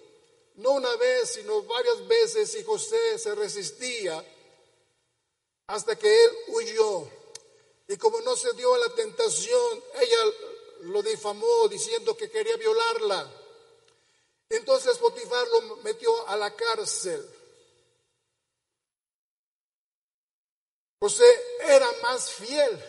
no 0.56 0.72
una 0.72 0.96
vez, 0.98 1.32
sino 1.32 1.64
varias 1.64 2.08
veces, 2.08 2.54
y 2.56 2.64
José 2.64 3.18
se 3.18 3.34
resistía 3.34 4.24
hasta 5.66 5.96
que 5.96 6.26
él 6.26 6.32
huyó. 6.50 7.23
Y 7.94 7.98
como 7.98 8.20
no 8.22 8.36
se 8.36 8.52
dio 8.54 8.74
a 8.74 8.80
la 8.80 8.90
tentación, 8.90 9.84
ella 10.02 10.18
lo 10.80 11.04
difamó 11.04 11.68
diciendo 11.68 12.18
que 12.18 12.28
quería 12.28 12.58
violarla. 12.58 13.32
Entonces 14.50 14.98
Potifar 14.98 15.48
lo 15.50 15.76
metió 15.84 16.28
a 16.28 16.36
la 16.36 16.56
cárcel. 16.56 17.24
José 21.00 21.40
era 21.60 21.88
más 22.02 22.32
fiel 22.32 22.84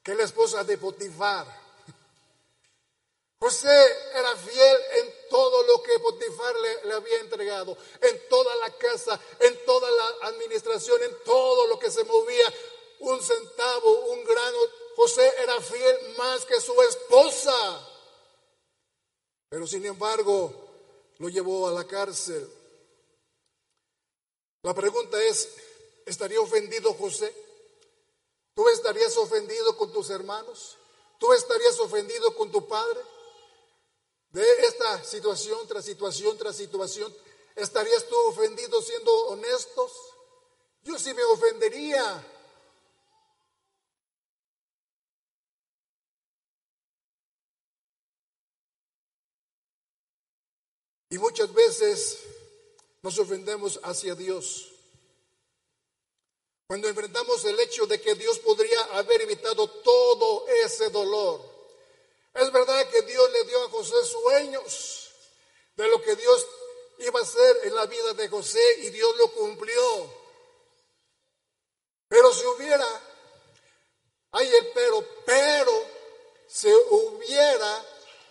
que 0.00 0.14
la 0.14 0.22
esposa 0.22 0.62
de 0.62 0.78
Potifar. 0.78 1.64
José 3.40 3.96
era 4.14 4.36
fiel 4.36 4.78
en 5.00 5.14
todo 5.28 5.60
lo 5.64 5.82
que 5.82 5.98
Potifar 5.98 6.54
le, 6.84 6.92
había 6.92 7.18
entregado, 7.18 7.76
en 8.00 8.28
toda 8.28 8.54
la 8.58 8.70
casa, 8.78 9.20
en 9.40 9.64
toda 9.64 9.90
la 9.90 10.28
administración, 10.28 11.02
en 11.02 11.18
todo 11.24 11.66
lo 11.66 11.80
que 11.80 11.90
se 11.90 12.04
movía, 12.04 12.54
un 13.10 13.22
centavo, 13.22 14.12
un 14.12 14.24
grano. 14.24 14.58
José 14.96 15.32
era 15.42 15.60
fiel 15.60 16.14
más 16.16 16.44
que 16.44 16.60
su 16.60 16.80
esposa. 16.82 17.88
Pero 19.48 19.66
sin 19.66 19.84
embargo, 19.86 20.52
lo 21.18 21.28
llevó 21.28 21.68
a 21.68 21.72
la 21.72 21.86
cárcel. 21.86 22.48
La 24.62 24.74
pregunta 24.74 25.22
es, 25.22 25.48
¿estaría 26.06 26.40
ofendido 26.40 26.94
José? 26.94 27.34
¿Tú 28.54 28.68
estarías 28.68 29.16
ofendido 29.16 29.76
con 29.76 29.92
tus 29.92 30.10
hermanos? 30.10 30.76
¿Tú 31.18 31.32
estarías 31.32 31.78
ofendido 31.80 32.34
con 32.36 32.50
tu 32.50 32.66
padre? 32.66 33.00
de 34.34 34.42
esta 34.66 35.02
situación 35.04 35.66
tras 35.68 35.84
situación 35.84 36.36
tras 36.36 36.56
situación, 36.56 37.14
¿estarías 37.54 38.04
tú 38.08 38.16
ofendido 38.26 38.82
siendo 38.82 39.12
honestos? 39.28 39.92
Yo 40.82 40.98
sí 40.98 41.14
me 41.14 41.22
ofendería. 41.24 42.30
Y 51.14 51.18
muchas 51.18 51.54
veces 51.54 52.18
nos 53.00 53.16
ofendemos 53.20 53.78
hacia 53.84 54.16
Dios. 54.16 54.72
Cuando 56.66 56.88
enfrentamos 56.88 57.44
el 57.44 57.60
hecho 57.60 57.86
de 57.86 58.00
que 58.00 58.16
Dios 58.16 58.40
podría 58.40 58.82
haber 58.96 59.22
evitado 59.22 59.68
todo 59.68 60.48
ese 60.64 60.90
dolor, 60.90 61.40
es 62.34 62.50
verdad 62.50 62.90
que 62.90 63.02
Dios 63.02 63.30
le 63.30 63.44
dio 63.44 63.62
a 63.62 63.68
José 63.68 63.94
sueños 64.04 65.10
de 65.76 65.86
lo 65.86 66.02
que 66.02 66.16
Dios 66.16 66.48
iba 66.98 67.20
a 67.20 67.22
hacer 67.22 67.60
en 67.62 67.76
la 67.76 67.86
vida 67.86 68.12
de 68.14 68.28
José 68.28 68.80
y 68.80 68.90
Dios 68.90 69.16
lo 69.16 69.30
cumplió. 69.34 70.12
Pero 72.08 72.34
si 72.34 72.44
hubiera, 72.44 72.88
hay 74.32 74.52
el 74.52 74.66
pero, 74.74 75.06
pero 75.24 75.84
se 76.48 76.74
hubiera 76.74 77.86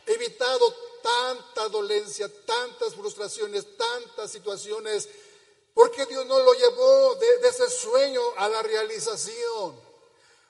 evitado 0.06 0.93
tanta 1.04 1.70
dolencia, 1.70 2.28
tantas 2.46 2.96
frustraciones, 2.96 3.78
tantas 3.78 4.32
situaciones, 4.32 5.08
porque 5.76 6.08
Dios 6.08 6.26
no 6.26 6.40
lo 6.40 6.54
llevó 6.54 7.16
de, 7.16 7.38
de 7.38 7.48
ese 7.50 7.70
sueño 7.70 8.22
a 8.38 8.50
la 8.50 8.64
realización. 8.64 9.94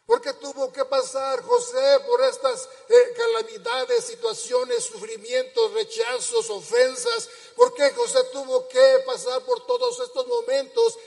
Porque 0.06 0.34
tuvo 0.34 0.72
que 0.72 0.84
pasar 0.86 1.41
José 1.43 1.99
por 2.06 2.22
estas 2.24 2.68
eh, 2.89 3.14
calamidades, 3.16 4.04
situaciones, 4.04 4.84
sufrimientos, 4.84 5.74
rechazos, 5.74 6.49
ofensas. 6.49 7.30
Porque 7.56 7.89
José 7.91 8.22
tuvo 8.34 8.68
que 8.68 9.04
pasar 9.06 9.41
por 9.43 9.66
todos 9.66 9.99
estos 10.01 10.28
momentos 10.28 10.97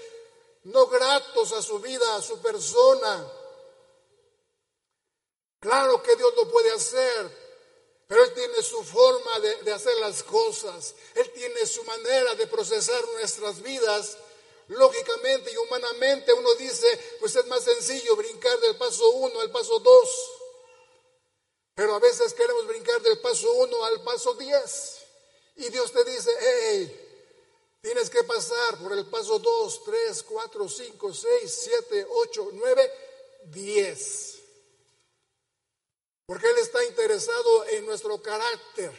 no 0.64 0.86
gratos 0.86 1.52
a 1.52 1.62
su 1.62 1.78
vida, 1.78 2.16
a 2.16 2.22
su 2.22 2.38
persona. 2.40 3.32
Claro 5.60 6.02
que 6.02 6.16
Dios 6.16 6.32
lo 6.36 6.48
puede 6.50 6.70
hacer, 6.72 7.45
pero 8.06 8.24
Él 8.24 8.34
tiene 8.34 8.62
su 8.62 8.82
forma 8.84 9.40
de, 9.40 9.62
de 9.62 9.72
hacer 9.72 9.96
las 9.98 10.22
cosas. 10.22 10.94
Él 11.14 11.30
tiene 11.32 11.66
su 11.66 11.82
manera 11.84 12.34
de 12.34 12.46
procesar 12.46 13.04
nuestras 13.14 13.62
vidas 13.62 14.16
Lógicamente 14.68 15.52
y 15.52 15.56
humanamente 15.58 16.32
uno 16.32 16.54
dice, 16.56 16.86
pues 17.20 17.36
es 17.36 17.46
más 17.46 17.62
sencillo 17.62 18.16
brincar 18.16 18.58
del 18.60 18.76
paso 18.76 19.08
1 19.10 19.40
al 19.40 19.50
paso 19.52 19.78
2. 19.78 20.30
Pero 21.74 21.94
a 21.94 22.00
veces 22.00 22.34
queremos 22.34 22.66
brincar 22.66 23.00
del 23.02 23.20
paso 23.20 23.52
1 23.52 23.84
al 23.84 24.02
paso 24.02 24.34
10. 24.34 24.96
Y 25.56 25.68
Dios 25.68 25.92
te 25.92 26.04
dice, 26.04 26.30
hey, 26.40 27.78
tienes 27.80 28.10
que 28.10 28.24
pasar 28.24 28.78
por 28.82 28.92
el 28.92 29.06
paso 29.06 29.38
2, 29.38 29.84
3, 29.84 30.22
4, 30.24 30.68
5, 30.68 31.14
6, 31.14 31.58
7, 31.62 32.06
8, 32.10 32.48
9, 32.52 32.92
10. 33.44 34.35
Porque 36.26 36.48
Él 36.48 36.58
está 36.58 36.84
interesado 36.84 37.66
en 37.68 37.86
nuestro 37.86 38.20
carácter. 38.20 38.92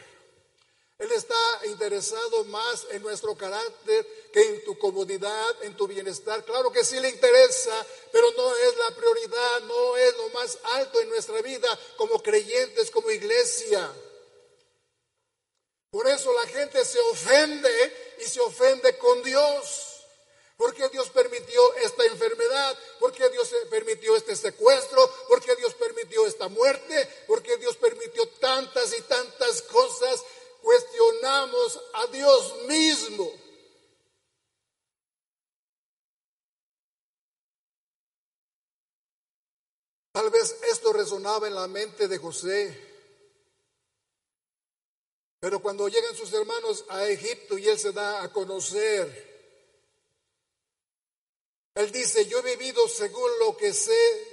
Él 0.98 1.12
está 1.12 1.36
interesado 1.66 2.44
más 2.46 2.86
en 2.90 3.02
nuestro 3.02 3.36
carácter 3.36 4.04
que 4.32 4.40
en 4.40 4.64
tu 4.64 4.76
comodidad, 4.78 5.62
en 5.62 5.76
tu 5.76 5.86
bienestar. 5.86 6.44
Claro 6.44 6.72
que 6.72 6.84
sí 6.84 6.98
le 6.98 7.08
interesa, 7.08 7.86
pero 8.10 8.26
no 8.32 8.56
es 8.56 8.76
la 8.76 8.96
prioridad, 8.96 9.60
no 9.60 9.96
es 9.96 10.16
lo 10.16 10.28
más 10.30 10.58
alto 10.74 11.00
en 11.00 11.08
nuestra 11.10 11.40
vida 11.40 11.68
como 11.96 12.20
creyentes, 12.20 12.90
como 12.90 13.10
iglesia. 13.10 13.92
Por 15.90 16.08
eso 16.08 16.32
la 16.32 16.46
gente 16.48 16.84
se 16.84 16.98
ofende 16.98 18.16
y 18.20 18.24
se 18.24 18.40
ofende 18.40 18.98
con 18.98 19.22
Dios. 19.22 19.87
¿Por 20.58 20.74
qué 20.74 20.86
Dios 20.90 21.08
permitió 21.08 21.74
esta 21.76 22.04
enfermedad? 22.04 22.76
¿Por 23.00 23.12
qué 23.12 23.30
Dios 23.30 23.50
permitió 23.70 24.14
este 24.14 24.36
secuestro? 24.36 25.10
¿Por 25.28 25.40
qué 25.40 25.56
Dios 25.56 25.72
permitió 25.72 26.26
esta 26.26 26.48
muerte? 26.48 27.08
¿Por 27.26 27.42
qué 27.42 27.56
Dios 27.56 27.76
permitió 27.76 28.28
tantas 28.40 28.92
y 28.98 29.00
tantas 29.02 29.62
cosas? 29.62 30.22
cuestionamos 30.62 31.80
a 31.94 32.06
Dios 32.08 32.66
mismo. 32.66 33.32
Tal 40.12 40.30
vez 40.30 40.60
esto 40.68 40.92
resonaba 40.92 41.46
en 41.46 41.54
la 41.54 41.68
mente 41.68 42.08
de 42.08 42.18
José. 42.18 42.86
Pero 45.40 45.62
cuando 45.62 45.88
llegan 45.88 46.16
sus 46.16 46.32
hermanos 46.32 46.84
a 46.88 47.06
Egipto 47.06 47.56
y 47.56 47.68
él 47.68 47.78
se 47.78 47.92
da 47.92 48.22
a 48.22 48.32
conocer, 48.32 49.27
él 51.78 51.92
dice, 51.92 52.26
yo 52.26 52.40
he 52.40 52.56
vivido 52.56 52.88
según 52.88 53.30
lo 53.38 53.56
que 53.56 53.72
sé 53.72 54.26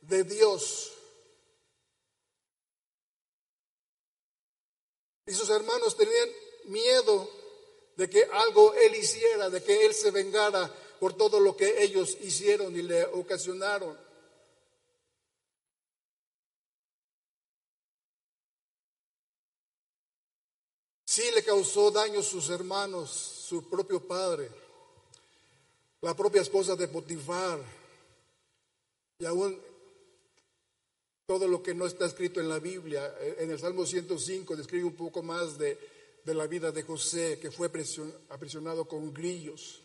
de 0.00 0.24
Dios. 0.24 0.90
Y 5.26 5.34
sus 5.34 5.50
hermanos 5.50 5.94
tenían 5.98 6.30
miedo 6.64 7.28
de 7.96 8.08
que 8.08 8.24
algo 8.24 8.72
él 8.72 8.94
hiciera, 8.94 9.50
de 9.50 9.62
que 9.62 9.84
él 9.84 9.92
se 9.92 10.10
vengara 10.12 10.74
por 10.98 11.14
todo 11.14 11.40
lo 11.40 11.54
que 11.54 11.82
ellos 11.82 12.16
hicieron 12.22 12.74
y 12.74 12.80
le 12.80 13.04
ocasionaron. 13.04 13.98
Sí 21.04 21.30
le 21.34 21.44
causó 21.44 21.90
daño 21.90 22.20
a 22.20 22.22
sus 22.22 22.48
hermanos, 22.48 23.10
su 23.10 23.68
propio 23.68 24.08
padre, 24.08 24.61
la 26.02 26.14
propia 26.14 26.42
esposa 26.42 26.76
de 26.76 26.88
Potifar, 26.88 27.60
y 29.18 29.24
aún 29.24 29.58
todo 31.26 31.46
lo 31.46 31.62
que 31.62 31.74
no 31.74 31.86
está 31.86 32.06
escrito 32.06 32.40
en 32.40 32.48
la 32.48 32.58
Biblia. 32.58 33.16
En 33.38 33.50
el 33.50 33.58
Salmo 33.58 33.86
105 33.86 34.56
describe 34.56 34.84
un 34.84 34.96
poco 34.96 35.22
más 35.22 35.56
de, 35.56 35.78
la 36.24 36.46
vida 36.46 36.72
de 36.72 36.82
José, 36.82 37.38
que 37.40 37.52
fue 37.52 37.70
aprisionado 38.28 38.84
con 38.86 39.14
grillos. 39.14 39.80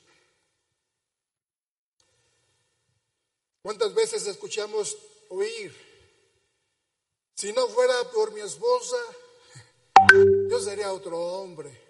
¿Cuántas 3.62 3.94
veces 3.94 4.26
escuchamos 4.26 4.98
oír? 5.30 5.74
Si 7.36 7.54
no 7.54 7.68
fuera 7.68 7.94
por 8.12 8.34
mi 8.34 8.42
esposa, 8.42 8.98
yo 10.50 10.60
sería 10.60 10.92
otro 10.92 11.18
hombre. 11.20 11.87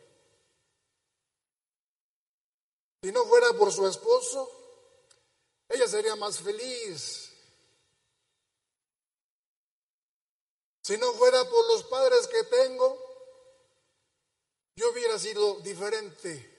Si 3.07 3.13
no 3.13 3.23
fuera 3.23 3.53
por 3.53 3.71
su 3.71 3.87
esposo, 3.87 4.51
ella 5.69 5.87
sería 5.87 6.17
más 6.17 6.39
feliz. 6.39 7.31
Si 10.83 10.97
no 10.97 11.13
fuera 11.13 11.41
por 11.45 11.67
los 11.67 11.85
padres 11.85 12.27
que 12.27 12.43
tengo, 12.43 13.01
yo 14.75 14.91
hubiera 14.91 15.17
sido 15.17 15.61
diferente. 15.61 16.53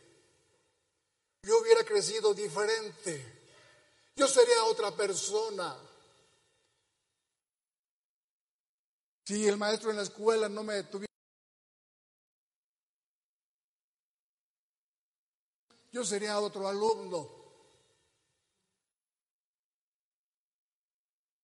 Yo 1.43 1.59
hubiera 1.59 1.85
crecido 1.85 2.33
diferente. 2.33 3.51
Yo 4.17 4.27
sería 4.27 4.65
otra 4.65 4.91
persona. 4.93 5.79
Si 9.27 9.47
el 9.47 9.59
maestro 9.59 9.91
en 9.91 9.99
la 9.99 10.05
escuela 10.05 10.49
no 10.49 10.65
me 10.65 10.83
tuviera... 10.85 11.09
Yo 15.91 16.05
sería 16.05 16.39
otro 16.41 16.69
alumno. 16.69 17.39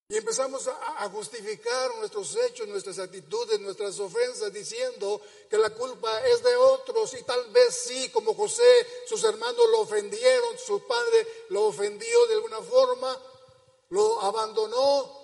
Y 0.07 0.17
empezamos 0.19 0.69
a, 0.69 1.09
justificar 1.09 1.97
nuestros 1.97 2.37
hechos, 2.37 2.69
nuestras 2.69 2.99
actitudes, 2.99 3.59
nuestras 3.61 3.99
ofensas, 3.99 4.53
diciendo 4.53 5.21
que 5.49 5.57
la 5.57 5.71
culpa 5.71 6.25
es 6.27 6.43
de 6.43 6.55
otros. 6.55 7.15
Y 7.15 7.23
tal 7.23 7.51
vez 7.51 7.75
sí, 7.75 8.11
como 8.11 8.35
José, 8.35 8.87
sus 9.09 9.25
hermanos 9.25 9.65
lo 9.73 9.81
ofendieron, 9.81 10.59
su 10.59 10.87
padre 10.87 11.27
lo 11.49 11.65
ofendió 11.65 12.27
de 12.27 12.35
alguna 12.35 12.61
forma, 12.61 13.19
lo 13.89 14.21
abandonó. 14.21 15.24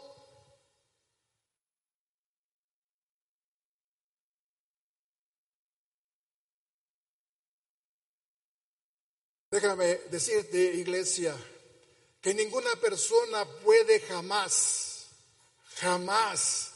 Déjame 9.50 9.96
decirte, 10.10 10.58
iglesia, 10.58 11.36
que 12.22 12.32
ninguna 12.32 12.76
persona 12.76 13.44
puede 13.64 13.98
jamás, 13.98 15.06
jamás 15.80 16.70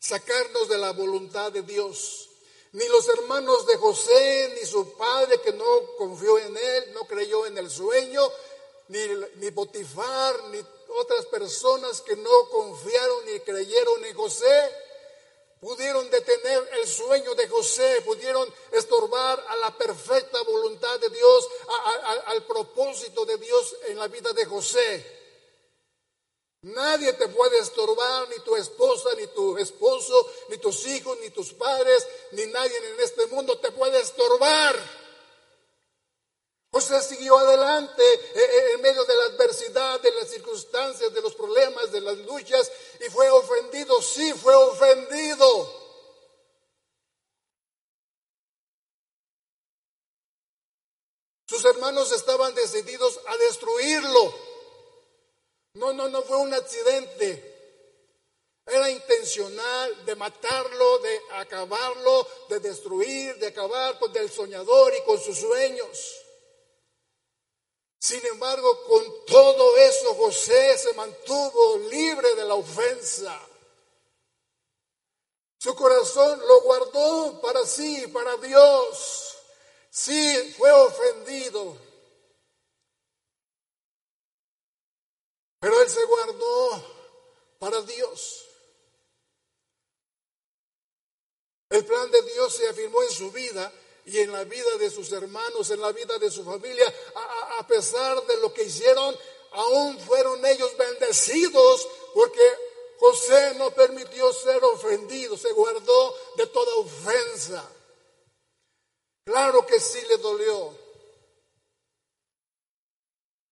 sacarnos 0.00 0.68
de 0.68 0.78
la 0.78 0.90
voluntad 0.90 1.52
de 1.52 1.62
Dios. 1.62 2.28
Ni 2.72 2.88
los 2.88 3.08
hermanos 3.08 3.64
de 3.68 3.76
José, 3.76 4.52
ni 4.58 4.66
su 4.66 4.96
padre 4.96 5.40
que 5.42 5.52
no 5.52 5.64
confió 5.96 6.40
en 6.40 6.56
él, 6.56 6.92
no 6.92 7.06
creyó 7.06 7.46
en 7.46 7.56
el 7.56 7.70
sueño, 7.70 8.20
ni, 8.88 8.98
ni 9.36 9.52
Potifar, 9.52 10.42
ni 10.50 10.58
otras 11.00 11.24
personas 11.26 12.00
que 12.00 12.16
no 12.16 12.48
confiaron 12.50 13.26
ni 13.26 13.38
creyeron 13.40 14.04
en 14.04 14.16
José, 14.16 14.72
pudieron 15.60 16.08
detener 16.10 16.68
el 16.80 16.86
sueño 16.86 17.34
de 17.34 17.48
José, 17.48 18.02
pudieron 18.04 18.52
estorbar 18.72 19.44
a 19.48 19.56
la 19.56 19.76
perfecta 19.76 20.42
voluntad 20.42 20.98
de 21.00 21.10
Dios, 21.10 21.48
al 22.26 22.44
propósito 22.44 23.24
de 23.24 23.36
Dios 23.38 23.76
en 23.86 23.98
la 23.98 24.08
vida 24.08 24.32
de 24.32 24.44
José. 24.44 25.18
Nadie 26.62 27.12
te 27.12 27.28
puede 27.28 27.58
estorbar, 27.58 28.28
ni 28.28 28.42
tu 28.42 28.56
esposa, 28.56 29.10
ni 29.16 29.28
tu 29.28 29.56
esposo, 29.58 30.28
ni 30.48 30.58
tus 30.58 30.86
hijos, 30.88 31.16
ni 31.20 31.30
tus 31.30 31.52
padres, 31.52 32.06
ni 32.32 32.46
nadie 32.46 32.76
en 32.76 33.00
este 33.00 33.26
mundo 33.28 33.58
te 33.58 33.70
puede 33.70 34.00
estorbar. 34.00 34.76
José 36.78 37.02
siguió 37.02 37.36
adelante 37.36 38.04
eh, 38.04 38.20
eh, 38.34 38.72
en 38.74 38.82
medio 38.82 39.04
de 39.04 39.16
la 39.16 39.24
adversidad, 39.24 40.00
de 40.00 40.12
las 40.12 40.28
circunstancias, 40.28 41.12
de 41.12 41.20
los 41.20 41.34
problemas, 41.34 41.90
de 41.90 42.00
las 42.00 42.16
luchas, 42.18 42.70
y 43.04 43.10
fue 43.10 43.28
ofendido, 43.30 44.00
sí, 44.00 44.32
fue 44.32 44.54
ofendido. 44.54 45.88
Sus 51.48 51.64
hermanos 51.64 52.12
estaban 52.12 52.54
decididos 52.54 53.18
a 53.26 53.36
destruirlo. 53.38 54.34
No, 55.74 55.92
no, 55.94 56.08
no 56.08 56.22
fue 56.22 56.36
un 56.36 56.54
accidente. 56.54 57.56
Era 58.66 58.88
intencional 58.88 60.04
de 60.04 60.14
matarlo, 60.14 60.98
de 60.98 61.20
acabarlo, 61.32 62.28
de 62.48 62.60
destruir, 62.60 63.34
de 63.38 63.48
acabar 63.48 63.98
con 63.98 64.16
el 64.16 64.30
soñador 64.30 64.92
y 64.94 65.04
con 65.04 65.18
sus 65.18 65.38
sueños. 65.38 66.27
Sin 67.98 68.24
embargo, 68.26 68.84
con 68.84 69.26
todo 69.26 69.76
eso 69.76 70.14
José 70.14 70.78
se 70.78 70.92
mantuvo 70.94 71.78
libre 71.90 72.34
de 72.36 72.44
la 72.44 72.54
ofensa. 72.54 73.40
Su 75.58 75.74
corazón 75.74 76.38
lo 76.46 76.60
guardó 76.62 77.40
para 77.40 77.66
sí, 77.66 78.06
para 78.08 78.36
Dios. 78.36 79.36
Sí, 79.90 80.54
fue 80.56 80.70
ofendido. 80.70 81.76
Pero 85.58 85.82
él 85.82 85.90
se 85.90 86.04
guardó 86.04 86.84
para 87.58 87.82
Dios. 87.82 88.44
El 91.70 91.84
plan 91.84 92.10
de 92.12 92.22
Dios 92.22 92.54
se 92.54 92.68
afirmó 92.68 93.02
en 93.02 93.10
su 93.10 93.30
vida 93.32 93.72
y 94.08 94.20
en 94.20 94.32
la 94.32 94.44
vida 94.44 94.76
de 94.78 94.90
sus 94.90 95.12
hermanos, 95.12 95.70
en 95.70 95.82
la 95.82 95.92
vida 95.92 96.18
de 96.18 96.30
su 96.30 96.42
familia, 96.42 96.92
a, 97.58 97.66
pesar 97.66 98.24
de 98.26 98.38
lo 98.38 98.54
que 98.54 98.64
hicieron, 98.64 99.14
aún 99.52 99.98
fueron 99.98 100.44
ellos 100.46 100.74
bendecidos 100.78 101.86
porque 102.14 102.40
José 102.98 103.54
no 103.56 103.70
permitió 103.70 104.32
ser 104.32 104.64
ofendido, 104.64 105.36
se 105.36 105.52
guardó 105.52 106.16
de 106.36 106.46
toda 106.46 106.74
ofensa. 106.76 107.70
Claro 109.24 109.66
que 109.66 109.78
sí 109.78 110.00
le 110.08 110.16
dolió. 110.16 110.74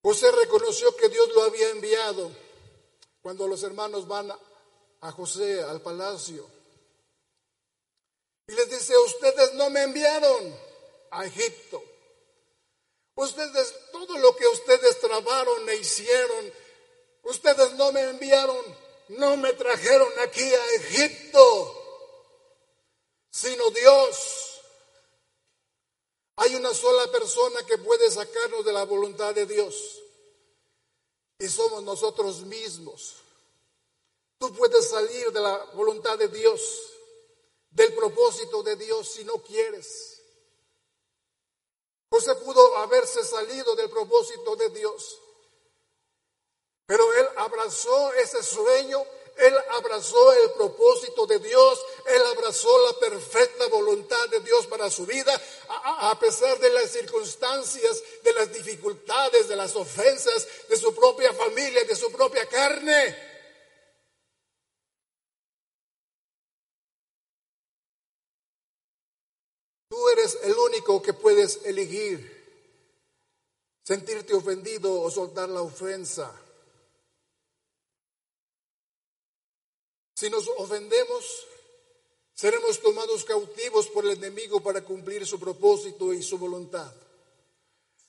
José 0.03 0.31
reconoció 0.31 0.97
que 0.97 1.11
Dios 1.11 1.29
lo 1.35 1.43
había 1.43 1.69
enviado 1.69 2.31
cuando 3.21 3.47
los 3.47 3.63
hermanos 3.63 4.09
van 4.09 4.33
a 5.01 5.13
José 5.13 5.63
al 5.63 5.83
palacio. 5.83 6.56
Y 8.49 8.53
les 8.53 8.71
dice, 8.71 8.97
ustedes 8.99 9.55
no 9.55 9.71
me 9.71 9.83
enviaron 9.83 10.57
a 11.11 11.27
Egipto. 11.27 11.83
Ustedes, 13.17 13.75
todo 13.93 14.19
lo 14.19 14.37
que 14.37 14.47
ustedes 14.47 15.01
trabaron 15.01 15.69
e 15.69 15.77
hicieron, 15.77 16.53
ustedes 17.23 17.73
no 17.73 17.91
me 17.91 18.03
enviaron, 18.03 18.63
no 19.09 19.37
me 19.37 19.53
trajeron 19.55 20.13
aquí 20.21 20.43
a 20.43 20.75
Egipto, 20.75 21.85
sino 23.31 23.71
Dios. 23.71 24.61
Hay 26.37 26.55
una 26.55 26.75
sola 26.75 27.11
persona 27.11 27.65
que 27.67 27.79
puede 27.79 28.11
sacarnos 28.11 28.65
de 28.65 28.73
la 28.73 28.85
voluntad 28.85 29.35
de 29.35 29.47
Dios 29.47 30.03
y 31.39 31.49
somos 31.49 31.83
nosotros 31.83 32.43
mismos. 32.43 33.15
Tú 34.39 34.55
puedes 34.55 34.91
salir 34.91 35.33
de 35.33 35.41
la 35.41 35.57
voluntad 35.75 36.19
de 36.19 36.29
Dios, 36.29 36.61
del 37.77 37.93
propósito 37.93 38.63
de 38.63 38.75
Dios 38.75 39.07
si 39.07 39.25
no 39.25 39.35
quieres. 39.35 40.23
José 42.11 42.35
pudo 42.37 42.79
haberse 42.79 43.23
salido 43.23 43.77
del 43.77 43.91
propósito 43.91 44.57
de 44.57 44.71
Dios, 44.71 45.21
pero 46.87 47.13
él 47.13 47.29
abrazó 47.37 48.15
ese 48.15 48.43
sueño, 48.43 49.05
él 49.37 49.55
abrazó 49.73 50.33
el 50.33 50.53
propósito 50.53 51.27
de 51.27 51.39
Dios, 51.39 51.85
él 52.07 52.23
abrazó 52.33 52.79
la 52.87 52.99
perfecta 52.99 53.67
voluntad 53.67 54.27
de 54.31 54.41
Dios 54.41 54.67
para 54.69 54.91
su 54.91 55.05
vida, 55.05 55.39
a, 55.69 56.19
pesar 56.19 56.59
de 56.59 56.71
las 56.71 56.91
circunstancias, 56.91 58.03
de 58.23 58.33
las 58.33 58.51
dificultades, 58.55 59.49
de 59.49 59.57
las 59.57 59.77
ofensas 59.77 60.47
de 60.71 60.77
su 60.79 60.95
propia 60.95 61.35
familia, 61.35 61.85
de 61.85 61.95
su 61.95 62.11
propia 62.11 62.49
carne. 62.49 63.36
Tú 69.97 70.11
eres 70.11 70.39
el 70.43 70.53
único 70.53 71.01
que 71.01 71.15
puedes 71.15 71.65
elegir 71.65 72.37
sentirte 73.83 74.35
ofendido 74.35 75.01
o 75.01 75.11
soltar 75.11 75.49
la 75.49 75.63
ofensa. 75.63 76.39
Si 80.15 80.29
nos 80.29 80.47
ofendemos, 80.59 81.47
seremos 82.35 82.79
tomados 82.83 83.25
cautivos 83.25 83.87
por 83.87 84.05
el 84.05 84.19
enemigo 84.19 84.61
para 84.63 84.85
cumplir 84.85 85.27
su 85.27 85.41
propósito 85.41 86.13
y 86.13 86.23
su 86.23 86.37
voluntad. 86.37 86.93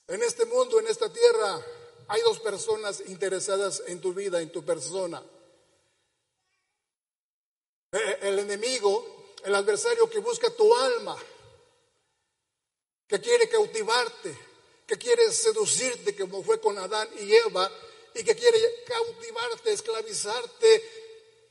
En 0.08 0.22
este 0.22 0.44
mundo, 0.44 0.78
en 0.80 0.88
esta 0.88 1.10
tierra, 1.10 1.64
hay 2.08 2.20
dos 2.20 2.38
personas 2.40 3.02
interesadas 3.06 3.82
en 3.86 3.98
tu 4.02 4.12
vida, 4.12 4.42
en 4.42 4.52
tu 4.52 4.62
persona. 4.62 5.22
Eh, 7.92 8.18
el 8.20 8.40
enemigo, 8.40 9.32
el 9.42 9.54
adversario 9.54 10.10
que 10.10 10.18
busca 10.18 10.50
tu 10.50 10.76
alma 10.76 11.16
que 13.08 13.20
quiere 13.20 13.48
cautivarte, 13.48 14.36
que 14.86 14.98
quiere 14.98 15.32
seducirte 15.32 16.14
como 16.14 16.42
fue 16.42 16.60
con 16.60 16.78
Adán 16.78 17.08
y 17.18 17.34
Eva, 17.34 17.70
y 18.14 18.22
que 18.22 18.36
quiere 18.36 18.58
cautivarte, 18.86 19.72
esclavizarte 19.72 20.82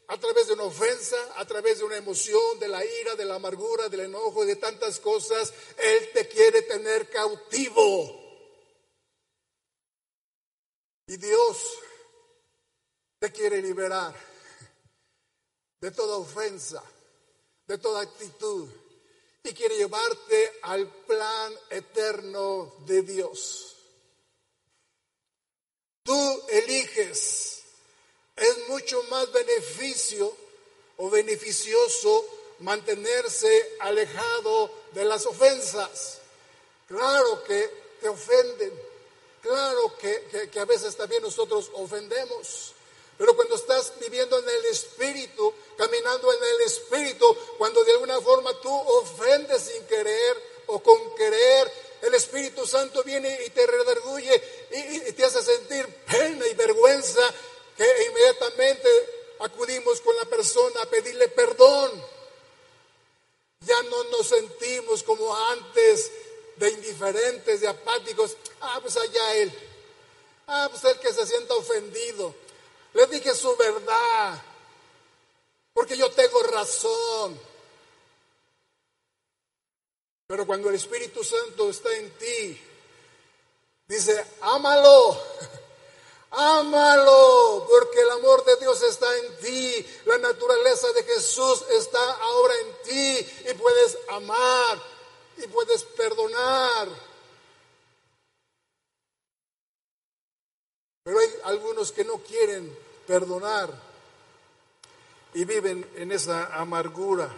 a 0.09 0.19
través 0.19 0.47
de 0.47 0.53
una 0.53 0.63
ofensa, 0.63 1.17
a 1.37 1.45
través 1.45 1.79
de 1.79 1.85
una 1.85 1.97
emoción, 1.97 2.59
de 2.59 2.67
la 2.67 2.85
ira, 2.85 3.15
de 3.15 3.25
la 3.25 3.35
amargura, 3.35 3.89
del 3.89 4.01
enojo 4.01 4.43
y 4.43 4.47
de 4.47 4.55
tantas 4.57 4.99
cosas. 4.99 5.53
Él 5.77 6.11
te 6.13 6.27
quiere 6.27 6.61
tener 6.61 7.09
cautivo. 7.09 8.25
Y 11.07 11.17
Dios 11.17 11.57
te 13.19 13.31
quiere 13.31 13.61
liberar 13.61 14.13
de 15.81 15.91
toda 15.91 16.17
ofensa, 16.17 16.83
de 17.65 17.77
toda 17.77 18.01
actitud 18.01 18.69
y 19.47 19.53
quiere 19.53 19.77
llevarte 19.77 20.56
al 20.67 20.87
plan 20.87 21.53
eterno 21.69 22.73
de 22.85 23.01
Dios. 23.01 23.75
Tú 26.03 26.43
eliges. 26.49 27.61
Es 28.35 28.67
mucho 28.67 29.01
más 29.03 29.31
beneficio 29.31 30.31
o 30.97 31.09
beneficioso 31.09 32.25
mantenerse 32.59 33.77
alejado 33.79 34.71
de 34.91 35.05
las 35.05 35.25
ofensas. 35.25 36.19
Claro 36.87 37.43
que 37.43 37.87
te 38.01 38.09
ofenden, 38.09 38.71
claro 39.41 39.97
que, 39.97 40.49
que 40.51 40.59
a 40.59 40.65
veces 40.65 40.95
también 40.95 41.23
nosotros 41.23 41.71
ofendemos. 41.73 42.73
Pero 43.17 43.35
cuando 43.35 43.55
estás 43.55 43.93
viviendo 43.99 44.37
en 44.37 44.47
el 44.47 44.65
Espíritu, 44.65 45.51
caminando 45.75 46.31
en 46.31 46.43
el 46.43 46.61
Espíritu, 46.61 47.35
cuando 47.57 47.83
de 47.83 47.93
alguna 47.93 48.21
forma 48.21 48.53
tú 48.61 48.71
ofendes 48.71 49.63
sin 49.63 49.83
querer 49.87 50.56
o 50.67 50.79
con 50.81 51.15
querer, 51.15 51.71
el 52.01 52.13
Espíritu 52.13 52.65
Santo 52.65 53.03
viene 53.03 53.39
y 53.45 53.49
te 53.49 53.65
redarguye 53.65 54.67
y, 54.71 55.11
te 55.13 55.25
hace 55.25 55.41
sentir 55.41 55.87
pena 56.05 56.45
y 56.47 56.53
vergüenza 56.53 57.21
que 57.75 58.05
inmediatamente 58.05 58.89
acudimos 59.39 60.01
con 60.01 60.15
la 60.17 60.25
persona 60.25 60.81
a 60.81 60.85
pedirle 60.85 61.27
perdón. 61.29 62.17
Ya 63.61 63.81
no 63.83 64.03
nos 64.05 64.27
sentimos 64.27 65.01
como 65.03 65.35
antes 65.35 66.11
de 66.57 66.69
indiferentes, 66.69 67.61
de 67.61 67.67
apáticos. 67.67 68.37
Ah, 68.61 68.79
pues 68.81 68.95
allá 68.97 69.35
él. 69.35 69.51
Ah, 70.47 70.67
pues 70.69 70.83
el 70.85 70.99
que 70.99 71.13
se 71.13 71.25
sienta 71.25 71.55
ofendido. 71.55 72.33
Le 72.93 73.05
dije 73.07 73.33
su 73.35 73.55
verdad, 73.57 74.41
porque 75.73 75.97
yo 75.97 76.09
tengo 76.11 76.41
razón. 76.43 77.39
Pero 80.27 80.45
cuando 80.45 80.67
el 80.67 80.75
Espíritu 80.75 81.23
Santo 81.23 81.69
está 81.69 81.95
en 81.95 82.11
ti, 82.17 82.61
dice, 83.87 84.25
ámalo, 84.41 85.17
ámalo, 86.31 87.65
porque 87.69 88.01
el 88.01 88.09
amor 88.09 88.43
de 88.43 88.57
Dios 88.57 88.83
está 88.83 89.07
en 89.19 89.37
ti, 89.37 89.85
la 90.05 90.17
naturaleza 90.17 90.91
de 90.91 91.03
Jesús 91.03 91.63
está 91.71 92.11
ahora 92.15 92.53
en 92.59 92.73
ti 92.83 93.27
y 93.49 93.53
puedes 93.53 93.97
amar 94.09 94.83
y 95.37 95.47
puedes 95.47 95.85
perdonar. 95.85 96.89
Pero 101.03 101.19
hay 101.19 101.29
algunos 101.45 101.93
que 101.93 102.03
no 102.03 102.17
quieren 102.17 102.77
perdonar 103.07 103.73
y 105.33 105.45
viven 105.45 105.89
en 105.95 106.11
esa 106.11 106.47
amargura 106.53 107.33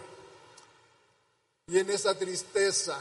y 1.70 1.78
en 1.78 1.88
esa 1.90 2.16
tristeza. 2.18 2.98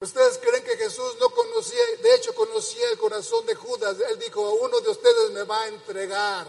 Ustedes 0.00 0.38
creen 0.38 0.62
que 0.62 0.76
Jesús 0.76 1.16
no 1.18 1.28
conocía, 1.30 1.80
de 2.00 2.14
hecho 2.14 2.34
conocía 2.34 2.88
el 2.90 2.98
corazón 2.98 3.44
de 3.46 3.54
Judas. 3.56 3.96
Él 4.08 4.18
dijo, 4.20 4.46
a 4.46 4.52
uno 4.52 4.80
de 4.80 4.90
ustedes 4.90 5.30
me 5.32 5.42
va 5.42 5.62
a 5.62 5.68
entregar. 5.68 6.46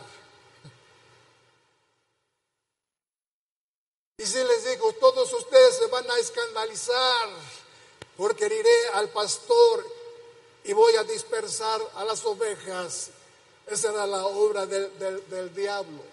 Y 4.18 4.26
si 4.26 4.44
les 4.44 4.66
digo, 4.66 4.94
todos 4.94 5.34
ustedes 5.34 5.78
se 5.78 5.88
van 5.88 6.10
a 6.12 6.20
escandalizar 6.20 7.30
porque 8.18 8.46
iré 8.46 8.88
al 8.94 9.10
pastor 9.10 9.86
y 10.66 10.74
voy 10.74 10.96
a 10.98 11.04
dispersar 11.06 11.82
a 11.96 12.04
las 12.04 12.24
ovejas 12.26 13.12
esa 13.70 13.92
era 13.92 14.08
la 14.08 14.26
obra 14.26 14.66
del, 14.66 15.54
diablo. 15.54 16.04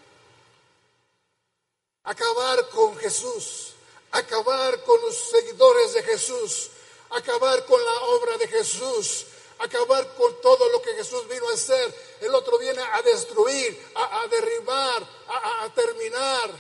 Acabar 2.07 2.69
con 2.69 2.97
Jesús, 2.99 3.75
acabar 4.13 4.83
con 4.85 5.01
los 5.03 5.15
seguidores 5.15 5.93
de 5.93 6.03
Jesús, 6.05 6.71
acabar 7.11 7.67
con 7.67 7.85
la 7.85 8.01
obra 8.03 8.39
de 8.39 8.47
Jesús, 8.47 9.27
acabar 9.59 10.15
con 10.15 10.41
todo 10.41 10.69
lo 10.71 10.81
que 10.83 10.95
Jesús 10.95 11.27
vino 11.29 11.49
a 11.49 11.55
hacer. 11.55 12.17
El 12.21 12.33
otro 12.33 12.59
viene 12.59 12.81
a 12.81 13.03
destruir, 13.03 13.91
a, 13.97 14.27
derribar, 14.29 15.03
a, 15.29 15.69
terminar. 15.75 16.51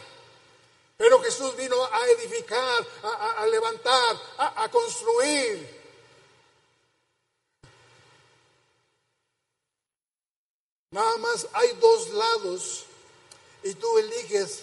Pero 0.97 1.23
Jesús 1.23 1.55
vino 1.57 1.83
a 1.85 2.07
edificar, 2.09 2.87
a, 3.05 3.47
levantar, 3.47 4.21
a 4.39 4.69
construir. 4.69 5.77
Nada 10.91 11.17
más 11.19 11.47
hay 11.53 11.73
dos 11.75 12.09
lados 12.11 12.85
y 13.63 13.75
tú 13.75 13.99
eliges 13.99 14.63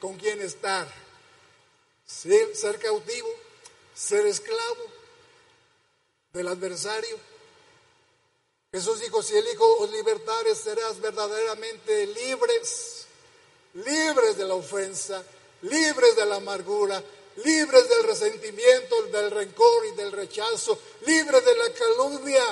con 0.00 0.16
quién 0.16 0.40
estar. 0.40 0.88
ser, 2.06 2.78
cautivo, 2.78 3.28
ser 3.94 4.26
esclavo 4.26 4.84
del 6.32 6.48
adversario. 6.48 7.18
Jesús 8.72 9.00
dijo, 9.00 9.22
si 9.22 9.36
el 9.36 9.46
Hijo 9.48 9.64
os 9.78 9.90
libertare, 9.90 10.54
serás 10.54 11.00
verdaderamente 11.00 12.06
libres, 12.06 13.06
libres 13.74 14.36
de 14.36 14.44
la 14.44 14.54
ofensa, 14.54 15.24
libres 15.62 16.16
de 16.16 16.26
la 16.26 16.36
amargura, 16.36 17.02
libres 17.44 17.88
del 17.88 18.04
resentimiento, 18.04 19.02
del 19.04 19.30
rencor 19.30 19.86
y 19.86 19.96
del 19.96 20.12
rechazo, 20.12 20.78
libres 21.06 21.44
de 21.44 21.56
la 21.56 21.72
calumnia, 21.72 22.44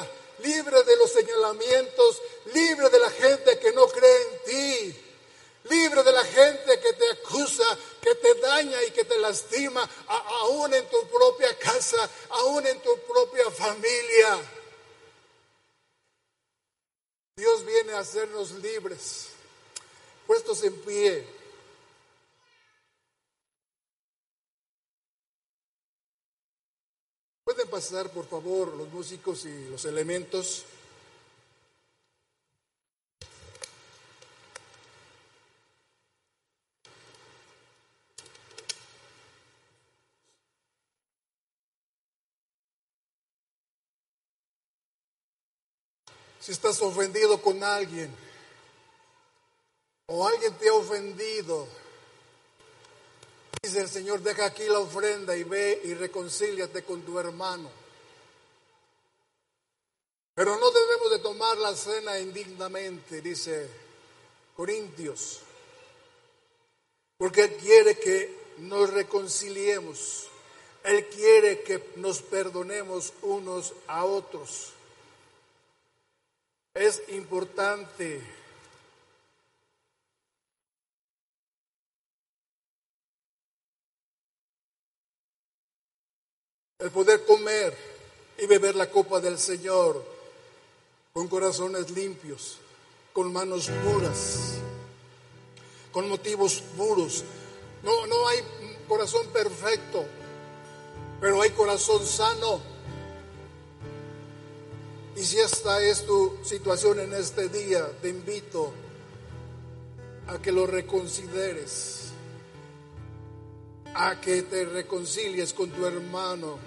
libres 0.42 0.86
de 0.86 0.97
los 0.97 1.12
señalamientos, 1.12 2.22
libres 2.55 2.90
de 2.90 2.99
la 2.99 3.11
gente 3.11 3.59
que 3.59 3.72
no 3.72 3.86
cree 3.88 4.22
en 4.22 4.44
ti, 4.44 5.05
libre 5.70 6.02
de 6.02 6.12
la 6.12 6.24
gente 6.24 6.80
que 6.80 6.92
te 6.92 7.10
acusa, 7.10 7.64
que 8.00 8.14
te 8.14 8.34
daña 8.40 8.82
y 8.84 8.90
que 8.90 9.04
te 9.04 9.18
lastima, 9.18 9.88
aún 10.06 10.72
en 10.74 10.88
tu 10.88 11.08
propia 11.08 11.56
casa, 11.58 12.08
aún 12.30 12.66
en 12.66 12.80
tu 12.80 12.98
propia 13.00 13.50
familia. 13.50 14.52
Dios 17.36 17.66
viene 17.66 17.92
a 17.92 18.00
hacernos 18.00 18.52
libres, 18.52 19.28
puestos 20.26 20.62
en 20.64 20.74
pie. 20.80 21.26
Pueden 27.44 27.68
pasar, 27.68 28.10
por 28.10 28.26
favor, 28.26 28.74
los 28.74 28.88
músicos 28.88 29.44
y 29.44 29.68
los 29.68 29.84
elementos. 29.84 30.64
Si 46.47 46.53
estás 46.53 46.80
ofendido 46.80 47.42
con 47.42 47.64
alguien 47.64 48.09
o 50.07 50.28
alguien 50.28 50.55
te 50.55 50.68
ha 50.68 50.74
ofendido, 50.74 51.66
dice 53.61 53.80
el 53.80 53.88
Señor, 53.88 54.20
deja 54.20 54.44
aquí 54.44 54.64
la 54.68 54.78
ofrenda 54.78 55.36
y 55.36 55.42
ve 55.42 55.80
y 55.82 55.94
reconcíliate 55.94 56.84
con 56.84 57.03
tu 57.03 57.18
hermano. 57.18 57.68
Pero 60.36 60.57
no 60.57 60.70
debemos 60.70 61.11
de 61.11 61.18
tomar 61.18 61.59
la 61.59 61.74
cena 61.74 62.16
indignamente, 62.20 63.20
dice 63.20 63.68
Corintios, 64.55 65.40
porque 67.18 67.42
Él 67.42 67.57
quiere 67.57 67.99
que 67.99 68.38
nos 68.59 68.92
reconciliemos. 68.92 70.28
Él 70.84 71.09
quiere 71.09 71.64
que 71.64 71.90
nos 71.97 72.22
perdonemos 72.22 73.14
unos 73.22 73.72
a 73.88 74.05
otros. 74.05 74.76
Es 76.77 77.03
importante 77.09 78.20
el 86.79 86.91
poder 86.91 87.24
comer 87.24 87.74
y 88.37 88.47
beber 88.47 88.77
la 88.77 88.91
copa 88.91 89.20
del 89.20 89.39
Señor 89.39 90.05
con 91.14 91.29
corazones 91.29 91.91
limpios, 91.93 92.59
con 93.14 93.33
manos 93.33 93.70
puras, 93.83 94.59
con 95.93 96.11
motivos 96.11 96.62
puros. 96.77 97.24
No, 97.83 98.07
no 98.07 98.29
hay 98.29 98.45
corazón 98.87 99.27
perfecto, 99.29 100.05
pero 101.22 101.41
hay 101.41 101.49
corazón 101.53 102.07
sano. 102.07 102.76
Y 105.16 105.24
si 105.24 105.40
esta 105.40 105.82
es 105.82 106.04
tu 106.04 106.36
situación 106.42 107.00
en 107.00 107.14
este 107.14 107.48
día, 107.48 107.90
te 108.02 108.10
invito 108.10 108.70
a 110.26 110.38
que 110.38 110.52
lo 110.52 110.66
reconsideres, 110.66 112.10
a 113.94 114.20
que 114.20 114.42
te 114.42 114.66
reconcilies 114.66 115.54
con 115.54 115.70
tu 115.70 115.86
hermano, 115.86 116.58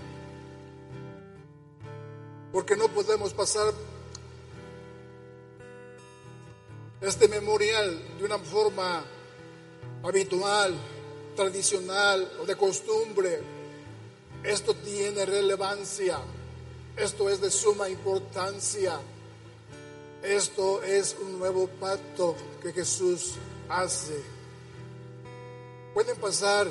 porque 2.51 2.75
no 2.75 2.87
podemos 2.87 3.35
pasar 3.35 3.71
este 7.01 7.27
memorial 7.27 8.01
de 8.17 8.25
una 8.25 8.39
forma 8.39 9.05
habitual, 10.03 10.73
tradicional 11.35 12.31
o 12.41 12.47
de 12.47 12.55
costumbre. 12.55 13.41
Esto 14.43 14.73
tiene 14.73 15.23
relevancia. 15.27 16.19
Esto 16.99 17.29
es 17.29 17.39
de 17.39 17.49
suma 17.49 17.89
importancia. 17.89 18.99
Esto 20.21 20.83
es 20.83 21.15
un 21.21 21.39
nuevo 21.39 21.67
pacto 21.79 22.35
que 22.61 22.73
Jesús 22.73 23.35
hace. 23.69 24.21
Pueden 25.93 26.17
pasar 26.17 26.67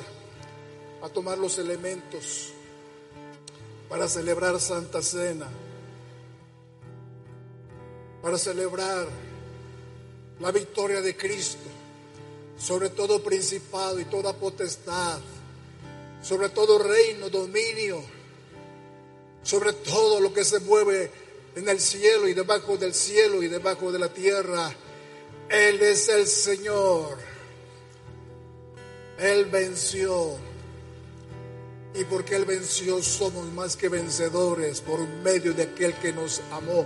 a 1.01 1.09
tomar 1.09 1.37
los 1.37 1.57
elementos 1.57 2.51
para 3.89 4.07
celebrar 4.07 4.59
Santa 4.59 5.01
Cena, 5.01 5.47
para 8.21 8.37
celebrar 8.37 9.07
la 10.39 10.51
victoria 10.51 11.01
de 11.01 11.17
Cristo 11.17 11.69
sobre 12.59 12.89
todo 12.89 13.23
principado 13.23 13.99
y 13.99 14.05
toda 14.05 14.33
potestad, 14.33 15.19
sobre 16.21 16.49
todo 16.49 16.77
reino, 16.77 17.29
dominio 17.29 18.18
sobre 19.43 19.73
todo 19.73 20.19
lo 20.19 20.33
que 20.33 20.43
se 20.43 20.59
mueve 20.59 21.11
en 21.55 21.67
el 21.67 21.79
cielo 21.79 22.27
y 22.27 22.33
debajo 22.33 22.77
del 22.77 22.93
cielo 22.93 23.43
y 23.43 23.47
debajo 23.47 23.91
de 23.91 23.99
la 23.99 24.09
tierra. 24.09 24.71
Él 25.49 25.81
es 25.81 26.09
el 26.09 26.27
Señor. 26.27 27.17
Él 29.17 29.45
venció. 29.45 30.37
Y 31.95 32.03
porque 32.05 32.35
Él 32.35 32.45
venció 32.45 33.01
somos 33.01 33.51
más 33.53 33.75
que 33.75 33.89
vencedores 33.89 34.81
por 34.81 34.99
medio 35.23 35.53
de 35.53 35.63
aquel 35.63 35.93
que 35.95 36.13
nos 36.13 36.41
amó. 36.51 36.85